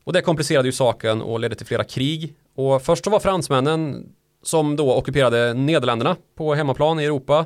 Och 0.05 0.13
det 0.13 0.21
komplicerade 0.21 0.67
ju 0.67 0.71
saken 0.71 1.21
och 1.21 1.39
ledde 1.39 1.55
till 1.55 1.65
flera 1.65 1.83
krig. 1.83 2.35
Och 2.55 2.81
först 2.81 3.03
så 3.03 3.09
var 3.09 3.19
fransmännen 3.19 4.09
som 4.43 4.75
då 4.75 4.93
ockuperade 4.93 5.53
Nederländerna 5.53 6.15
på 6.37 6.53
hemmaplan 6.53 6.99
i 6.99 7.03
Europa. 7.03 7.45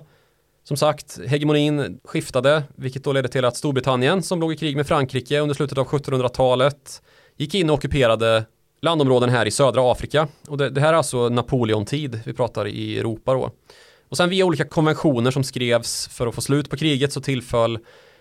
Som 0.64 0.78
sagt, 0.78 1.20
hegemonin 1.28 2.00
skiftade, 2.04 2.64
vilket 2.76 3.04
då 3.04 3.14
ledde 3.14 3.28
till 3.28 3.46
att 3.46 3.58
Storbritannien, 3.58 4.24
som 4.24 4.40
låg 4.40 4.54
i 4.54 4.58
krig 4.58 4.76
med 4.76 4.88
Frankrike 4.88 5.40
under 5.40 5.56
slutet 5.56 5.78
av 5.78 5.88
1700-talet, 5.88 7.02
gick 7.38 7.56
in 7.56 7.70
och 7.70 7.76
ockuperade 7.76 8.46
landområden 8.82 9.30
här 9.30 9.46
i 9.46 9.52
södra 9.52 9.92
Afrika. 9.92 10.28
Och 10.48 10.58
det, 10.58 10.70
det 10.70 10.82
här 10.82 10.94
är 10.94 10.98
alltså 10.98 11.30
Napoleon-tid 11.30 12.22
vi 12.26 12.34
pratar 12.34 12.68
i 12.68 13.00
Europa 13.00 13.34
då. 13.34 13.52
Och 14.10 14.18
sen 14.18 14.30
via 14.30 14.46
olika 14.46 14.66
konventioner 14.66 15.32
som 15.32 15.44
skrevs 15.44 16.08
för 16.08 16.28
att 16.28 16.36
få 16.36 16.42
slut 16.42 16.70
på 16.70 16.78
kriget 16.78 17.14
så 17.14 17.22
tillföll 17.22 17.80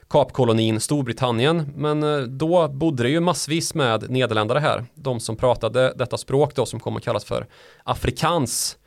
Kapkolonin 0.09 0.81
Storbritannien. 0.81 1.73
Men 1.77 2.03
eh, 2.03 2.21
då 2.21 2.69
bodde 2.69 3.03
det 3.03 3.09
ju 3.11 3.21
massvis 3.21 3.75
med 3.75 4.11
nederländare 4.11 4.59
här. 4.59 4.85
De 4.95 5.21
som 5.21 5.37
pratade 5.37 5.95
detta 5.97 6.19
språk 6.19 6.55
då 6.55 6.67
som 6.67 6.81
kommer 6.81 7.01
kallas 7.01 7.25
för 7.25 7.47
afrikans. 7.85 8.79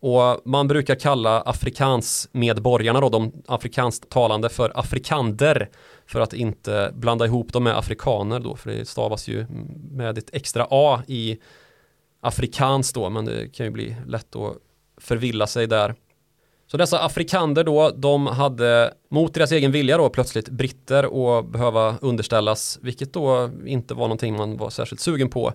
Och 0.00 0.40
man 0.44 0.68
brukar 0.68 0.94
kalla 0.94 1.40
afrikans 1.40 2.28
medborgarna 2.32 3.00
då, 3.00 3.08
de 3.08 3.32
afrikanskt 3.46 4.08
talande 4.08 4.48
för 4.48 4.72
afrikander. 4.74 5.70
För 6.06 6.20
att 6.20 6.32
inte 6.32 6.90
blanda 6.94 7.26
ihop 7.26 7.52
dem 7.52 7.64
med 7.64 7.78
afrikaner 7.78 8.40
då, 8.40 8.56
för 8.56 8.70
det 8.70 8.88
stavas 8.88 9.28
ju 9.28 9.46
med 9.90 10.18
ett 10.18 10.34
extra 10.34 10.66
A 10.70 11.02
i 11.06 11.38
afrikans 12.20 12.92
då, 12.92 13.10
men 13.10 13.24
det 13.24 13.48
kan 13.48 13.66
ju 13.66 13.72
bli 13.72 13.96
lätt 14.06 14.36
att 14.36 14.56
förvilla 15.00 15.46
sig 15.46 15.66
där. 15.66 15.94
Så 16.70 16.76
dessa 16.76 17.04
afrikander 17.04 17.64
då, 17.64 17.90
de 17.90 18.26
hade 18.26 18.94
mot 19.10 19.34
deras 19.34 19.52
egen 19.52 19.72
vilja 19.72 19.96
då 19.96 20.08
plötsligt 20.08 20.48
britter 20.48 21.06
och 21.06 21.44
behöva 21.44 21.98
underställas, 22.00 22.78
vilket 22.82 23.12
då 23.12 23.50
inte 23.66 23.94
var 23.94 24.02
någonting 24.02 24.36
man 24.36 24.56
var 24.56 24.70
särskilt 24.70 25.00
sugen 25.00 25.28
på. 25.28 25.52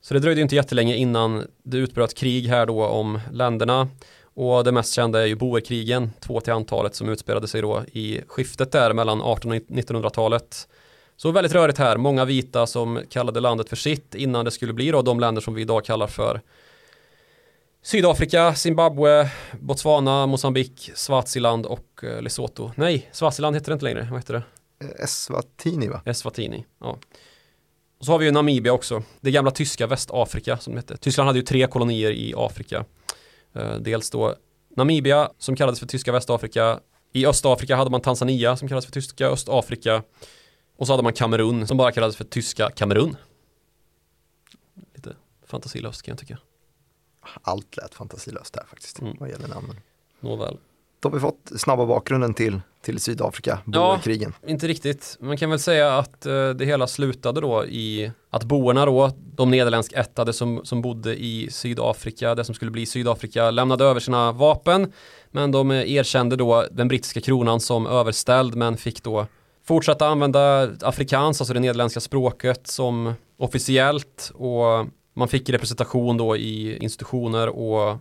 Så 0.00 0.14
det 0.14 0.20
dröjde 0.20 0.40
inte 0.40 0.54
jättelänge 0.54 0.96
innan 0.96 1.46
det 1.62 1.76
utbröt 1.76 2.14
krig 2.14 2.46
här 2.46 2.66
då 2.66 2.86
om 2.86 3.20
länderna. 3.32 3.88
Och 4.34 4.64
det 4.64 4.72
mest 4.72 4.94
kända 4.94 5.22
är 5.22 5.26
ju 5.26 5.34
boerkrigen, 5.34 6.10
två 6.20 6.40
till 6.40 6.52
antalet 6.52 6.94
som 6.94 7.08
utspelade 7.08 7.48
sig 7.48 7.62
då 7.62 7.82
i 7.92 8.20
skiftet 8.26 8.72
där 8.72 8.92
mellan 8.92 9.20
1800 9.20 9.64
och 9.68 9.76
1900-talet. 9.76 10.68
Så 11.16 11.30
väldigt 11.30 11.54
rörigt 11.54 11.78
här, 11.78 11.96
många 11.96 12.24
vita 12.24 12.66
som 12.66 13.00
kallade 13.10 13.40
landet 13.40 13.68
för 13.68 13.76
sitt 13.76 14.14
innan 14.14 14.44
det 14.44 14.50
skulle 14.50 14.72
bli 14.72 14.90
då 14.90 15.02
de 15.02 15.20
länder 15.20 15.42
som 15.42 15.54
vi 15.54 15.62
idag 15.62 15.84
kallar 15.84 16.06
för 16.06 16.40
Sydafrika, 17.86 18.54
Zimbabwe, 18.54 19.30
Botswana, 19.60 20.26
Mosambik, 20.26 20.90
Swaziland 20.94 21.66
och 21.66 22.04
eh, 22.04 22.22
Lesotho. 22.22 22.70
Nej, 22.76 23.08
Swaziland 23.12 23.56
heter 23.56 23.70
det 23.70 23.72
inte 23.72 23.84
längre. 23.84 24.08
Vad 24.10 24.20
heter 24.20 24.34
det? 24.34 24.42
Eh, 24.86 25.04
Eswatini 25.04 25.88
va? 25.88 26.02
Eswatini, 26.04 26.64
ja. 26.80 26.98
Och 27.98 28.06
så 28.06 28.12
har 28.12 28.18
vi 28.18 28.24
ju 28.24 28.30
Namibia 28.30 28.72
också. 28.72 29.02
Det 29.20 29.30
gamla 29.30 29.50
tyska 29.50 29.86
Västafrika 29.86 30.58
som 30.58 30.72
det 30.74 30.78
hette. 30.78 30.96
Tyskland 30.96 31.26
hade 31.26 31.38
ju 31.38 31.44
tre 31.44 31.66
kolonier 31.66 32.10
i 32.10 32.34
Afrika. 32.36 32.84
Eh, 33.54 33.74
dels 33.74 34.10
då 34.10 34.34
Namibia 34.76 35.30
som 35.38 35.56
kallades 35.56 35.80
för 35.80 35.86
tyska 35.86 36.12
Västafrika. 36.12 36.80
I 37.12 37.26
Östafrika 37.26 37.76
hade 37.76 37.90
man 37.90 38.00
Tanzania 38.00 38.56
som 38.56 38.68
kallades 38.68 38.84
för 38.84 38.92
tyska 38.92 39.26
Östafrika. 39.26 40.02
Och 40.76 40.86
så 40.86 40.92
hade 40.92 41.02
man 41.02 41.12
Kamerun 41.12 41.66
som 41.66 41.76
bara 41.76 41.92
kallades 41.92 42.16
för 42.16 42.24
tyska 42.24 42.70
Kamerun. 42.70 43.16
Lite 44.94 45.16
fantasilöst 45.46 46.02
kan 46.02 46.12
jag 46.12 46.18
tycka 46.18 46.38
allt 47.42 47.76
lät 47.76 47.94
fantasilöst 47.94 48.54
där 48.54 48.64
faktiskt, 48.70 49.00
mm. 49.00 49.16
vad 49.20 49.28
gäller 49.28 49.48
namnen. 49.48 49.76
Nåväl. 50.20 50.58
Då 51.00 51.08
har 51.08 51.14
vi 51.14 51.20
fått 51.20 51.52
snabba 51.56 51.86
bakgrunden 51.86 52.34
till, 52.34 52.60
till 52.82 53.00
Sydafrika, 53.00 53.58
boerkrigen. 53.64 54.34
Ja, 54.42 54.48
inte 54.48 54.68
riktigt. 54.68 55.16
Man 55.20 55.36
kan 55.36 55.50
väl 55.50 55.58
säga 55.58 55.98
att 55.98 56.26
uh, 56.26 56.50
det 56.50 56.64
hela 56.64 56.86
slutade 56.86 57.40
då 57.40 57.64
i 57.64 58.10
att 58.30 58.44
boerna 58.44 58.86
då, 58.86 59.10
de 59.36 59.50
nederländsk 59.50 59.92
ättade 59.92 60.32
som, 60.32 60.60
som 60.64 60.82
bodde 60.82 61.16
i 61.16 61.48
Sydafrika, 61.50 62.34
det 62.34 62.44
som 62.44 62.54
skulle 62.54 62.70
bli 62.70 62.86
Sydafrika, 62.86 63.50
lämnade 63.50 63.84
över 63.84 64.00
sina 64.00 64.32
vapen. 64.32 64.92
Men 65.30 65.50
de 65.50 65.70
erkände 65.70 66.36
då 66.36 66.66
den 66.70 66.88
brittiska 66.88 67.20
kronan 67.20 67.60
som 67.60 67.86
överställd, 67.86 68.54
men 68.54 68.76
fick 68.76 69.02
då 69.02 69.26
fortsätta 69.64 70.06
använda 70.06 70.70
afrikans, 70.80 71.40
alltså 71.40 71.54
det 71.54 71.60
nederländska 71.60 72.00
språket 72.00 72.66
som 72.66 73.14
officiellt 73.36 74.32
och 74.34 74.86
man 75.14 75.28
fick 75.28 75.48
representation 75.48 76.16
då 76.16 76.36
i 76.36 76.76
institutioner 76.76 77.48
och 77.48 77.98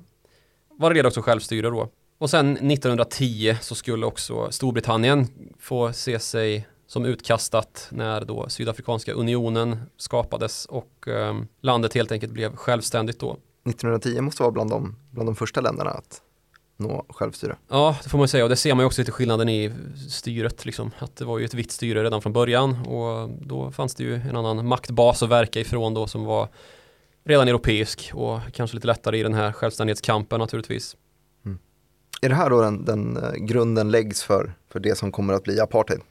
var 0.69 0.93
redo 0.93 1.07
också 1.07 1.21
självstyre 1.21 1.69
då. 1.69 1.89
Och 2.17 2.29
sen 2.29 2.51
1910 2.51 3.57
så 3.61 3.75
skulle 3.75 4.05
också 4.05 4.51
Storbritannien 4.51 5.27
få 5.59 5.93
se 5.93 6.19
sig 6.19 6.67
som 6.87 7.05
utkastat 7.05 7.87
när 7.91 8.25
då 8.25 8.49
Sydafrikanska 8.49 9.13
unionen 9.13 9.77
skapades 9.97 10.65
och 10.65 11.07
eh, 11.07 11.35
landet 11.61 11.93
helt 11.93 12.11
enkelt 12.11 12.33
blev 12.33 12.55
självständigt 12.55 13.19
då. 13.19 13.37
1910 13.69 14.21
måste 14.21 14.43
vara 14.43 14.51
bland 14.51 14.69
de, 14.69 14.95
bland 15.11 15.29
de 15.29 15.35
första 15.35 15.61
länderna 15.61 15.89
att 15.89 16.21
nå 16.77 17.05
självstyre. 17.09 17.55
Ja, 17.69 17.95
det 18.03 18.09
får 18.09 18.17
man 18.17 18.27
säga 18.27 18.43
och 18.43 18.49
det 18.49 18.55
ser 18.55 18.73
man 18.73 18.83
ju 18.83 18.85
också 18.85 19.01
lite 19.01 19.11
skillnaden 19.11 19.49
i 19.49 19.71
styret 20.09 20.65
liksom. 20.65 20.91
Att 20.99 21.15
det 21.15 21.25
var 21.25 21.39
ju 21.39 21.45
ett 21.45 21.53
vitt 21.53 21.71
styre 21.71 22.03
redan 22.03 22.21
från 22.21 22.33
början 22.33 22.85
och 22.87 23.29
då 23.29 23.71
fanns 23.71 23.95
det 23.95 24.03
ju 24.03 24.15
en 24.15 24.35
annan 24.35 24.67
maktbas 24.67 25.23
att 25.23 25.29
verka 25.29 25.59
ifrån 25.59 25.93
då 25.93 26.07
som 26.07 26.25
var 26.25 26.47
redan 27.23 27.47
europeisk 27.47 28.11
och 28.13 28.39
kanske 28.53 28.75
lite 28.75 28.87
lättare 28.87 29.19
i 29.19 29.23
den 29.23 29.33
här 29.33 29.51
självständighetskampen 29.51 30.39
naturligtvis. 30.39 30.95
Mm. 31.45 31.59
Är 32.21 32.29
det 32.29 32.35
här 32.35 32.49
då 32.49 32.61
den, 32.61 32.85
den 32.85 33.17
uh, 33.17 33.33
grunden 33.33 33.91
läggs 33.91 34.23
för, 34.23 34.53
för 34.69 34.79
det 34.79 34.97
som 34.97 35.11
kommer 35.11 35.33
att 35.33 35.43
bli 35.43 35.59
apartheid? 35.59 36.01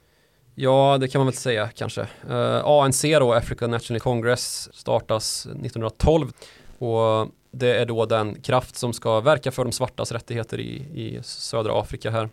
Ja, 0.55 0.97
det 0.99 1.07
kan 1.07 1.19
man 1.19 1.25
väl 1.25 1.35
säga 1.35 1.69
kanske. 1.75 2.01
Eh, 2.29 2.65
ANC 2.65 3.01
då, 3.01 3.33
African 3.33 3.71
National 3.71 3.99
Congress, 3.99 4.69
startas 4.73 5.45
1912 5.45 6.31
och 6.77 7.27
det 7.51 7.75
är 7.75 7.85
då 7.85 8.05
den 8.05 8.41
kraft 8.41 8.75
som 8.75 8.93
ska 8.93 9.19
verka 9.19 9.51
för 9.51 9.63
de 9.63 9.71
svartas 9.71 10.11
rättigheter 10.11 10.59
i, 10.59 10.75
i 10.75 11.19
södra 11.23 11.79
Afrika 11.79 12.11
här. 12.11 12.29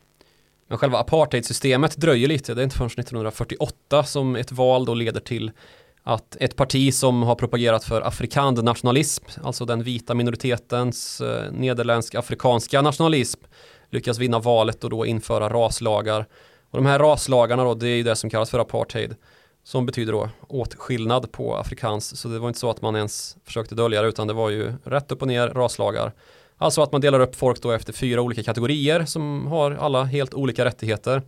Men 0.69 0.79
själva 0.79 0.99
apartheidsystemet 0.99 1.97
dröjer 1.97 2.29
lite, 2.29 2.55
det 2.55 2.61
är 2.61 2.65
inte 2.65 2.77
förrän 2.77 2.87
1948 2.87 4.05
som 4.05 4.37
ett 4.37 4.53
val 4.53 4.85
då 4.85 4.95
leder 4.95 5.21
till 5.21 5.51
att 6.03 6.37
ett 6.41 6.57
parti 6.57 6.95
som 6.95 7.23
har 7.23 7.35
propagerat 7.35 7.85
för 7.85 8.03
afrikand 8.03 8.65
nationalism, 8.65 9.25
alltså 9.43 9.65
den 9.65 9.83
vita 9.83 10.15
minoritetens 10.15 11.21
eh, 11.21 11.53
nederländsk 11.53 12.15
afrikanska 12.15 12.83
nationalism, 12.83 13.41
lyckas 13.91 14.19
vinna 14.19 14.39
valet 14.39 14.85
och 14.85 14.91
då 14.91 15.07
införa 15.07 15.49
raslagar. 15.49 16.27
Och 16.71 16.79
de 16.79 16.87
här 16.87 16.99
raslagarna 16.99 17.65
då, 17.65 17.75
det 17.75 17.89
är 17.89 17.97
ju 17.97 18.03
det 18.03 18.17
som 18.17 18.31
kallas 18.31 18.51
för 18.51 18.59
apartheid, 18.59 19.17
som 19.65 19.87
betyder 19.87 20.13
då 20.13 20.29
åtskillnad 20.49 21.33
på 21.33 21.57
afrikans. 21.57 22.21
Så 22.21 22.29
det 22.29 22.39
var 22.39 22.49
inte 22.49 22.61
så 22.61 22.71
att 22.71 22.83
man 22.83 22.97
ens 22.97 23.37
försökte 23.45 23.75
dölja 23.75 24.03
det, 24.03 24.09
utan 24.09 24.27
det 24.27 24.33
var 24.33 24.51
ju 24.51 24.73
rätt 24.85 25.13
upp 25.13 25.23
och 25.23 25.29
ner 25.29 25.49
raslagar. 25.49 26.13
Alltså 26.57 26.83
att 26.83 26.93
man 26.93 27.01
delar 27.01 27.21
upp 27.21 27.37
folk 27.37 27.63
då 27.63 27.73
efter 27.73 27.93
fyra 27.93 28.23
olika 28.23 28.43
kategorier 28.43 29.05
som 29.05 29.47
har 29.47 29.71
alla 29.73 30.05
helt 30.05 30.35
olika 30.35 30.65
rättigheter. 30.65 31.23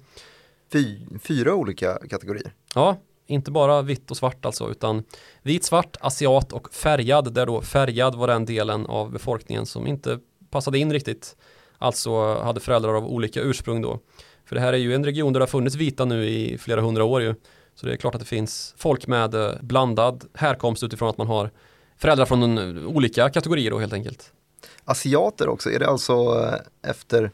Fy, 0.73 0.99
fyra 1.23 1.55
olika 1.55 1.99
kategorier? 2.11 2.53
Ja, 2.75 2.97
inte 3.27 3.51
bara 3.51 3.83
vitt 3.83 4.11
och 4.11 4.17
svart 4.17 4.45
alltså, 4.47 4.71
utan 4.71 5.05
vit, 5.43 5.65
svart, 5.65 5.97
asiat 6.01 6.53
och 6.53 6.75
färgad, 6.75 7.35
där 7.35 7.47
då 7.47 7.63
färgad 7.63 8.15
var 8.15 8.27
den 8.27 8.45
delen 8.45 8.87
av 8.87 9.13
befolkningen 9.13 9.67
som 9.67 9.87
inte 9.87 10.19
passade 10.51 10.79
in 10.79 10.93
riktigt. 10.93 11.37
Alltså 11.79 12.35
hade 12.35 12.61
föräldrar 12.61 12.95
av 12.95 13.07
olika 13.07 13.41
ursprung 13.41 13.83
då. 13.83 13.99
För 14.45 14.55
det 14.55 14.61
här 14.61 14.73
är 14.73 14.77
ju 14.77 14.95
en 14.95 15.05
region 15.05 15.33
där 15.33 15.41
det 15.41 15.43
har 15.43 15.49
funnits 15.49 15.77
vita 15.77 16.05
nu 16.05 16.25
i 16.25 16.59
flera 16.59 16.81
hundra 16.81 17.05
år 17.05 17.23
ju. 17.23 17.35
Så 17.75 17.87
det 17.87 17.93
är 17.93 17.97
klart 17.97 18.15
att 18.15 18.21
det 18.21 18.27
finns 18.27 18.75
folk 18.77 19.07
med 19.07 19.35
eh, 19.35 19.53
blandad 19.61 20.25
härkomst 20.35 20.83
utifrån 20.83 21.09
att 21.09 21.19
man 21.19 21.27
har 21.27 21.51
föräldrar 21.97 22.27
från 22.27 22.87
olika 22.87 23.31
kategorier 23.31 23.71
då 23.71 23.79
helt 23.79 23.93
enkelt. 23.93 24.33
Asiater 24.85 25.49
också, 25.49 25.71
är 25.71 25.79
det 25.79 25.87
alltså 25.87 26.13
eh, 26.13 26.91
efter 26.91 27.31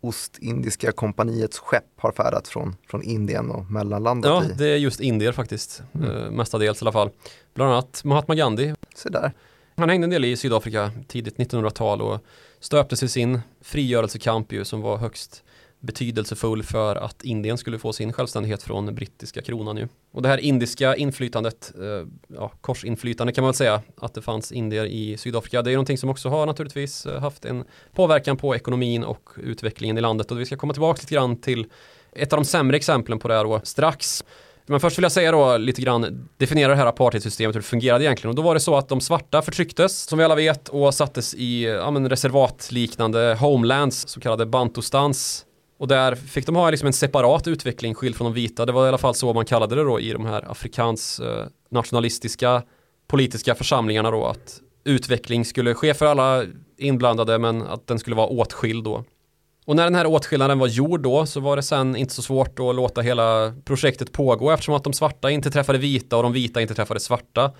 Ostindiska 0.00 0.92
kompaniets 0.92 1.58
skepp 1.58 1.84
har 1.96 2.12
färdat 2.12 2.48
från, 2.48 2.76
från 2.90 3.02
Indien 3.02 3.50
och 3.50 3.70
mellanlandat 3.70 4.44
Ja, 4.44 4.50
i? 4.50 4.54
det 4.58 4.68
är 4.68 4.76
just 4.76 5.00
indier 5.00 5.32
faktiskt. 5.32 5.82
Mm. 5.94 6.10
Eh, 6.16 6.30
mestadels 6.30 6.82
i 6.82 6.84
alla 6.84 6.92
fall. 6.92 7.10
Bland 7.54 7.72
annat 7.72 8.04
Mahatma 8.04 8.34
Gandhi. 8.34 8.74
Se 8.94 9.08
där. 9.08 9.32
Han 9.76 9.88
hängde 9.88 10.04
en 10.04 10.10
del 10.10 10.24
i 10.24 10.36
Sydafrika 10.36 10.90
tidigt 11.08 11.36
1900-tal 11.36 12.02
och 12.02 12.20
stöpte 12.60 12.96
sig 12.96 13.08
sin 13.08 13.40
frigörelsekamp 13.60 14.52
ju 14.52 14.64
som 14.64 14.80
var 14.80 14.96
högst 14.96 15.44
betydelsefull 15.80 16.62
för 16.62 16.96
att 16.96 17.24
Indien 17.24 17.58
skulle 17.58 17.78
få 17.78 17.92
sin 17.92 18.12
självständighet 18.12 18.62
från 18.62 18.94
brittiska 18.94 19.42
kronan 19.42 19.76
ju. 19.76 19.88
Och 20.12 20.22
det 20.22 20.28
här 20.28 20.38
indiska 20.38 20.96
inflytandet, 20.96 21.72
eh, 21.80 22.06
ja, 22.28 22.52
korsinflytande 22.60 23.32
kan 23.32 23.42
man 23.42 23.48
väl 23.48 23.56
säga, 23.56 23.82
att 23.96 24.14
det 24.14 24.22
fanns 24.22 24.52
indier 24.52 24.84
i 24.84 25.16
Sydafrika. 25.16 25.62
Det 25.62 25.70
är 25.70 25.74
någonting 25.74 25.98
som 25.98 26.10
också 26.10 26.28
har 26.28 26.46
naturligtvis 26.46 27.06
eh, 27.06 27.20
haft 27.20 27.44
en 27.44 27.64
påverkan 27.92 28.36
på 28.36 28.56
ekonomin 28.56 29.04
och 29.04 29.30
utvecklingen 29.36 29.98
i 29.98 30.00
landet 30.00 30.30
och 30.30 30.40
vi 30.40 30.46
ska 30.46 30.56
komma 30.56 30.72
tillbaka 30.72 31.00
lite 31.00 31.14
grann 31.14 31.40
till 31.40 31.66
ett 32.12 32.32
av 32.32 32.38
de 32.38 32.44
sämre 32.44 32.76
exemplen 32.76 33.18
på 33.18 33.28
det 33.28 33.34
här 33.34 33.44
då 33.44 33.60
strax. 33.64 34.24
Men 34.66 34.80
först 34.80 34.98
vill 34.98 35.02
jag 35.02 35.12
säga 35.12 35.32
då 35.32 35.56
lite 35.56 35.82
grann, 35.82 36.28
definiera 36.36 36.68
det 36.68 36.76
här 36.76 36.86
apartheidsystemet 36.86 37.56
hur 37.56 37.60
det 37.60 37.66
fungerade 37.66 38.04
egentligen. 38.04 38.28
Och 38.28 38.34
då 38.34 38.42
var 38.42 38.54
det 38.54 38.60
så 38.60 38.76
att 38.76 38.88
de 38.88 39.00
svarta 39.00 39.42
förtrycktes, 39.42 40.02
som 40.02 40.18
vi 40.18 40.24
alla 40.24 40.34
vet, 40.34 40.68
och 40.68 40.94
sattes 40.94 41.34
i 41.34 41.64
ja, 41.64 41.90
men 41.90 42.08
reservatliknande 42.08 43.36
homelands, 43.40 44.08
så 44.08 44.20
kallade 44.20 44.46
bantustans. 44.46 45.44
Och 45.78 45.88
där 45.88 46.14
fick 46.14 46.46
de 46.46 46.56
ha 46.56 46.70
liksom 46.70 46.86
en 46.86 46.92
separat 46.92 47.46
utveckling 47.46 47.94
skild 47.94 48.16
från 48.16 48.24
de 48.24 48.34
vita. 48.34 48.66
Det 48.66 48.72
var 48.72 48.84
i 48.84 48.88
alla 48.88 48.98
fall 48.98 49.14
så 49.14 49.34
man 49.34 49.44
kallade 49.44 49.74
det 49.74 49.82
då 49.82 50.00
i 50.00 50.12
de 50.12 50.26
här 50.26 50.50
afrikans 50.50 51.20
eh, 51.20 51.46
nationalistiska 51.70 52.62
politiska 53.06 53.54
församlingarna 53.54 54.10
då 54.10 54.26
att 54.26 54.60
utveckling 54.84 55.44
skulle 55.44 55.74
ske 55.74 55.94
för 55.94 56.06
alla 56.06 56.44
inblandade 56.76 57.38
men 57.38 57.62
att 57.62 57.86
den 57.86 57.98
skulle 57.98 58.16
vara 58.16 58.26
åtskild 58.26 58.84
då. 58.84 59.04
Och 59.66 59.76
när 59.76 59.84
den 59.84 59.94
här 59.94 60.06
åtskillnaden 60.06 60.58
var 60.58 60.66
gjord 60.66 61.00
då 61.00 61.26
så 61.26 61.40
var 61.40 61.56
det 61.56 61.62
sen 61.62 61.96
inte 61.96 62.14
så 62.14 62.22
svårt 62.22 62.58
att 62.58 62.74
låta 62.74 63.00
hela 63.00 63.54
projektet 63.64 64.12
pågå 64.12 64.50
eftersom 64.50 64.74
att 64.74 64.84
de 64.84 64.92
svarta 64.92 65.30
inte 65.30 65.50
träffade 65.50 65.78
vita 65.78 66.16
och 66.16 66.22
de 66.22 66.32
vita 66.32 66.60
inte 66.60 66.74
träffade 66.74 67.00
svarta. 67.00 67.52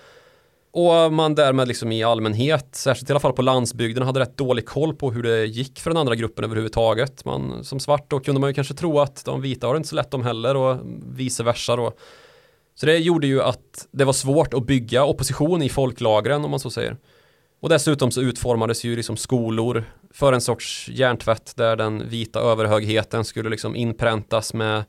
Och 0.71 1.12
man 1.12 1.35
därmed 1.35 1.69
liksom 1.69 1.93
i 1.93 2.03
allmänhet, 2.03 2.69
särskilt 2.73 3.11
i 3.11 3.12
alla 3.12 3.21
fall 3.21 3.33
på 3.33 3.43
landsbygden, 3.43 4.03
hade 4.03 4.21
rätt 4.21 4.37
dålig 4.37 4.66
koll 4.66 4.95
på 4.95 5.11
hur 5.11 5.23
det 5.23 5.47
gick 5.47 5.81
för 5.81 5.91
den 5.91 5.97
andra 5.97 6.14
gruppen 6.14 6.45
överhuvudtaget. 6.45 7.25
Man, 7.25 7.64
som 7.64 7.81
svart 7.81 8.11
då 8.11 8.21
kunde 8.21 8.41
man 8.41 8.51
ju 8.51 8.55
kanske 8.55 8.75
tro 8.75 9.01
att 9.01 9.25
de 9.25 9.41
vita 9.41 9.66
har 9.66 9.75
det 9.75 9.77
inte 9.77 9.89
så 9.89 9.97
lätt 9.97 10.11
de 10.11 10.23
heller 10.23 10.57
och 10.57 10.77
vice 11.16 11.43
versa 11.43 11.77
då. 11.77 11.93
Så 12.75 12.87
det 12.87 12.99
gjorde 12.99 13.27
ju 13.27 13.43
att 13.43 13.89
det 13.91 14.05
var 14.05 14.12
svårt 14.12 14.55
att 14.55 14.66
bygga 14.66 15.05
opposition 15.05 15.62
i 15.62 15.69
folklagren 15.69 16.45
om 16.45 16.51
man 16.51 16.61
så 16.61 16.71
säger. 16.71 16.97
Och 17.61 17.69
dessutom 17.69 18.11
så 18.11 18.21
utformades 18.21 18.85
ju 18.85 18.97
liksom 18.97 19.16
skolor 19.16 19.85
för 20.11 20.33
en 20.33 20.41
sorts 20.41 20.89
hjärntvätt 20.89 21.53
där 21.57 21.77
den 21.77 22.09
vita 22.09 22.41
överhögheten 22.41 23.25
skulle 23.25 23.51
liksom 23.51 23.77
inpräntas 23.77 24.55
med 24.55 24.85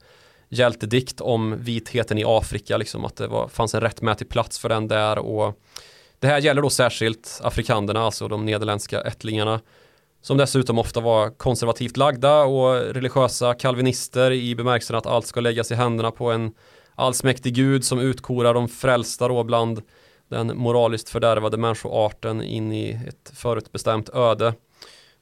hjältedikt 0.50 1.22
om 1.22 1.56
vitheten 1.60 2.18
i 2.18 2.24
Afrika, 2.28 2.78
liksom 2.78 3.06
att 3.06 3.16
det 3.16 3.28
var, 3.28 3.48
fanns 3.48 3.76
en 3.76 3.82
rättmätig 3.82 4.30
plats 4.30 4.60
för 4.60 4.70
den 4.70 4.88
där 4.88 5.20
och 5.20 5.60
det 6.20 6.28
här 6.28 6.40
gäller 6.40 6.62
då 6.62 6.70
särskilt 6.70 7.40
afrikanderna, 7.44 8.02
alltså 8.02 8.28
de 8.28 8.46
nederländska 8.46 9.02
ättlingarna 9.02 9.60
som 10.22 10.38
dessutom 10.38 10.80
ofta 10.80 11.00
var 11.00 11.30
konservativt 11.30 11.98
lagda 11.98 12.44
och 12.44 12.76
religiösa 12.76 13.54
kalvinister 13.54 14.32
i 14.32 14.56
bemärkelsen 14.56 14.96
att 14.96 15.06
allt 15.06 15.28
ska 15.28 15.40
läggas 15.40 15.72
i 15.72 15.76
händerna 15.76 16.12
på 16.12 16.32
en 16.32 16.54
allsmäktig 16.96 17.54
gud 17.56 17.86
som 17.86 18.00
utkorar 18.00 18.54
de 18.54 18.68
frälsta 18.68 19.28
då 19.28 19.44
bland 19.44 19.82
den 20.30 20.58
moraliskt 20.58 21.10
fördärvade 21.10 21.58
människoarten 21.58 22.42
in 22.42 22.72
i 22.72 23.00
ett 23.08 23.32
förutbestämt 23.36 24.10
öde. 24.10 24.54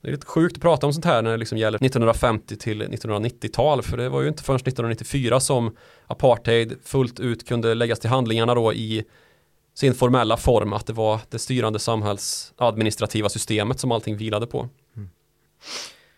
Det 0.01 0.07
är 0.07 0.11
lite 0.11 0.25
sjukt 0.25 0.55
att 0.55 0.61
prata 0.61 0.87
om 0.87 0.93
sånt 0.93 1.05
här 1.05 1.21
när 1.21 1.31
det 1.31 1.37
liksom 1.37 1.57
gäller 1.57 1.77
1950 1.77 2.55
till 2.55 2.83
1990-tal 2.83 3.81
för 3.81 3.97
det 3.97 4.09
var 4.09 4.21
ju 4.21 4.27
inte 4.27 4.43
förrän 4.43 4.57
1994 4.57 5.39
som 5.39 5.75
apartheid 6.07 6.77
fullt 6.83 7.19
ut 7.19 7.47
kunde 7.47 7.73
läggas 7.73 7.99
till 7.99 8.09
handlingarna 8.09 8.55
då 8.55 8.73
i 8.73 9.03
sin 9.73 9.93
formella 9.93 10.37
form 10.37 10.73
att 10.73 10.85
det 10.85 10.93
var 10.93 11.19
det 11.29 11.39
styrande 11.39 11.79
samhällsadministrativa 11.79 13.29
systemet 13.29 13.79
som 13.79 13.91
allting 13.91 14.17
vilade 14.17 14.47
på. 14.47 14.69
Mm. 14.95 15.09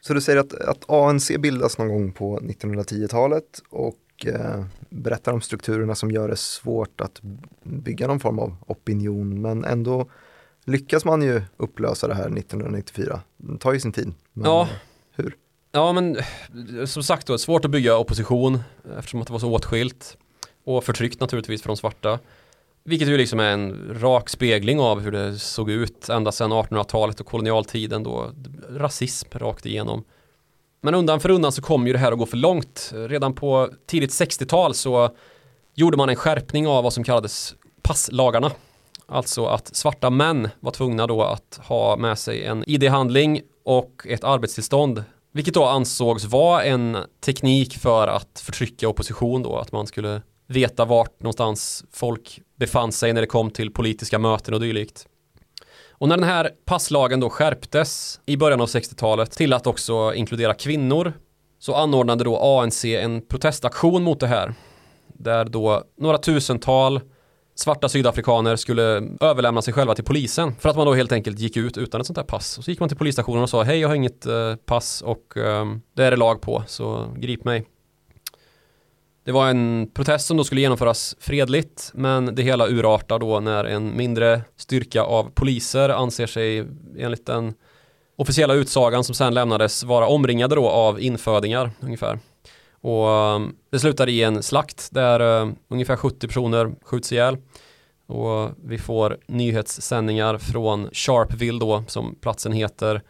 Så 0.01 0.13
du 0.13 0.21
säger 0.21 0.39
att, 0.39 0.53
att 0.53 0.89
ANC 0.89 1.31
bildas 1.39 1.77
någon 1.77 1.87
gång 1.87 2.11
på 2.11 2.39
1910-talet 2.39 3.61
och 3.69 4.25
eh, 4.25 4.65
berättar 4.89 5.33
om 5.33 5.41
strukturerna 5.41 5.95
som 5.95 6.11
gör 6.11 6.27
det 6.27 6.35
svårt 6.35 7.01
att 7.01 7.21
bygga 7.63 8.07
någon 8.07 8.19
form 8.19 8.39
av 8.39 8.55
opinion 8.67 9.41
men 9.41 9.65
ändå 9.65 10.09
lyckas 10.69 11.05
man 11.05 11.21
ju 11.21 11.41
upplösa 11.57 12.07
det 12.07 12.13
här 12.13 12.37
1994. 12.37 13.21
Det 13.37 13.57
tar 13.57 13.73
ju 13.73 13.79
sin 13.79 13.91
tid. 13.91 14.13
Ja. 14.33 14.67
Hur? 15.15 15.35
Ja 15.71 15.93
men 15.93 16.17
som 16.87 17.03
sagt 17.03 17.27
då, 17.27 17.37
svårt 17.37 17.65
att 17.65 17.71
bygga 17.71 17.97
opposition 17.97 18.59
eftersom 18.97 19.21
att 19.21 19.27
det 19.27 19.33
var 19.33 19.39
så 19.39 19.53
åtskilt 19.53 20.17
och 20.63 20.83
förtryckt 20.83 21.19
naturligtvis 21.19 21.61
för 21.61 21.69
de 21.69 21.77
svarta. 21.77 22.19
Vilket 22.83 23.07
ju 23.07 23.17
liksom 23.17 23.39
är 23.39 23.51
en 23.51 23.97
rak 24.01 24.29
spegling 24.29 24.79
av 24.79 24.99
hur 24.99 25.11
det 25.11 25.39
såg 25.39 25.69
ut 25.69 26.09
ända 26.09 26.31
sedan 26.31 26.53
1800-talet 26.53 27.19
och 27.19 27.25
kolonialtiden 27.25 28.03
då. 28.03 28.31
Rasism 28.69 29.27
rakt 29.31 29.65
igenom. 29.65 30.03
Men 30.81 30.95
undan 30.95 31.19
för 31.19 31.29
undan 31.29 31.51
så 31.51 31.61
kom 31.61 31.87
ju 31.87 31.93
det 31.93 31.99
här 31.99 32.11
att 32.11 32.17
gå 32.17 32.25
för 32.25 32.37
långt. 32.37 32.91
Redan 32.93 33.33
på 33.33 33.69
tidigt 33.85 34.11
60-tal 34.11 34.73
så 34.73 35.15
gjorde 35.75 35.97
man 35.97 36.09
en 36.09 36.15
skärpning 36.15 36.67
av 36.67 36.83
vad 36.83 36.93
som 36.93 37.03
kallades 37.03 37.55
passlagarna. 37.81 38.51
Alltså 39.11 39.45
att 39.45 39.75
svarta 39.75 40.09
män 40.09 40.49
var 40.59 40.71
tvungna 40.71 41.07
då 41.07 41.23
att 41.23 41.59
ha 41.63 41.97
med 41.97 42.19
sig 42.19 42.45
en 42.45 42.63
ID-handling 42.67 43.41
och 43.65 44.05
ett 44.09 44.23
arbetstillstånd. 44.23 45.03
Vilket 45.33 45.53
då 45.53 45.65
ansågs 45.65 46.25
vara 46.25 46.63
en 46.63 46.97
teknik 47.25 47.77
för 47.77 48.07
att 48.07 48.39
förtrycka 48.45 48.87
opposition 48.87 49.43
då. 49.43 49.57
Att 49.57 49.71
man 49.71 49.87
skulle 49.87 50.21
veta 50.47 50.85
vart 50.85 51.21
någonstans 51.21 51.83
folk 51.91 52.41
befann 52.59 52.91
sig 52.91 53.13
när 53.13 53.21
det 53.21 53.27
kom 53.27 53.51
till 53.51 53.73
politiska 53.73 54.19
möten 54.19 54.53
och 54.53 54.59
dylikt. 54.59 55.07
Och 55.91 56.07
när 56.07 56.17
den 56.17 56.29
här 56.29 56.51
passlagen 56.65 57.19
då 57.19 57.29
skärptes 57.29 58.19
i 58.25 58.37
början 58.37 58.61
av 58.61 58.67
60-talet 58.67 59.31
till 59.31 59.53
att 59.53 59.67
också 59.67 60.13
inkludera 60.13 60.53
kvinnor 60.53 61.13
så 61.59 61.75
anordnade 61.75 62.23
då 62.23 62.37
ANC 62.37 62.85
en 62.85 63.21
protestaktion 63.21 64.03
mot 64.03 64.19
det 64.19 64.27
här. 64.27 64.53
Där 65.13 65.45
då 65.45 65.83
några 65.97 66.17
tusental 66.17 67.01
svarta 67.59 67.89
sydafrikaner 67.89 68.55
skulle 68.55 68.83
överlämna 69.21 69.61
sig 69.61 69.73
själva 69.73 69.95
till 69.95 70.03
polisen 70.03 70.55
för 70.59 70.69
att 70.69 70.75
man 70.75 70.85
då 70.85 70.93
helt 70.93 71.11
enkelt 71.11 71.39
gick 71.39 71.57
ut 71.57 71.77
utan 71.77 72.01
ett 72.01 72.07
sånt 72.07 72.17
här 72.17 72.23
pass. 72.23 72.57
Och 72.57 72.63
så 72.63 72.71
gick 72.71 72.79
man 72.79 72.89
till 72.89 72.97
polisstationen 72.97 73.43
och 73.43 73.49
sa 73.49 73.63
hej 73.63 73.79
jag 73.79 73.87
har 73.87 73.95
inget 73.95 74.25
eh, 74.25 74.55
pass 74.55 75.01
och 75.01 75.37
eh, 75.37 75.65
det 75.95 76.03
är 76.03 76.11
det 76.11 76.17
lag 76.17 76.41
på 76.41 76.63
så 76.67 77.13
grip 77.17 77.43
mig. 77.43 77.65
Det 79.25 79.31
var 79.31 79.49
en 79.49 79.89
protest 79.93 80.27
som 80.27 80.37
då 80.37 80.43
skulle 80.43 80.61
genomföras 80.61 81.15
fredligt 81.19 81.91
men 81.93 82.35
det 82.35 82.43
hela 82.43 82.67
urartar 82.67 83.19
då 83.19 83.39
när 83.39 83.65
en 83.65 83.97
mindre 83.97 84.41
styrka 84.57 85.03
av 85.03 85.31
poliser 85.33 85.89
anser 85.89 86.27
sig 86.27 86.67
enligt 86.97 87.25
den 87.25 87.53
officiella 88.15 88.53
utsagan 88.53 89.03
som 89.03 89.15
sen 89.15 89.33
lämnades 89.33 89.83
vara 89.83 90.07
omringade 90.07 90.55
då 90.55 90.69
av 90.69 91.01
infödingar 91.01 91.71
ungefär. 91.79 92.19
Och 92.81 93.07
um, 93.07 93.55
det 93.69 93.79
slutar 93.79 94.09
i 94.09 94.23
en 94.23 94.43
slakt 94.43 94.89
där 94.91 95.43
uh, 95.45 95.51
ungefär 95.67 95.95
70 95.95 96.27
personer 96.27 96.71
skjuts 96.81 97.11
ihjäl. 97.11 97.37
Och 98.07 98.49
vi 98.63 98.77
får 98.77 99.17
nyhetssändningar 99.27 100.37
från 100.37 100.89
Sharpeville 100.93 101.59
då 101.59 101.83
som 101.87 102.15
platsen 102.15 102.51
heter. 102.51 103.01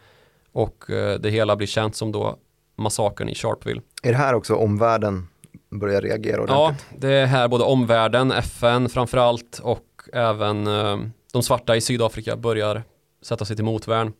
Och 0.52 0.84
uh, 0.90 1.14
det 1.14 1.30
hela 1.30 1.56
blir 1.56 1.66
känt 1.66 1.96
som 1.96 2.12
då 2.12 2.36
massakern 2.76 3.28
i 3.28 3.34
Sharpeville. 3.34 3.82
Är 4.02 4.10
det 4.10 4.18
här 4.18 4.34
också 4.34 4.54
omvärlden 4.54 5.28
börjar 5.70 6.00
reagera 6.02 6.44
Ja, 6.48 6.64
ordentligt? 6.64 7.00
det 7.00 7.12
är 7.12 7.26
här 7.26 7.48
både 7.48 7.64
omvärlden, 7.64 8.32
FN 8.32 8.88
framförallt 8.88 9.60
och 9.62 9.84
även 10.12 10.66
uh, 10.66 10.98
de 11.32 11.42
svarta 11.42 11.76
i 11.76 11.80
Sydafrika 11.80 12.36
börjar 12.36 12.82
sätta 13.22 13.44
sig 13.44 13.56
till 13.56 13.64
motvärn. 13.64 14.12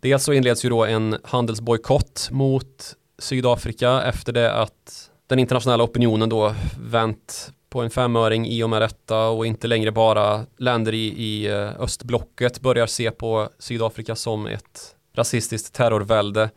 Dels 0.00 0.24
så 0.24 0.32
inleds 0.32 0.64
ju 0.64 0.68
då 0.68 0.84
en 0.84 1.16
handelsbojkott 1.24 2.28
mot 2.32 2.96
Sydafrika 3.18 4.02
efter 4.02 4.32
det 4.32 4.52
att 4.52 5.10
den 5.26 5.38
internationella 5.38 5.84
opinionen 5.84 6.28
då 6.28 6.54
vänt 6.80 7.52
på 7.70 7.80
en 7.82 7.90
femöring 7.90 8.46
i 8.46 8.62
och 8.62 8.70
med 8.70 8.82
detta 8.82 9.28
och 9.28 9.46
inte 9.46 9.66
längre 9.66 9.92
bara 9.92 10.46
länder 10.58 10.94
i, 10.94 11.06
i 11.06 11.46
eh, 11.46 11.80
östblocket 11.80 12.60
börjar 12.60 12.86
se 12.86 13.10
på 13.10 13.48
Sydafrika 13.58 14.16
som 14.16 14.46
ett 14.46 14.96
rasistiskt 15.14 15.74
terrorvälde 15.74 16.50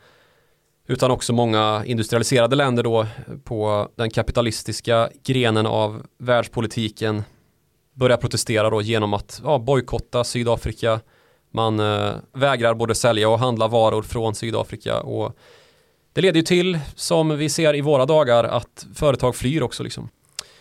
utan 0.88 1.12
också 1.12 1.34
många 1.34 1.84
industrialiserade 1.86 2.56
länder 2.56 2.84
då 2.84 3.08
på 3.44 3.90
den 3.96 4.10
kapitalistiska 4.10 5.10
grenen 5.24 5.66
av 5.66 6.06
världspolitiken 6.18 7.24
börjar 7.94 8.18
protestera 8.18 8.70
då 8.70 8.82
genom 8.82 9.14
att 9.14 9.42
ja, 9.44 9.60
bojkotta 9.60 10.24
Sydafrika. 10.24 11.00
Man 11.52 11.80
eh, 11.80 12.12
vägrar 12.34 12.74
både 12.74 12.96
sälja 12.96 13.30
och 13.30 13.40
handla 13.40 13.68
varor 13.68 14.02
från 14.02 14.36
Sydafrika 14.36 15.02
och 15.02 15.38
det 16.22 16.22
leder 16.22 16.38
ju 16.38 16.44
till, 16.44 16.80
som 16.96 17.38
vi 17.38 17.50
ser 17.50 17.76
i 17.76 17.82
våra 17.82 18.06
dagar, 18.06 18.44
att 18.44 18.88
företag 18.96 19.36
flyr 19.36 19.62
också 19.62 19.84
liksom. 19.84 20.10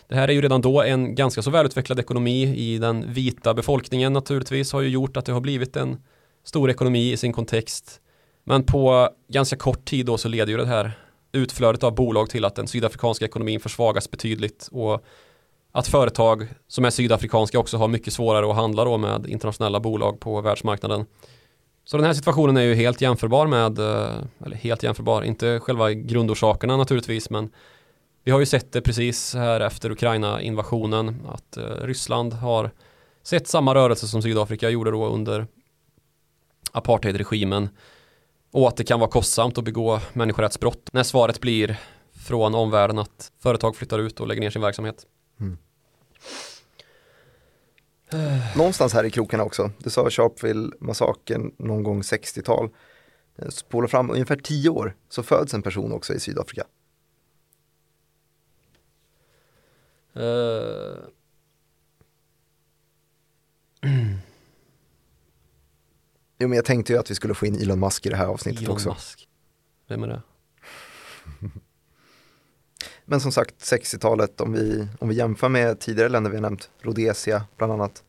Det 0.09 0.15
här 0.15 0.29
är 0.29 0.33
ju 0.33 0.43
redan 0.43 0.61
då 0.61 0.83
en 0.83 1.15
ganska 1.15 1.43
så 1.43 1.51
välutvecklad 1.51 2.01
ekonomi 2.01 2.43
i 2.43 2.79
den 2.79 3.13
vita 3.13 3.55
befolkningen 3.55 4.13
naturligtvis 4.13 4.73
har 4.73 4.81
ju 4.81 4.89
gjort 4.89 5.17
att 5.17 5.25
det 5.25 5.33
har 5.33 5.41
blivit 5.41 5.77
en 5.77 5.97
stor 6.45 6.71
ekonomi 6.71 7.13
i 7.13 7.17
sin 7.17 7.33
kontext. 7.33 8.01
Men 8.45 8.65
på 8.65 9.09
ganska 9.29 9.57
kort 9.57 9.85
tid 9.85 10.07
då 10.07 10.19
så 10.19 10.29
leder 10.29 10.53
ju 10.53 10.57
det 10.57 10.67
här 10.67 10.93
utflödet 11.33 11.83
av 11.83 11.95
bolag 11.95 12.31
till 12.31 12.45
att 12.45 12.55
den 12.55 12.67
sydafrikanska 12.67 13.25
ekonomin 13.25 13.61
försvagas 13.61 14.11
betydligt 14.11 14.69
och 14.73 15.05
att 15.73 15.89
företag 15.89 16.49
som 16.69 16.85
är 16.85 16.91
sydafrikanska 16.91 17.59
också 17.59 17.77
har 17.77 17.89
mycket 17.89 18.13
svårare 18.13 18.51
att 18.51 18.57
handla 18.57 18.85
då 18.85 18.99
med 18.99 19.27
internationella 19.27 19.81
bolag 19.81 20.21
på 20.21 20.41
världsmarknaden. 20.41 21.07
Så 21.91 21.97
den 21.97 22.07
här 22.07 22.13
situationen 22.13 22.57
är 22.57 22.63
ju 22.63 22.75
helt 22.75 23.01
jämförbar 23.01 23.47
med, 23.47 23.79
eh, 23.79 24.45
eller 24.45 24.57
helt 24.57 24.83
jämförbar, 24.83 25.23
inte 25.23 25.61
själva 25.61 25.93
grundorsakerna 25.93 26.77
naturligtvis, 26.77 27.31
men 27.31 27.51
vi 28.25 28.31
har 28.31 28.41
ju 28.41 28.47
sett 28.47 28.73
det 28.73 28.81
precis 28.81 29.35
här 29.35 29.61
efter 29.61 29.91
Ukraina-invasionen, 29.91 31.27
att 31.29 31.57
eh, 31.57 31.63
Ryssland 31.63 32.33
har 32.33 32.71
sett 33.23 33.49
samma 33.49 33.75
rörelse 33.75 34.07
som 34.07 34.23
Sydafrika 34.23 34.71
gjorde 34.71 34.91
då 34.91 35.07
under 35.07 35.47
apartheidregimen 36.73 37.69
och 38.51 38.69
att 38.69 38.77
det 38.77 38.85
kan 38.85 39.01
vara 39.01 39.11
kostsamt 39.11 39.59
att 39.59 39.65
begå 39.65 40.01
människorättsbrott 40.13 40.89
när 40.93 41.03
svaret 41.03 41.41
blir 41.41 41.81
från 42.13 42.55
omvärlden 42.55 42.99
att 42.99 43.33
företag 43.39 43.77
flyttar 43.77 43.99
ut 43.99 44.21
och 44.21 44.29
lägger 44.29 44.41
ner 44.41 44.51
sin 44.51 44.63
verksamhet. 44.63 45.07
Mm. 45.41 45.59
Någonstans 48.57 48.93
här 48.93 49.05
i 49.05 49.11
krokarna 49.11 49.45
också, 49.45 49.71
det 49.79 49.91
sa 49.91 50.09
Sharpeville-massakern 50.09 51.55
någon 51.59 51.83
gång 51.83 52.03
60-tal. 52.03 52.71
Eh, 53.37 53.49
spola 53.49 53.89
fram 53.89 54.11
ungefär 54.11 54.37
tio 54.37 54.71
år 54.71 54.97
så 55.09 55.23
föds 55.23 55.55
en 55.55 55.63
person 55.63 55.93
också 55.93 56.15
i 56.15 56.21
Sydafrika. 56.21 56.65
Uh... 60.17 60.99
Jo 66.41 66.49
men 66.49 66.57
jag 66.57 66.65
tänkte 66.65 66.93
ju 66.93 66.99
att 66.99 67.11
vi 67.11 67.15
skulle 67.15 67.35
få 67.35 67.47
in 67.47 67.63
Elon 67.63 67.81
Musk 67.81 68.07
i 68.07 68.09
det 68.09 68.17
här 68.17 68.27
avsnittet 68.27 68.63
Elon 68.63 68.73
också. 68.73 68.89
Musk. 68.89 69.29
Vem 69.89 70.03
är 70.03 70.09
det? 70.09 70.23
men 73.09 73.21
som 73.21 73.33
sagt 73.33 73.55
60-talet 73.59 74.41
om 74.41 74.53
vi, 74.53 74.87
om 74.99 75.09
vi 75.09 75.15
jämför 75.15 75.49
med 75.49 75.81
tidigare 75.81 76.09
länder 76.09 76.31
vi 76.31 76.37
har 76.37 76.43
nämnt, 76.43 76.71
Rhodesia 76.83 77.45
bland 77.57 77.73
annat. 77.73 78.03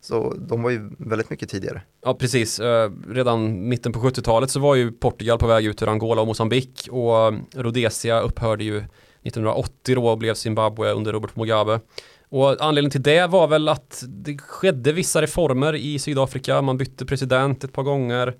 Så 0.00 0.34
de 0.38 0.62
var 0.62 0.70
ju 0.70 0.90
väldigt 0.98 1.30
mycket 1.30 1.48
tidigare. 1.48 1.82
Ja 2.04 2.14
precis, 2.14 2.60
eh, 2.60 2.90
redan 3.08 3.68
mitten 3.68 3.92
på 3.92 4.00
70-talet 4.00 4.50
så 4.50 4.60
var 4.60 4.74
ju 4.74 4.92
Portugal 4.92 5.38
på 5.38 5.46
väg 5.46 5.66
ut 5.66 5.82
ur 5.82 5.88
Angola 5.88 6.20
och 6.20 6.26
Mosambik 6.26 6.88
och 6.90 7.26
eh, 7.26 7.34
Rhodesia 7.54 8.20
upphörde 8.20 8.64
ju 8.64 8.76
1980 8.76 9.94
då 9.94 10.08
och 10.08 10.18
blev 10.18 10.34
Zimbabwe 10.34 10.92
under 10.92 11.12
Robert 11.12 11.36
Mugabe. 11.36 11.80
Och 12.28 12.64
anledningen 12.64 12.90
till 12.90 13.02
det 13.02 13.26
var 13.26 13.48
väl 13.48 13.68
att 13.68 14.04
det 14.08 14.38
skedde 14.38 14.92
vissa 14.92 15.22
reformer 15.22 15.74
i 15.74 15.98
Sydafrika, 15.98 16.62
man 16.62 16.78
bytte 16.78 17.06
president 17.06 17.64
ett 17.64 17.72
par 17.72 17.82
gånger 17.82 18.34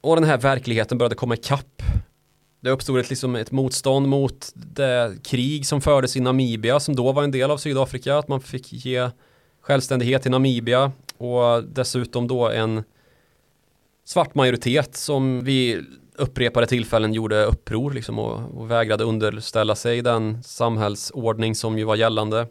och 0.00 0.16
den 0.16 0.24
här 0.24 0.38
verkligheten 0.38 0.98
började 0.98 1.14
komma 1.14 1.34
ikapp. 1.34 1.82
Det 2.62 2.70
uppstod 2.70 3.00
ett, 3.00 3.10
liksom 3.10 3.36
ett 3.36 3.50
motstånd 3.50 4.08
mot 4.08 4.52
det 4.54 5.18
krig 5.24 5.66
som 5.66 5.80
fördes 5.80 6.16
i 6.16 6.20
Namibia 6.20 6.80
som 6.80 6.96
då 6.96 7.12
var 7.12 7.22
en 7.22 7.30
del 7.30 7.50
av 7.50 7.56
Sydafrika, 7.56 8.18
att 8.18 8.28
man 8.28 8.40
fick 8.40 8.72
ge 8.72 9.10
självständighet 9.60 10.22
till 10.22 10.30
Namibia 10.30 10.92
och 11.18 11.64
dessutom 11.64 12.28
då 12.28 12.48
en 12.48 12.84
svart 14.04 14.34
majoritet 14.34 14.96
som 14.96 15.44
vid 15.44 15.86
upprepade 16.16 16.66
tillfällen 16.66 17.12
gjorde 17.12 17.44
uppror 17.44 17.92
liksom 17.92 18.18
och, 18.18 18.60
och 18.60 18.70
vägrade 18.70 19.04
underställa 19.04 19.74
sig 19.74 20.02
den 20.02 20.42
samhällsordning 20.42 21.54
som 21.54 21.78
ju 21.78 21.84
var 21.84 21.96
gällande. 21.96 22.46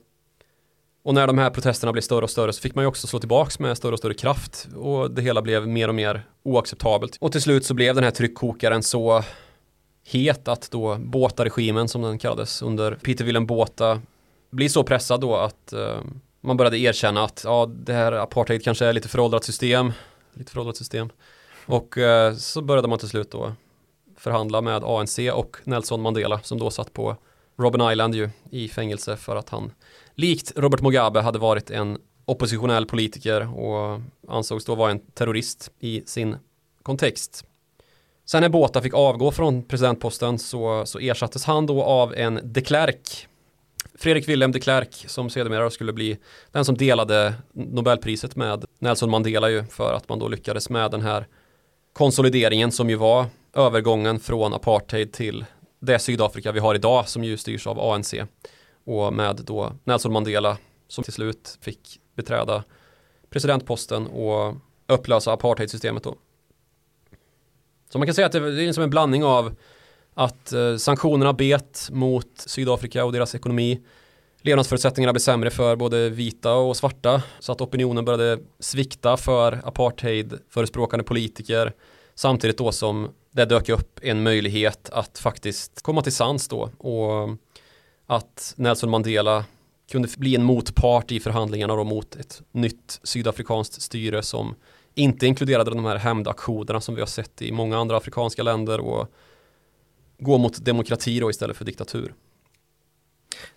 Och 1.03 1.13
när 1.13 1.27
de 1.27 1.37
här 1.37 1.49
protesterna 1.49 1.91
blev 1.91 2.01
större 2.01 2.23
och 2.23 2.29
större 2.29 2.53
så 2.53 2.61
fick 2.61 2.75
man 2.75 2.83
ju 2.83 2.87
också 2.87 3.07
slå 3.07 3.19
tillbaks 3.19 3.59
med 3.59 3.77
större 3.77 3.93
och 3.93 3.99
större 3.99 4.13
kraft 4.13 4.67
och 4.75 5.11
det 5.11 5.21
hela 5.21 5.41
blev 5.41 5.67
mer 5.67 5.87
och 5.87 5.95
mer 5.95 6.23
oacceptabelt. 6.43 7.17
Och 7.19 7.31
till 7.31 7.41
slut 7.41 7.65
så 7.65 7.73
blev 7.73 7.95
den 7.95 8.03
här 8.03 8.11
tryckkokaren 8.11 8.83
så 8.83 9.23
het 10.03 10.47
att 10.47 10.71
då 10.71 10.95
Båta-regimen 10.95 11.87
som 11.87 12.01
den 12.01 12.19
kallades 12.19 12.61
under 12.61 12.95
Peter 12.95 13.25
Willem 13.25 13.45
Båta 13.45 14.01
blir 14.49 14.69
så 14.69 14.83
pressad 14.83 15.21
då 15.21 15.35
att 15.35 15.73
eh, 15.73 15.99
man 16.41 16.57
började 16.57 16.77
erkänna 16.77 17.23
att 17.23 17.41
ja, 17.45 17.65
det 17.65 17.93
här 17.93 18.11
apartheid 18.11 18.63
kanske 18.63 18.85
är 18.85 18.93
lite 18.93 19.07
föråldrat 19.07 19.43
system. 19.43 19.91
Lite 20.33 20.51
föråldrat 20.51 20.77
system. 20.77 21.09
Och 21.65 21.97
eh, 21.97 22.35
så 22.35 22.61
började 22.61 22.87
man 22.87 22.99
till 22.99 23.09
slut 23.09 23.31
då 23.31 23.53
förhandla 24.17 24.61
med 24.61 24.83
ANC 24.83 25.19
och 25.33 25.57
Nelson 25.63 26.01
Mandela 26.01 26.39
som 26.39 26.59
då 26.59 26.69
satt 26.69 26.93
på 26.93 27.15
Robben 27.57 27.91
Island 27.91 28.15
ju 28.15 28.29
i 28.51 28.67
fängelse 28.67 29.17
för 29.17 29.35
att 29.35 29.49
han 29.49 29.71
likt 30.15 30.53
Robert 30.55 30.81
Mugabe 30.81 31.21
hade 31.21 31.39
varit 31.39 31.71
en 31.71 31.97
oppositionell 32.25 32.85
politiker 32.85 33.59
och 33.59 34.01
ansågs 34.27 34.65
då 34.65 34.75
vara 34.75 34.91
en 34.91 34.99
terrorist 34.99 35.71
i 35.79 36.03
sin 36.05 36.37
kontext. 36.83 37.45
Sen 38.25 38.41
när 38.41 38.49
Båta 38.49 38.81
fick 38.81 38.93
avgå 38.93 39.31
från 39.31 39.63
presidentposten 39.63 40.39
så, 40.39 40.85
så 40.85 40.99
ersattes 40.99 41.45
han 41.45 41.65
då 41.65 41.83
av 41.83 42.15
en 42.15 42.39
de 42.43 42.61
Klerk. 42.61 43.27
Fredrik 43.95 44.29
Wilhelm 44.29 44.51
de 44.51 44.59
Klerk 44.59 45.05
som 45.07 45.29
sedermera 45.29 45.69
skulle 45.69 45.93
bli 45.93 46.17
den 46.51 46.65
som 46.65 46.77
delade 46.77 47.33
Nobelpriset 47.53 48.35
med 48.35 48.65
Nelson 48.79 49.09
Mandela 49.09 49.49
ju 49.49 49.63
för 49.63 49.93
att 49.93 50.09
man 50.09 50.19
då 50.19 50.27
lyckades 50.27 50.69
med 50.69 50.91
den 50.91 51.01
här 51.01 51.27
konsolideringen 51.93 52.71
som 52.71 52.89
ju 52.89 52.95
var 52.95 53.25
övergången 53.53 54.19
från 54.19 54.53
apartheid 54.53 55.13
till 55.13 55.45
det 55.79 55.99
Sydafrika 55.99 56.51
vi 56.51 56.59
har 56.59 56.75
idag 56.75 57.09
som 57.09 57.23
ju 57.23 57.37
styrs 57.37 57.67
av 57.67 57.79
ANC 57.79 58.13
och 58.85 59.13
med 59.13 59.35
då 59.35 59.73
Nelson 59.83 60.13
Mandela 60.13 60.57
som 60.87 61.03
till 61.03 61.13
slut 61.13 61.57
fick 61.61 61.99
beträda 62.15 62.63
presidentposten 63.29 64.07
och 64.07 64.55
upplösa 64.87 65.33
apartheidsystemet 65.33 66.03
då. 66.03 66.15
Så 67.91 67.97
man 67.97 68.07
kan 68.07 68.15
säga 68.15 68.25
att 68.25 68.31
det 68.31 68.39
är 68.39 68.73
som 68.73 68.83
en 68.83 68.89
blandning 68.89 69.23
av 69.23 69.55
att 70.13 70.53
eh, 70.53 70.77
sanktionerna 70.77 71.33
bet 71.33 71.89
mot 71.91 72.27
Sydafrika 72.35 73.05
och 73.05 73.11
deras 73.11 73.35
ekonomi. 73.35 73.81
Levnadsförutsättningarna 74.41 75.13
blev 75.13 75.19
sämre 75.19 75.49
för 75.49 75.75
både 75.75 76.09
vita 76.09 76.53
och 76.53 76.77
svarta 76.77 77.23
så 77.39 77.51
att 77.51 77.61
opinionen 77.61 78.05
började 78.05 78.39
svikta 78.59 79.17
för 79.17 79.61
apartheid 79.63 80.33
förespråkande 80.49 81.03
politiker 81.03 81.73
samtidigt 82.15 82.57
då 82.57 82.71
som 82.71 83.09
det 83.31 83.45
dök 83.45 83.69
upp 83.69 83.99
en 84.01 84.23
möjlighet 84.23 84.89
att 84.89 85.19
faktiskt 85.19 85.81
komma 85.81 86.01
till 86.01 86.13
sans 86.15 86.47
då 86.47 86.69
och 86.77 87.29
att 88.05 88.53
Nelson 88.57 88.89
Mandela 88.89 89.45
kunde 89.91 90.09
bli 90.17 90.35
en 90.35 90.43
motpart 90.43 91.11
i 91.11 91.19
förhandlingarna 91.19 91.75
då 91.75 91.83
mot 91.83 92.15
ett 92.15 92.41
nytt 92.51 92.99
sydafrikanskt 93.03 93.81
styre 93.81 94.23
som 94.23 94.55
inte 94.95 95.27
inkluderade 95.27 95.71
de 95.71 95.85
här 95.85 95.95
hämndaktionerna 95.95 96.81
som 96.81 96.95
vi 96.95 97.01
har 97.01 97.07
sett 97.07 97.41
i 97.41 97.51
många 97.51 97.77
andra 97.77 97.97
afrikanska 97.97 98.43
länder 98.43 98.79
och 98.79 99.07
gå 100.19 100.37
mot 100.37 100.65
demokrati 100.65 101.19
då 101.19 101.29
istället 101.29 101.57
för 101.57 101.65
diktatur. 101.65 102.13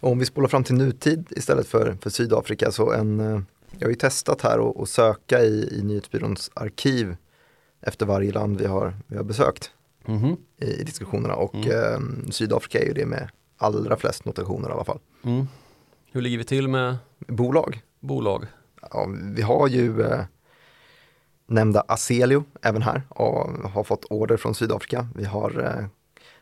Och 0.01 0.11
om 0.11 0.19
vi 0.19 0.27
spolar 0.27 0.49
fram 0.49 0.65
till 0.65 0.75
nutid 0.75 1.27
istället 1.31 1.67
för, 1.67 1.97
för 2.01 2.11
Sydafrika 2.11 2.73
så 2.73 2.93
en, 2.93 3.21
eh, 3.21 3.41
jag 3.79 3.87
har 3.87 3.91
ju 3.91 3.97
testat 3.97 4.41
här 4.41 4.83
att 4.83 4.89
söka 4.89 5.41
i, 5.41 5.79
i 5.79 5.83
nyhetsbyråns 5.83 6.51
arkiv 6.55 7.17
efter 7.81 8.07
varje 8.07 8.33
land 8.33 8.59
vi 8.59 8.67
har, 8.67 8.95
vi 9.07 9.17
har 9.17 9.25
besökt 9.25 9.71
mm 10.07 10.21
-hmm. 10.21 10.37
i, 10.59 10.81
i, 10.81 10.85
diskussionerna 10.85 11.35
och 11.35 11.55
mm. 11.55 12.25
eh, 12.25 12.31
Sydafrika 12.31 12.79
är 12.79 12.87
ju 12.87 12.93
det 12.93 13.07
med 13.07 13.31
allra 13.57 13.97
flest 13.97 14.25
notationer 14.25 14.69
i 14.69 14.73
alla 14.73 14.85
fall. 14.85 14.99
Mm. 15.25 15.47
Hur 16.13 16.23
ligger 16.23 16.39
vi 16.39 16.45
till 16.45 16.69
med 16.69 16.97
bolag? 17.19 17.81
Bolag. 18.01 18.47
Ja, 18.91 19.09
vi 19.23 19.43
har 19.43 19.69
ju 19.69 20.03
eh, 20.03 20.25
nämnda 21.47 21.85
Aselio 21.89 22.45
även 22.63 22.83
här 22.83 23.03
och 23.09 23.71
har 23.71 23.85
fått 23.85 24.05
order 24.05 24.37
från 24.37 24.55
Sydafrika. 24.55 25.09
Vi 25.15 25.25
har 25.25 25.65
eh, 25.65 25.87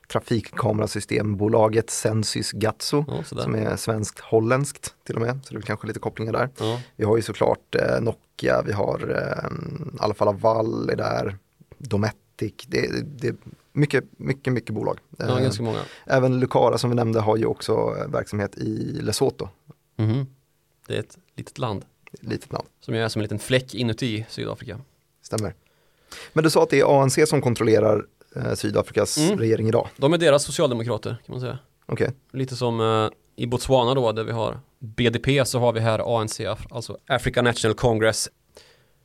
trafikkamerasystembolaget 0.08 1.90
Sensys 1.90 2.52
Gatso 2.52 3.04
ja, 3.08 3.24
som 3.24 3.54
är 3.54 3.76
svenskt-holländskt 3.76 4.94
till 5.04 5.14
och 5.14 5.20
med, 5.22 5.40
så 5.44 5.54
det 5.54 5.60
är 5.60 5.62
kanske 5.62 5.86
lite 5.86 6.00
kopplingar 6.00 6.32
där. 6.32 6.48
Ja. 6.58 6.80
Vi 6.96 7.04
har 7.04 7.16
ju 7.16 7.22
såklart 7.22 7.74
eh, 7.74 8.00
Nokia, 8.00 8.62
vi 8.62 8.72
har 8.72 9.10
eh, 9.10 10.04
Alfa 10.04 10.24
Laval 10.24 10.90
är 10.90 10.96
där, 10.96 11.36
Dometic, 11.78 12.54
det, 12.66 13.04
det, 13.04 13.36
mycket, 13.72 14.04
mycket, 14.16 14.52
mycket 14.52 14.74
bolag. 14.74 14.98
Ja, 15.16 15.38
eh, 15.38 15.42
ganska 15.42 15.62
många. 15.62 15.80
Även 16.06 16.40
Lucara 16.40 16.78
som 16.78 16.90
vi 16.90 16.96
nämnde 16.96 17.20
har 17.20 17.36
ju 17.36 17.46
också 17.46 17.72
eh, 17.72 18.08
verksamhet 18.08 18.56
i 18.56 19.00
Lesotho. 19.02 19.48
Mm. 19.96 20.26
Det 20.86 20.94
är 20.94 21.00
ett 21.00 21.18
litet 21.36 21.58
land. 21.58 21.84
Litet 22.20 22.52
land. 22.52 22.66
Som 22.80 22.94
är 22.94 23.08
som 23.08 23.20
en 23.20 23.22
liten 23.22 23.38
fläck 23.38 23.74
inuti 23.74 24.26
Sydafrika. 24.28 24.80
Stämmer. 25.32 25.54
Men 26.32 26.44
du 26.44 26.50
sa 26.50 26.62
att 26.62 26.70
det 26.70 26.80
är 26.80 27.02
ANC 27.02 27.18
som 27.28 27.42
kontrollerar 27.42 28.04
eh, 28.36 28.54
Sydafrikas 28.54 29.18
mm. 29.18 29.38
regering 29.38 29.68
idag? 29.68 29.88
De 29.96 30.12
är 30.12 30.18
deras 30.18 30.44
socialdemokrater 30.44 31.10
kan 31.26 31.32
man 31.32 31.40
säga. 31.40 31.58
Okay. 31.88 32.08
Lite 32.32 32.56
som 32.56 32.80
eh, 32.80 33.10
i 33.36 33.46
Botswana 33.46 33.94
då 33.94 34.12
där 34.12 34.24
vi 34.24 34.32
har 34.32 34.60
BDP 34.78 35.44
så 35.44 35.58
har 35.58 35.72
vi 35.72 35.80
här 35.80 36.20
ANC, 36.20 36.40
alltså 36.70 36.98
African 37.06 37.44
National 37.44 37.74
Congress 37.74 38.28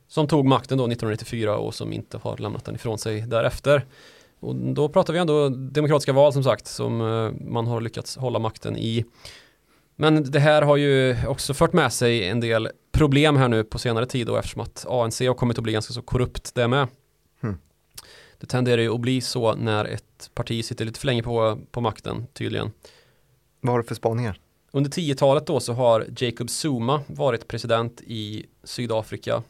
som 0.08 0.28
tog 0.28 0.44
makten 0.44 0.78
då 0.78 0.84
1994 0.84 1.56
och 1.56 1.74
som 1.74 1.92
inte 1.92 2.18
har 2.18 2.36
lämnat 2.36 2.64
den 2.64 2.74
ifrån 2.74 2.98
sig 2.98 3.20
därefter. 3.20 3.86
Och 4.40 4.54
då 4.54 4.88
pratar 4.88 5.12
vi 5.12 5.18
ändå 5.18 5.48
demokratiska 5.48 6.12
val 6.12 6.32
som 6.32 6.44
sagt 6.44 6.66
som 6.66 7.00
eh, 7.00 7.46
man 7.46 7.66
har 7.66 7.80
lyckats 7.80 8.16
hålla 8.16 8.38
makten 8.38 8.76
i. 8.76 9.04
Men 9.96 10.30
det 10.30 10.40
här 10.40 10.62
har 10.62 10.76
ju 10.76 11.16
också 11.26 11.54
fört 11.54 11.72
med 11.72 11.92
sig 11.92 12.28
en 12.28 12.40
del 12.40 12.68
problem 12.98 13.36
här 13.36 13.48
nu 13.48 13.64
på 13.64 13.78
senare 13.78 14.06
tid 14.06 14.26
då 14.26 14.36
eftersom 14.36 14.62
att 14.62 14.86
ANC 14.88 15.20
har 15.20 15.34
kommit 15.34 15.58
att 15.58 15.64
bli 15.64 15.72
ganska 15.72 15.92
så 15.92 16.02
korrupt 16.02 16.54
det 16.54 16.68
med. 16.68 16.88
Det 18.40 18.46
tenderar 18.46 18.82
ju 18.82 18.94
att 18.94 19.00
bli 19.00 19.20
så 19.20 19.54
när 19.54 19.84
ett 19.84 20.30
parti 20.34 20.64
sitter 20.64 20.84
lite 20.84 21.00
för 21.00 21.06
länge 21.06 21.22
på, 21.22 21.58
på 21.70 21.80
makten 21.80 22.26
tydligen. 22.32 22.70
Vad 23.60 23.72
har 23.72 23.78
du 23.78 23.84
för 23.84 23.94
spaningar? 23.94 24.40
Under 24.70 24.90
10-talet 24.90 25.46
då 25.46 25.60
så 25.60 25.72
har 25.72 26.06
Jacob 26.16 26.48
Zuma 26.50 27.00
varit 27.06 27.48
president 27.48 28.00
i 28.00 28.46
Sydafrika 28.64 29.42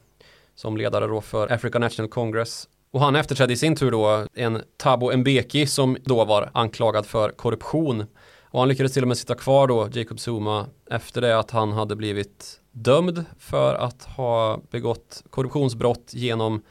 som 0.55 0.77
ledare 0.77 1.07
då 1.07 1.21
för 1.21 1.53
African 1.53 1.81
National 1.81 2.11
Congress. 2.11 2.69
Och 2.91 3.01
han 3.01 3.17
efterträdde 3.17 3.53
i 3.53 3.57
sin 3.57 3.77
tur 3.77 3.91
då 3.91 4.27
en 4.35 4.63
Thabo 4.77 5.17
Mbeki 5.17 5.67
som 5.67 5.97
då 6.05 6.25
var 6.25 6.51
anklagad 6.55 7.07
för 7.07 7.31
korruption. 7.31 8.05
Och 8.43 8.61
han 8.61 8.69
lyckades 8.69 8.93
till 8.93 9.03
och 9.03 9.09
med 9.09 9.19
sitta 9.19 9.35
kvar 9.35 9.67
då, 9.67 9.89
Jacob 9.93 10.19
Zuma, 10.19 10.67
efter 10.91 11.21
det 11.21 11.39
att 11.39 11.51
han 11.51 11.73
hade 11.73 11.97
blivit 11.97 12.61
dömd 12.83 13.25
för 13.39 13.75
att 13.75 14.05
ha 14.05 14.61
begått 14.71 15.25
korruptionsbrott 15.31 16.11
genom 16.13 16.63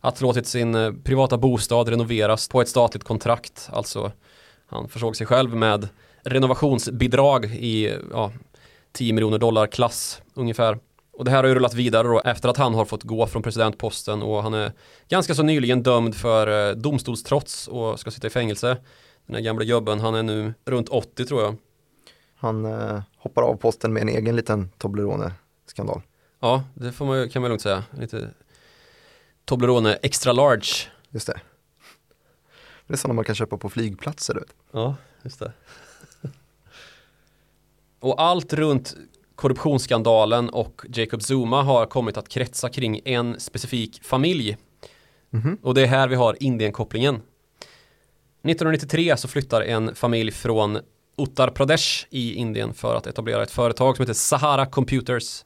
att 0.00 0.20
låtit 0.20 0.46
sin 0.46 0.74
eh, 0.74 0.92
privata 1.04 1.38
bostad 1.38 1.88
renoveras 1.88 2.48
på 2.48 2.60
ett 2.60 2.68
statligt 2.68 3.04
kontrakt. 3.04 3.68
Alltså 3.72 4.12
han 4.66 4.88
försåg 4.88 5.16
sig 5.16 5.26
själv 5.26 5.54
med 5.54 5.88
renovationsbidrag 6.22 7.44
i 7.44 7.96
ja, 8.12 8.32
10 8.92 9.12
miljoner 9.12 9.38
dollar 9.38 9.66
klass 9.66 10.22
ungefär. 10.34 10.78
Och 11.12 11.24
det 11.24 11.30
här 11.30 11.38
har 11.38 11.48
ju 11.48 11.54
rullat 11.54 11.74
vidare 11.74 12.08
då 12.08 12.20
efter 12.20 12.48
att 12.48 12.56
han 12.56 12.74
har 12.74 12.84
fått 12.84 13.02
gå 13.02 13.26
från 13.26 13.42
presidentposten 13.42 14.22
och 14.22 14.42
han 14.42 14.54
är 14.54 14.72
ganska 15.08 15.34
så 15.34 15.42
nyligen 15.42 15.82
dömd 15.82 16.14
för 16.14 16.68
eh, 16.68 16.76
domstolstrots 16.76 17.68
och 17.68 18.00
ska 18.00 18.10
sitta 18.10 18.26
i 18.26 18.30
fängelse. 18.30 18.76
Den 19.26 19.34
här 19.34 19.42
gamla 19.42 19.64
gubben, 19.64 20.00
han 20.00 20.14
är 20.14 20.22
nu 20.22 20.54
runt 20.64 20.88
80 20.88 21.26
tror 21.26 21.42
jag. 21.42 21.56
Han 22.42 22.64
eh, 22.64 23.02
hoppar 23.16 23.42
av 23.42 23.56
posten 23.56 23.92
med 23.92 24.02
en 24.02 24.08
egen 24.08 24.36
liten 24.36 24.70
Toblerone-skandal. 24.78 26.02
Ja, 26.40 26.64
det 26.74 26.92
får 26.92 27.06
man, 27.06 27.28
kan 27.28 27.42
man 27.42 27.48
lugnt 27.48 27.62
säga. 27.62 27.84
Lite 27.90 28.30
Toblerone 29.44 29.94
extra 29.94 30.32
large. 30.32 30.66
Just 31.10 31.26
det. 31.26 31.40
Det 32.86 32.94
är 32.94 32.96
sådana 32.96 33.14
man 33.14 33.24
kan 33.24 33.34
köpa 33.34 33.56
på 33.56 33.70
flygplatser. 33.70 34.34
Du 34.34 34.40
vet. 34.40 34.54
Ja, 34.72 34.96
just 35.22 35.38
det. 35.38 35.52
och 38.00 38.22
allt 38.22 38.52
runt 38.52 38.96
korruptionsskandalen 39.34 40.48
och 40.48 40.82
Jacob 40.88 41.22
Zuma 41.22 41.62
har 41.62 41.86
kommit 41.86 42.16
att 42.16 42.28
kretsa 42.28 42.68
kring 42.68 43.00
en 43.04 43.40
specifik 43.40 44.04
familj. 44.04 44.56
Mhm. 45.30 45.58
Och 45.62 45.74
det 45.74 45.82
är 45.82 45.86
här 45.86 46.08
vi 46.08 46.14
har 46.14 46.42
Indienkopplingen. 46.42 47.14
1993 47.14 49.16
så 49.16 49.28
flyttar 49.28 49.62
en 49.62 49.94
familj 49.94 50.30
från 50.30 50.78
Uttar 51.16 51.48
Pradesh 51.48 52.06
i 52.10 52.34
Indien 52.34 52.74
för 52.74 52.94
att 52.94 53.06
etablera 53.06 53.42
ett 53.42 53.50
företag 53.50 53.96
som 53.96 54.02
heter 54.02 54.14
Sahara 54.14 54.66
Computers. 54.66 55.44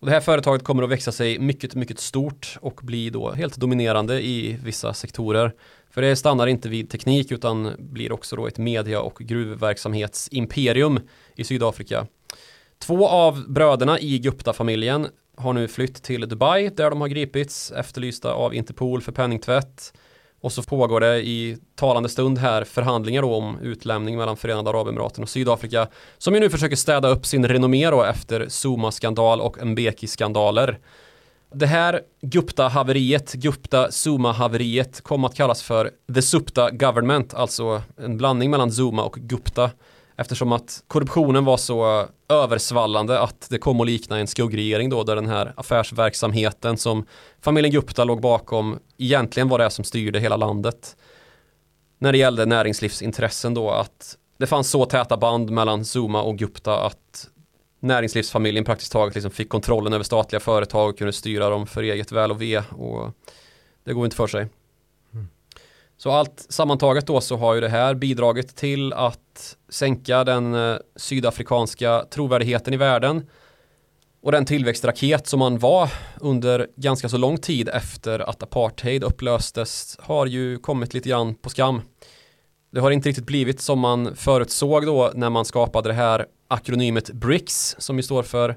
Och 0.00 0.06
det 0.06 0.12
här 0.12 0.20
företaget 0.20 0.64
kommer 0.64 0.82
att 0.82 0.90
växa 0.90 1.12
sig 1.12 1.38
mycket, 1.38 1.74
mycket 1.74 2.00
stort 2.00 2.58
och 2.60 2.80
bli 2.82 3.10
då 3.10 3.32
helt 3.32 3.56
dominerande 3.56 4.22
i 4.22 4.58
vissa 4.64 4.94
sektorer. 4.94 5.52
För 5.90 6.02
det 6.02 6.16
stannar 6.16 6.46
inte 6.46 6.68
vid 6.68 6.90
teknik 6.90 7.32
utan 7.32 7.72
blir 7.78 8.12
också 8.12 8.36
då 8.36 8.46
ett 8.46 8.58
media 8.58 9.00
och 9.00 9.18
gruvverksamhetsimperium 9.18 11.00
i 11.34 11.44
Sydafrika. 11.44 12.06
Två 12.78 13.08
av 13.08 13.52
bröderna 13.52 14.00
i 14.00 14.18
Gupta-familjen 14.18 15.06
har 15.36 15.52
nu 15.52 15.68
flytt 15.68 16.02
till 16.02 16.28
Dubai 16.28 16.68
där 16.68 16.90
de 16.90 17.00
har 17.00 17.08
gripits 17.08 17.72
efterlysta 17.72 18.32
av 18.32 18.54
Interpol 18.54 19.02
för 19.02 19.12
penningtvätt. 19.12 19.92
Och 20.42 20.52
så 20.52 20.62
pågår 20.62 21.00
det 21.00 21.22
i 21.22 21.56
talande 21.74 22.08
stund 22.08 22.38
här 22.38 22.64
förhandlingar 22.64 23.22
då 23.22 23.34
om 23.34 23.58
utlämning 23.58 24.16
mellan 24.16 24.36
Förenade 24.36 24.70
Arabemiraten 24.70 25.22
och 25.22 25.28
Sydafrika 25.28 25.88
som 26.18 26.34
ju 26.34 26.40
nu 26.40 26.50
försöker 26.50 26.76
städa 26.76 27.08
upp 27.08 27.26
sin 27.26 27.48
renommé 27.48 27.90
då 27.90 28.02
efter 28.02 28.46
Zuma-skandal 28.48 29.40
och 29.40 29.56
Mbeki-skandaler. 29.62 30.78
Det 31.54 31.66
här 31.66 32.00
Gupta-haveriet, 32.22 33.32
Gupta-Zuma-haveriet 33.32 35.00
kom 35.00 35.24
att 35.24 35.34
kallas 35.34 35.62
för 35.62 35.90
The 36.14 36.22
Supta 36.22 36.70
Government, 36.70 37.34
alltså 37.34 37.82
en 37.96 38.16
blandning 38.16 38.50
mellan 38.50 38.70
Zuma 38.70 39.04
och 39.04 39.14
Gupta 39.14 39.70
eftersom 40.22 40.52
att 40.52 40.82
korruptionen 40.86 41.44
var 41.44 41.56
så 41.56 42.06
översvallande 42.28 43.20
att 43.20 43.46
det 43.50 43.58
kom 43.58 43.80
att 43.80 43.86
likna 43.86 44.18
en 44.18 44.26
skuggregering 44.26 44.90
då 44.90 45.04
där 45.04 45.16
den 45.16 45.26
här 45.26 45.52
affärsverksamheten 45.56 46.76
som 46.76 47.06
familjen 47.40 47.72
Gupta 47.72 48.04
låg 48.04 48.20
bakom 48.20 48.78
egentligen 48.98 49.48
var 49.48 49.58
det 49.58 49.70
som 49.70 49.84
styrde 49.84 50.20
hela 50.20 50.36
landet. 50.36 50.96
När 51.98 52.12
det 52.12 52.18
gällde 52.18 52.46
näringslivsintressen 52.46 53.54
då 53.54 53.70
att 53.70 54.16
det 54.38 54.46
fanns 54.46 54.70
så 54.70 54.84
täta 54.84 55.16
band 55.16 55.50
mellan 55.50 55.84
Zuma 55.84 56.22
och 56.22 56.38
Gupta 56.38 56.86
att 56.86 57.28
näringslivsfamiljen 57.80 58.64
praktiskt 58.64 58.92
taget 58.92 59.14
liksom 59.14 59.30
fick 59.30 59.48
kontrollen 59.48 59.92
över 59.92 60.04
statliga 60.04 60.40
företag 60.40 60.90
och 60.90 60.98
kunde 60.98 61.12
styra 61.12 61.48
dem 61.48 61.66
för 61.66 61.82
eget 61.82 62.12
väl 62.12 62.30
och 62.30 62.42
ve 62.42 62.62
och 62.70 63.10
det 63.84 63.92
går 63.92 64.04
inte 64.04 64.16
för 64.16 64.26
sig. 64.26 64.48
Så 66.02 66.10
allt 66.10 66.46
sammantaget 66.48 67.06
då 67.06 67.20
så 67.20 67.36
har 67.36 67.54
ju 67.54 67.60
det 67.60 67.68
här 67.68 67.94
bidragit 67.94 68.56
till 68.56 68.92
att 68.92 69.56
sänka 69.68 70.24
den 70.24 70.54
eh, 70.54 70.76
sydafrikanska 70.96 72.04
trovärdigheten 72.10 72.74
i 72.74 72.76
världen 72.76 73.26
och 74.22 74.32
den 74.32 74.44
tillväxtraket 74.44 75.26
som 75.26 75.38
man 75.38 75.58
var 75.58 75.90
under 76.20 76.68
ganska 76.76 77.08
så 77.08 77.16
lång 77.16 77.38
tid 77.38 77.68
efter 77.68 78.18
att 78.18 78.42
apartheid 78.42 79.04
upplöstes 79.04 79.96
har 80.00 80.26
ju 80.26 80.58
kommit 80.58 80.94
lite 80.94 81.08
grann 81.08 81.34
på 81.34 81.50
skam. 81.50 81.80
Det 82.72 82.80
har 82.80 82.90
inte 82.90 83.08
riktigt 83.08 83.26
blivit 83.26 83.60
som 83.60 83.78
man 83.78 84.16
förutsåg 84.16 84.86
då 84.86 85.10
när 85.14 85.30
man 85.30 85.44
skapade 85.44 85.88
det 85.88 85.94
här 85.94 86.26
akronymet 86.48 87.10
BRICS 87.10 87.76
som 87.78 87.96
ju 87.96 88.02
står 88.02 88.22
för 88.22 88.56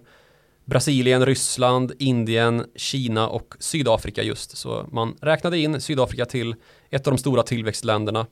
Brasilien, 0.66 1.26
Ryssland, 1.26 1.92
Indien, 2.00 2.66
Kina 2.76 3.28
och 3.28 3.56
Sydafrika 3.60 4.24
just. 4.24 4.58
Så 4.58 4.86
man 4.92 5.16
räknade 5.22 5.58
in 5.58 5.82
Sydafrika 5.82 6.26
till 6.26 6.56
ett 6.96 7.08
av 7.08 7.14
de 7.14 7.18
stora 7.18 7.44
tillväxtländerna. 7.44 8.26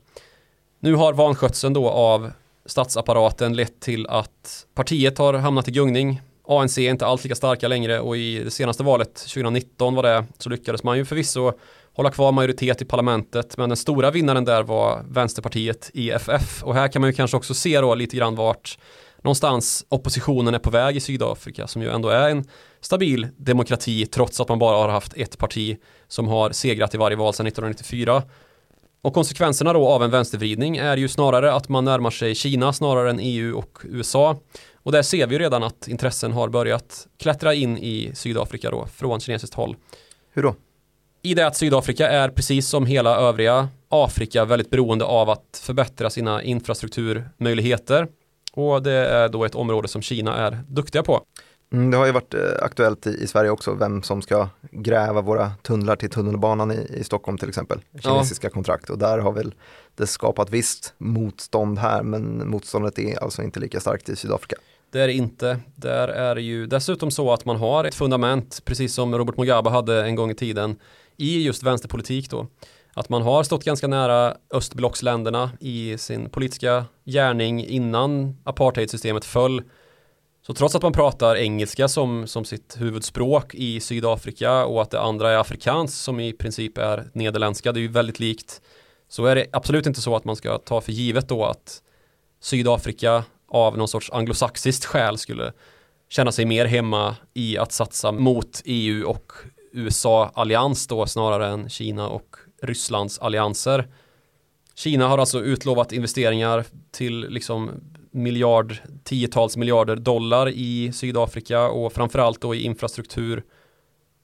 Nu 0.80 0.94
har 0.94 1.12
vanskötseln 1.12 1.74
då 1.74 1.90
av 1.90 2.30
statsapparaten 2.66 3.56
lett 3.56 3.80
till 3.80 4.06
att 4.06 4.66
partiet 4.74 5.18
har 5.18 5.34
hamnat 5.34 5.68
i 5.68 5.70
gungning. 5.70 6.20
ANC 6.48 6.78
är 6.78 6.90
inte 6.90 7.06
alls 7.06 7.24
lika 7.24 7.34
starka 7.34 7.68
längre 7.68 8.00
och 8.00 8.16
i 8.16 8.38
det 8.38 8.50
senaste 8.50 8.82
valet 8.82 9.14
2019 9.14 9.94
var 9.94 10.02
det 10.02 10.24
så 10.38 10.50
lyckades 10.50 10.82
man 10.82 10.96
ju 10.96 11.04
förvisso 11.04 11.52
hålla 11.92 12.10
kvar 12.10 12.32
majoritet 12.32 12.82
i 12.82 12.84
parlamentet 12.84 13.56
men 13.56 13.68
den 13.68 13.76
stora 13.76 14.10
vinnaren 14.10 14.44
där 14.44 14.62
var 14.62 15.02
Vänsterpartiet 15.08 15.90
EFF 15.94 16.62
och 16.64 16.74
här 16.74 16.88
kan 16.88 17.00
man 17.00 17.10
ju 17.10 17.14
kanske 17.14 17.36
också 17.36 17.54
se 17.54 17.80
då 17.80 17.94
lite 17.94 18.16
grann 18.16 18.34
vart 18.34 18.78
någonstans 19.22 19.86
oppositionen 19.88 20.54
är 20.54 20.58
på 20.58 20.70
väg 20.70 20.96
i 20.96 21.00
Sydafrika 21.00 21.66
som 21.66 21.82
ju 21.82 21.90
ändå 21.90 22.08
är 22.08 22.30
en 22.30 22.44
stabil 22.80 23.28
demokrati 23.36 24.06
trots 24.06 24.40
att 24.40 24.48
man 24.48 24.58
bara 24.58 24.76
har 24.76 24.88
haft 24.88 25.16
ett 25.16 25.38
parti 25.38 25.76
som 26.08 26.28
har 26.28 26.50
segrat 26.50 26.94
i 26.94 26.98
varje 26.98 27.16
val 27.16 27.34
sedan 27.34 27.46
1994. 27.46 28.22
Och 29.04 29.14
konsekvenserna 29.14 29.72
då 29.72 29.88
av 29.88 30.02
en 30.02 30.10
vänstervridning 30.10 30.76
är 30.76 30.96
ju 30.96 31.08
snarare 31.08 31.52
att 31.52 31.68
man 31.68 31.84
närmar 31.84 32.10
sig 32.10 32.34
Kina 32.34 32.72
snarare 32.72 33.10
än 33.10 33.20
EU 33.20 33.58
och 33.58 33.78
USA. 33.84 34.36
Och 34.74 34.92
där 34.92 35.02
ser 35.02 35.26
vi 35.26 35.34
ju 35.34 35.38
redan 35.38 35.62
att 35.62 35.88
intressen 35.88 36.32
har 36.32 36.48
börjat 36.48 37.06
klättra 37.18 37.54
in 37.54 37.78
i 37.78 38.10
Sydafrika 38.14 38.70
då 38.70 38.86
från 38.86 39.20
kinesiskt 39.20 39.54
håll. 39.54 39.76
Hur 40.32 40.42
då? 40.42 40.54
I 41.22 41.34
det 41.34 41.46
att 41.46 41.56
Sydafrika 41.56 42.08
är 42.08 42.28
precis 42.28 42.68
som 42.68 42.86
hela 42.86 43.16
övriga 43.16 43.68
Afrika 43.88 44.44
väldigt 44.44 44.70
beroende 44.70 45.04
av 45.04 45.30
att 45.30 45.60
förbättra 45.62 46.10
sina 46.10 46.42
infrastrukturmöjligheter. 46.42 48.06
Och 48.52 48.82
det 48.82 48.92
är 48.92 49.28
då 49.28 49.44
ett 49.44 49.54
område 49.54 49.88
som 49.88 50.02
Kina 50.02 50.36
är 50.36 50.58
duktiga 50.68 51.02
på. 51.02 51.22
Mm, 51.74 51.90
det 51.90 51.96
har 51.96 52.06
ju 52.06 52.12
varit 52.12 52.34
eh, 52.34 52.40
aktuellt 52.62 53.06
i, 53.06 53.10
i 53.10 53.26
Sverige 53.26 53.50
också, 53.50 53.74
vem 53.74 54.02
som 54.02 54.22
ska 54.22 54.48
gräva 54.70 55.20
våra 55.20 55.52
tunnlar 55.62 55.96
till 55.96 56.10
tunnelbanan 56.10 56.72
i, 56.72 56.88
i 56.94 57.04
Stockholm 57.04 57.38
till 57.38 57.48
exempel. 57.48 57.78
Kinesiska 58.00 58.50
kontrakt 58.50 58.90
och 58.90 58.98
där 58.98 59.18
har 59.18 59.32
väl 59.32 59.54
det 59.96 60.06
skapat 60.06 60.50
visst 60.50 60.94
motstånd 60.98 61.78
här 61.78 62.02
men 62.02 62.50
motståndet 62.50 62.98
är 62.98 63.22
alltså 63.22 63.42
inte 63.42 63.60
lika 63.60 63.80
starkt 63.80 64.08
i 64.08 64.16
Sydafrika. 64.16 64.56
Det 64.90 65.00
är 65.00 65.06
det 65.06 65.12
inte. 65.12 65.58
Där 65.74 66.08
är 66.08 66.36
ju 66.36 66.66
dessutom 66.66 67.10
så 67.10 67.32
att 67.32 67.44
man 67.44 67.56
har 67.56 67.84
ett 67.84 67.94
fundament, 67.94 68.62
precis 68.64 68.94
som 68.94 69.18
Robert 69.18 69.36
Mugabe 69.36 69.70
hade 69.70 70.04
en 70.04 70.14
gång 70.14 70.30
i 70.30 70.34
tiden, 70.34 70.76
i 71.16 71.42
just 71.42 71.62
vänsterpolitik 71.62 72.30
då. 72.30 72.46
Att 72.94 73.08
man 73.08 73.22
har 73.22 73.42
stått 73.42 73.64
ganska 73.64 73.86
nära 73.86 74.36
östblocksländerna 74.50 75.50
i 75.60 75.98
sin 75.98 76.30
politiska 76.30 76.84
gärning 77.04 77.66
innan 77.66 78.36
apartheidsystemet 78.44 79.24
föll. 79.24 79.62
Så 80.46 80.54
trots 80.54 80.74
att 80.74 80.82
man 80.82 80.92
pratar 80.92 81.36
engelska 81.36 81.88
som, 81.88 82.26
som 82.26 82.44
sitt 82.44 82.76
huvudspråk 82.80 83.54
i 83.54 83.80
Sydafrika 83.80 84.64
och 84.64 84.82
att 84.82 84.90
det 84.90 85.00
andra 85.00 85.30
är 85.30 85.36
afrikanskt 85.36 85.98
som 85.98 86.20
i 86.20 86.32
princip 86.32 86.78
är 86.78 87.10
nederländska, 87.12 87.72
det 87.72 87.80
är 87.80 87.82
ju 87.82 87.88
väldigt 87.88 88.20
likt. 88.20 88.60
Så 89.08 89.26
är 89.26 89.34
det 89.34 89.46
absolut 89.52 89.86
inte 89.86 90.00
så 90.00 90.16
att 90.16 90.24
man 90.24 90.36
ska 90.36 90.58
ta 90.58 90.80
för 90.80 90.92
givet 90.92 91.28
då 91.28 91.44
att 91.44 91.82
Sydafrika 92.40 93.24
av 93.48 93.78
någon 93.78 93.88
sorts 93.88 94.10
anglosaxiskt 94.10 94.84
skäl 94.84 95.18
skulle 95.18 95.52
känna 96.08 96.32
sig 96.32 96.44
mer 96.44 96.64
hemma 96.64 97.16
i 97.34 97.58
att 97.58 97.72
satsa 97.72 98.12
mot 98.12 98.62
EU 98.64 99.08
och 99.08 99.32
USA-allians 99.72 100.86
då 100.86 101.06
snarare 101.06 101.46
än 101.46 101.68
Kina 101.68 102.08
och 102.08 102.36
Rysslands 102.62 103.18
allianser. 103.18 103.88
Kina 104.74 105.08
har 105.08 105.18
alltså 105.18 105.40
utlovat 105.40 105.92
investeringar 105.92 106.64
till 106.90 107.20
liksom 107.28 107.70
miljard, 108.14 108.76
tiotals 109.04 109.56
miljarder 109.56 109.96
dollar 109.96 110.48
i 110.48 110.92
Sydafrika 110.92 111.68
och 111.68 111.92
framförallt 111.92 112.40
då 112.40 112.54
i 112.54 112.62
infrastruktur 112.62 113.42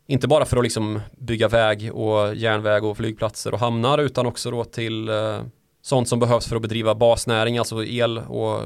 Inte 0.06 0.28
bara 0.28 0.44
för 0.44 0.56
att 0.56 0.62
liksom 0.62 1.00
bygga 1.18 1.48
väg 1.48 1.94
och 1.94 2.34
järnväg 2.34 2.84
och 2.84 2.96
flygplatser 2.96 3.54
och 3.54 3.60
hamnar 3.60 3.98
utan 3.98 4.26
också 4.26 4.50
då 4.50 4.64
till 4.64 5.08
eh, 5.08 5.40
sånt 5.82 6.08
som 6.08 6.18
behövs 6.18 6.48
för 6.48 6.56
att 6.56 6.62
bedriva 6.62 6.94
basnäring, 6.94 7.58
alltså 7.58 7.84
el 7.84 8.18
och 8.18 8.60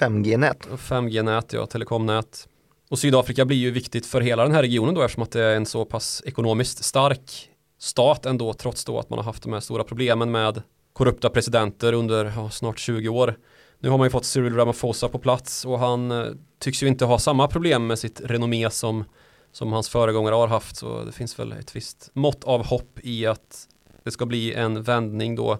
5G-nät. 0.00 0.66
5G-nät, 0.66 1.52
ja, 1.52 1.66
telekomnät. 1.66 2.48
Och 2.90 2.98
Sydafrika 2.98 3.44
blir 3.44 3.56
ju 3.56 3.70
viktigt 3.70 4.06
för 4.06 4.20
hela 4.20 4.42
den 4.42 4.52
här 4.52 4.62
regionen 4.62 4.94
då 4.94 5.02
eftersom 5.02 5.22
att 5.22 5.30
det 5.30 5.42
är 5.42 5.56
en 5.56 5.66
så 5.66 5.84
pass 5.84 6.22
ekonomiskt 6.26 6.84
stark 6.84 7.50
stat 7.78 8.26
ändå 8.26 8.52
trots 8.52 8.84
då 8.84 8.98
att 8.98 9.10
man 9.10 9.18
har 9.18 9.24
haft 9.24 9.42
de 9.42 9.52
här 9.52 9.60
stora 9.60 9.84
problemen 9.84 10.30
med 10.30 10.62
korrupta 10.94 11.30
presidenter 11.30 11.92
under 11.92 12.32
ja, 12.36 12.50
snart 12.50 12.78
20 12.78 13.08
år. 13.08 13.38
Nu 13.78 13.88
har 13.88 13.98
man 13.98 14.06
ju 14.06 14.10
fått 14.10 14.24
Cyril 14.24 14.54
Ramaphosa 14.54 15.08
på 15.08 15.18
plats 15.18 15.64
och 15.64 15.78
han 15.78 16.10
eh, 16.10 16.26
tycks 16.58 16.82
ju 16.82 16.86
inte 16.86 17.04
ha 17.04 17.18
samma 17.18 17.48
problem 17.48 17.86
med 17.86 17.98
sitt 17.98 18.20
renommé 18.24 18.70
som, 18.70 19.04
som 19.52 19.72
hans 19.72 19.88
föregångare 19.88 20.34
har 20.34 20.48
haft 20.48 20.76
så 20.76 21.04
det 21.04 21.12
finns 21.12 21.38
väl 21.38 21.52
ett 21.52 21.76
visst 21.76 22.10
mått 22.12 22.44
av 22.44 22.66
hopp 22.66 22.98
i 23.02 23.26
att 23.26 23.68
det 24.04 24.10
ska 24.10 24.26
bli 24.26 24.54
en 24.54 24.82
vändning 24.82 25.36
då 25.36 25.58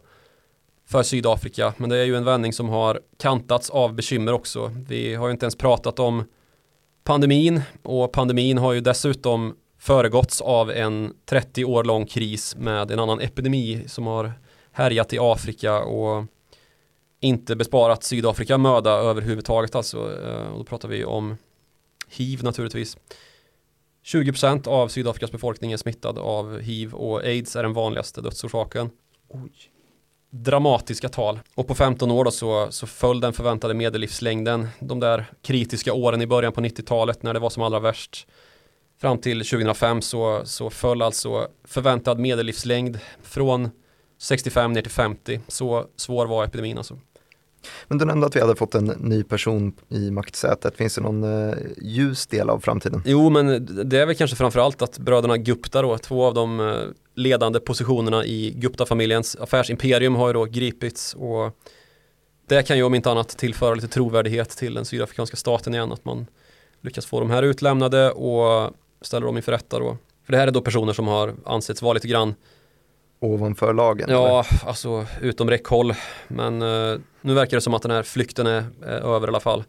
för 0.86 1.02
Sydafrika. 1.02 1.74
Men 1.76 1.90
det 1.90 1.96
är 1.96 2.04
ju 2.04 2.16
en 2.16 2.24
vändning 2.24 2.52
som 2.52 2.68
har 2.68 3.00
kantats 3.18 3.70
av 3.70 3.94
bekymmer 3.94 4.32
också. 4.32 4.72
Vi 4.88 5.14
har 5.14 5.26
ju 5.26 5.32
inte 5.32 5.44
ens 5.44 5.56
pratat 5.56 5.98
om 5.98 6.24
pandemin 7.04 7.62
och 7.82 8.12
pandemin 8.12 8.58
har 8.58 8.72
ju 8.72 8.80
dessutom 8.80 9.54
föregåtts 9.78 10.40
av 10.40 10.70
en 10.70 11.12
30 11.26 11.64
år 11.64 11.84
lång 11.84 12.06
kris 12.06 12.56
med 12.56 12.90
en 12.90 12.98
annan 12.98 13.20
epidemi 13.20 13.84
som 13.86 14.06
har 14.06 14.32
härjat 14.74 15.12
i 15.12 15.18
Afrika 15.20 15.78
och 15.78 16.24
inte 17.20 17.56
besparat 17.56 18.04
Sydafrika 18.04 18.58
möda 18.58 18.90
överhuvudtaget 18.90 19.74
alltså. 19.74 20.22
Eh, 20.22 20.52
och 20.52 20.58
då 20.58 20.64
pratar 20.64 20.88
vi 20.88 21.04
om 21.04 21.36
hiv 22.08 22.44
naturligtvis. 22.44 22.96
20% 24.04 24.68
av 24.68 24.88
Sydafrikas 24.88 25.32
befolkning 25.32 25.72
är 25.72 25.76
smittad 25.76 26.18
av 26.18 26.60
hiv 26.60 26.94
och 26.94 27.24
aids 27.24 27.56
är 27.56 27.62
den 27.62 27.72
vanligaste 27.72 28.20
dödsorsaken. 28.20 28.90
Oj. 29.28 29.52
Dramatiska 30.30 31.08
tal. 31.08 31.40
Och 31.54 31.66
på 31.68 31.74
15 31.74 32.10
år 32.10 32.24
då 32.24 32.30
så, 32.30 32.66
så 32.70 32.86
föll 32.86 33.20
den 33.20 33.32
förväntade 33.32 33.74
medellivslängden 33.74 34.68
de 34.80 35.00
där 35.00 35.24
kritiska 35.42 35.92
åren 35.92 36.22
i 36.22 36.26
början 36.26 36.52
på 36.52 36.60
90-talet 36.60 37.22
när 37.22 37.34
det 37.34 37.40
var 37.40 37.50
som 37.50 37.62
allra 37.62 37.80
värst. 37.80 38.26
Fram 39.00 39.18
till 39.18 39.38
2005 39.38 40.02
så, 40.02 40.42
så 40.44 40.70
föll 40.70 41.02
alltså 41.02 41.48
förväntad 41.64 42.18
medellivslängd 42.18 42.98
från 43.22 43.70
65 44.24 44.72
ner 44.72 44.82
till 44.82 44.90
50. 44.90 45.40
Så 45.48 45.86
svår 45.96 46.26
var 46.26 46.44
epidemin 46.44 46.78
alltså. 46.78 46.98
Men 47.88 47.98
du 47.98 48.04
nämnde 48.04 48.26
att 48.26 48.36
vi 48.36 48.40
hade 48.40 48.56
fått 48.56 48.74
en 48.74 48.86
ny 48.86 49.22
person 49.22 49.72
i 49.88 50.10
maktsätet. 50.10 50.76
Finns 50.76 50.94
det 50.94 51.00
någon 51.00 51.24
uh, 51.24 51.54
ljus 51.78 52.26
del 52.26 52.50
av 52.50 52.60
framtiden? 52.60 53.02
Jo, 53.06 53.30
men 53.30 53.66
det 53.88 53.98
är 53.98 54.06
väl 54.06 54.16
kanske 54.16 54.36
framförallt 54.36 54.82
att 54.82 54.98
bröderna 54.98 55.36
Gupta 55.36 55.82
då, 55.82 55.98
två 55.98 56.24
av 56.24 56.34
de 56.34 56.60
uh, 56.60 56.76
ledande 57.14 57.60
positionerna 57.60 58.24
i 58.24 58.50
Gupta-familjens 58.56 59.36
affärsimperium 59.40 60.14
har 60.14 60.26
ju 60.26 60.32
då 60.32 60.44
gripits 60.44 61.14
och 61.14 61.56
det 62.48 62.62
kan 62.62 62.76
ju 62.76 62.82
om 62.82 62.94
inte 62.94 63.10
annat 63.10 63.28
tillföra 63.28 63.74
lite 63.74 63.88
trovärdighet 63.88 64.50
till 64.50 64.74
den 64.74 64.84
sydafrikanska 64.84 65.36
staten 65.36 65.74
igen, 65.74 65.92
att 65.92 66.04
man 66.04 66.26
lyckas 66.80 67.06
få 67.06 67.20
de 67.20 67.30
här 67.30 67.42
utlämnade 67.42 68.10
och 68.10 68.72
ställer 69.00 69.26
dem 69.26 69.36
inför 69.36 69.52
rätta 69.52 69.78
då. 69.78 69.96
För 70.24 70.32
det 70.32 70.38
här 70.38 70.46
är 70.46 70.50
då 70.52 70.60
personer 70.60 70.92
som 70.92 71.06
har 71.08 71.34
ansetts 71.44 71.82
vara 71.82 71.92
lite 71.92 72.08
grann 72.08 72.34
ovanför 73.20 73.74
lagen? 73.74 74.08
Ja, 74.10 74.28
eller? 74.28 74.68
alltså 74.68 75.06
utom 75.20 75.50
räckhåll. 75.50 75.94
Men 76.28 76.62
uh, 76.62 76.98
nu 77.20 77.34
verkar 77.34 77.56
det 77.56 77.60
som 77.60 77.74
att 77.74 77.82
den 77.82 77.90
här 77.90 78.02
flykten 78.02 78.46
är, 78.46 78.64
är 78.82 79.14
över 79.14 79.26
i 79.26 79.28
alla 79.28 79.40
fall. 79.40 79.64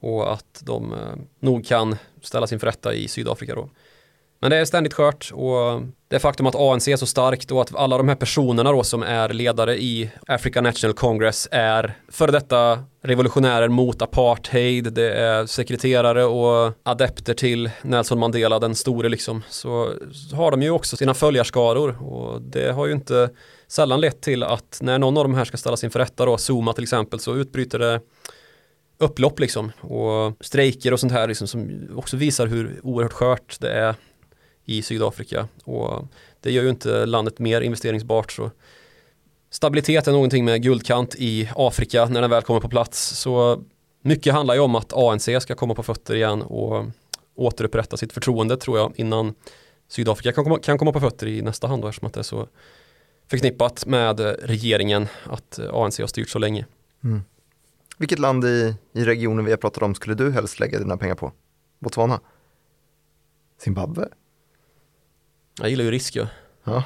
Och 0.00 0.32
att 0.32 0.62
de 0.64 0.92
uh, 0.92 0.98
nog 1.40 1.66
kan 1.66 1.96
ställas 2.22 2.52
inför 2.52 2.66
rätta 2.66 2.94
i 2.94 3.08
Sydafrika 3.08 3.54
då. 3.54 3.68
Men 4.40 4.50
det 4.50 4.56
är 4.56 4.64
ständigt 4.64 4.94
skört 4.94 5.30
och 5.34 5.82
det 6.14 6.20
faktum 6.20 6.46
att 6.46 6.54
ANC 6.54 6.88
är 6.88 6.96
så 6.96 7.06
starkt 7.06 7.50
och 7.50 7.60
att 7.60 7.74
alla 7.74 7.98
de 7.98 8.08
här 8.08 8.16
personerna 8.16 8.72
då 8.72 8.82
som 8.82 9.02
är 9.02 9.28
ledare 9.28 9.76
i 9.82 10.10
African 10.26 10.64
National 10.64 10.94
Congress 10.94 11.48
är 11.50 11.94
före 12.08 12.30
detta 12.30 12.78
revolutionärer 13.02 13.68
mot 13.68 14.02
apartheid, 14.02 14.92
det 14.92 15.14
är 15.14 15.46
sekreterare 15.46 16.24
och 16.24 16.72
adepter 16.82 17.34
till 17.34 17.70
Nelson 17.82 18.18
Mandela, 18.18 18.58
den 18.58 18.74
store 18.74 19.08
liksom, 19.08 19.42
så 19.48 19.92
har 20.32 20.50
de 20.50 20.62
ju 20.62 20.70
också 20.70 20.96
sina 20.96 21.14
följarskaror. 21.14 22.02
Och 22.02 22.42
det 22.42 22.72
har 22.72 22.86
ju 22.86 22.92
inte 22.92 23.30
sällan 23.68 24.00
lett 24.00 24.20
till 24.20 24.42
att 24.42 24.78
när 24.82 24.98
någon 24.98 25.16
av 25.16 25.24
de 25.24 25.34
här 25.34 25.44
ska 25.44 25.56
ställas 25.56 25.84
inför 25.84 25.98
rätta 25.98 26.26
då, 26.26 26.36
Zuma 26.38 26.72
till 26.72 26.84
exempel, 26.84 27.20
så 27.20 27.34
utbryter 27.34 27.78
det 27.78 28.00
upplopp 28.98 29.40
liksom. 29.40 29.72
Och 29.80 30.32
strejker 30.40 30.92
och 30.92 31.00
sånt 31.00 31.12
här 31.12 31.28
liksom 31.28 31.46
som 31.46 31.88
också 31.96 32.16
visar 32.16 32.46
hur 32.46 32.80
oerhört 32.82 33.12
skört 33.12 33.56
det 33.60 33.72
är 33.72 33.94
i 34.64 34.82
Sydafrika 34.82 35.48
och 35.64 36.04
det 36.40 36.50
gör 36.50 36.62
ju 36.62 36.70
inte 36.70 37.06
landet 37.06 37.38
mer 37.38 37.60
investeringsbart 37.60 38.32
så 38.32 38.50
stabilitet 39.50 40.08
är 40.08 40.12
någonting 40.12 40.44
med 40.44 40.62
guldkant 40.62 41.14
i 41.18 41.50
Afrika 41.56 42.06
när 42.06 42.20
den 42.20 42.30
väl 42.30 42.42
kommer 42.42 42.60
på 42.60 42.68
plats 42.68 43.18
så 43.18 43.62
mycket 44.02 44.34
handlar 44.34 44.54
ju 44.54 44.60
om 44.60 44.74
att 44.74 44.92
ANC 44.92 45.28
ska 45.40 45.54
komma 45.54 45.74
på 45.74 45.82
fötter 45.82 46.14
igen 46.14 46.42
och 46.42 46.84
återupprätta 47.34 47.96
sitt 47.96 48.12
förtroende 48.12 48.56
tror 48.56 48.78
jag 48.78 48.92
innan 48.96 49.34
Sydafrika 49.88 50.32
kan 50.32 50.44
komma, 50.44 50.58
kan 50.58 50.78
komma 50.78 50.92
på 50.92 51.00
fötter 51.00 51.26
i 51.26 51.42
nästa 51.42 51.66
hand 51.66 51.82
då, 51.82 51.88
eftersom 51.88 52.06
att 52.06 52.14
det 52.14 52.20
är 52.20 52.22
så 52.22 52.48
förknippat 53.30 53.86
med 53.86 54.20
regeringen 54.42 55.06
att 55.24 55.58
ANC 55.58 55.98
har 55.98 56.06
styrt 56.06 56.28
så 56.28 56.38
länge. 56.38 56.66
Mm. 57.04 57.22
Vilket 57.98 58.18
land 58.18 58.44
i, 58.44 58.74
i 58.92 59.04
regionen 59.04 59.44
vi 59.44 59.50
har 59.50 59.58
pratat 59.58 59.82
om 59.82 59.94
skulle 59.94 60.14
du 60.14 60.30
helst 60.30 60.60
lägga 60.60 60.78
dina 60.78 60.96
pengar 60.96 61.14
på? 61.14 61.32
Botswana? 61.78 62.20
Zimbabwe? 63.58 64.08
Jag 65.58 65.70
gillar 65.70 65.84
ju 65.84 65.90
risk 65.90 66.16
ju. 66.16 66.26
Ja. 66.64 66.84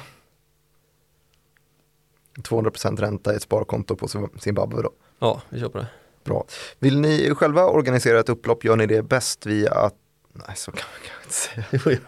200% 2.37 2.97
ränta 2.97 3.33
i 3.33 3.35
ett 3.35 3.41
sparkonto 3.41 3.95
på 3.95 4.07
Zimbabwe 4.39 4.81
då? 4.81 4.91
Ja, 5.19 5.41
vi 5.49 5.59
kör 5.59 5.69
på 5.69 5.77
det. 5.77 5.87
Bra. 6.23 6.45
Vill 6.79 6.99
ni 6.99 7.35
själva 7.35 7.65
organisera 7.65 8.19
ett 8.19 8.29
upplopp 8.29 8.63
gör 8.63 8.75
ni 8.75 8.85
det 8.85 9.03
bäst 9.03 9.45
via 9.45 9.71
att... 9.71 9.95
Nej, 10.33 10.55
så 10.55 10.71
kan 10.71 10.85
man 10.91 11.23
inte 11.23 11.35
säga. 11.35 11.65
Jo, 11.71 11.91
gör 11.91 12.01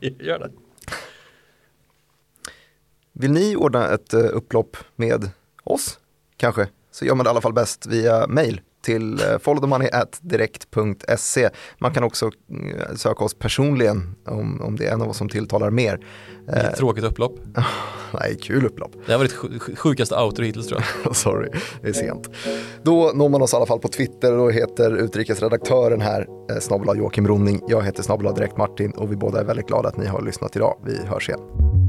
det. 0.00 0.24
gör 0.24 0.38
det. 0.38 0.50
Vill 3.12 3.32
ni 3.32 3.56
ordna 3.56 3.88
ett 3.88 4.14
uh, 4.14 4.20
upplopp 4.32 4.76
med 4.96 5.30
oss? 5.64 5.98
Kanske? 6.36 6.68
Så 6.90 7.04
gör 7.04 7.14
man 7.14 7.24
det 7.24 7.28
i 7.28 7.30
alla 7.30 7.40
fall 7.40 7.52
bäst 7.52 7.86
via 7.86 8.26
mail 8.26 8.60
till 8.82 9.20
eh, 9.20 9.38
followthemoney.direkt.se. 9.38 11.50
Man 11.78 11.94
kan 11.94 12.04
också 12.04 12.30
mm, 12.50 12.96
söka 12.96 13.24
oss 13.24 13.34
personligen 13.34 14.14
om, 14.26 14.60
om 14.60 14.76
det 14.76 14.86
är 14.86 14.96
något 14.96 15.16
som 15.16 15.28
tilltalar 15.28 15.70
mer. 15.70 16.06
Ett 16.48 16.76
tråkigt 16.76 17.04
upplopp. 17.04 17.38
Nej, 18.20 18.38
kul 18.42 18.66
upplopp. 18.66 18.92
Det 19.06 19.12
har 19.12 19.18
varit 19.18 19.32
sjukaste 19.78 20.16
outro 20.16 20.44
hittills 20.44 20.68
tror 20.68 20.84
jag. 21.04 21.16
Sorry, 21.22 21.50
det 21.82 21.88
är 21.88 21.92
sent. 21.92 22.28
Då 22.82 23.12
når 23.14 23.28
man 23.28 23.42
oss 23.42 23.52
i 23.52 23.56
alla 23.56 23.66
fall 23.66 23.78
på 23.78 23.88
Twitter 23.88 24.38
och 24.38 24.52
heter 24.52 24.96
utrikesredaktören 24.96 26.00
här, 26.00 26.26
eh, 26.50 26.58
snabel 26.58 26.98
Joakim 26.98 27.28
Ronning. 27.28 27.60
Jag 27.68 27.82
heter 27.82 28.02
snabel 28.02 28.34
Direkt 28.34 28.56
Martin 28.56 28.90
och 28.90 29.12
vi 29.12 29.16
båda 29.16 29.40
är 29.40 29.44
väldigt 29.44 29.66
glada 29.66 29.88
att 29.88 29.96
ni 29.96 30.06
har 30.06 30.22
lyssnat 30.22 30.56
idag. 30.56 30.78
Vi 30.84 31.06
hörs 31.06 31.28
igen. 31.28 31.81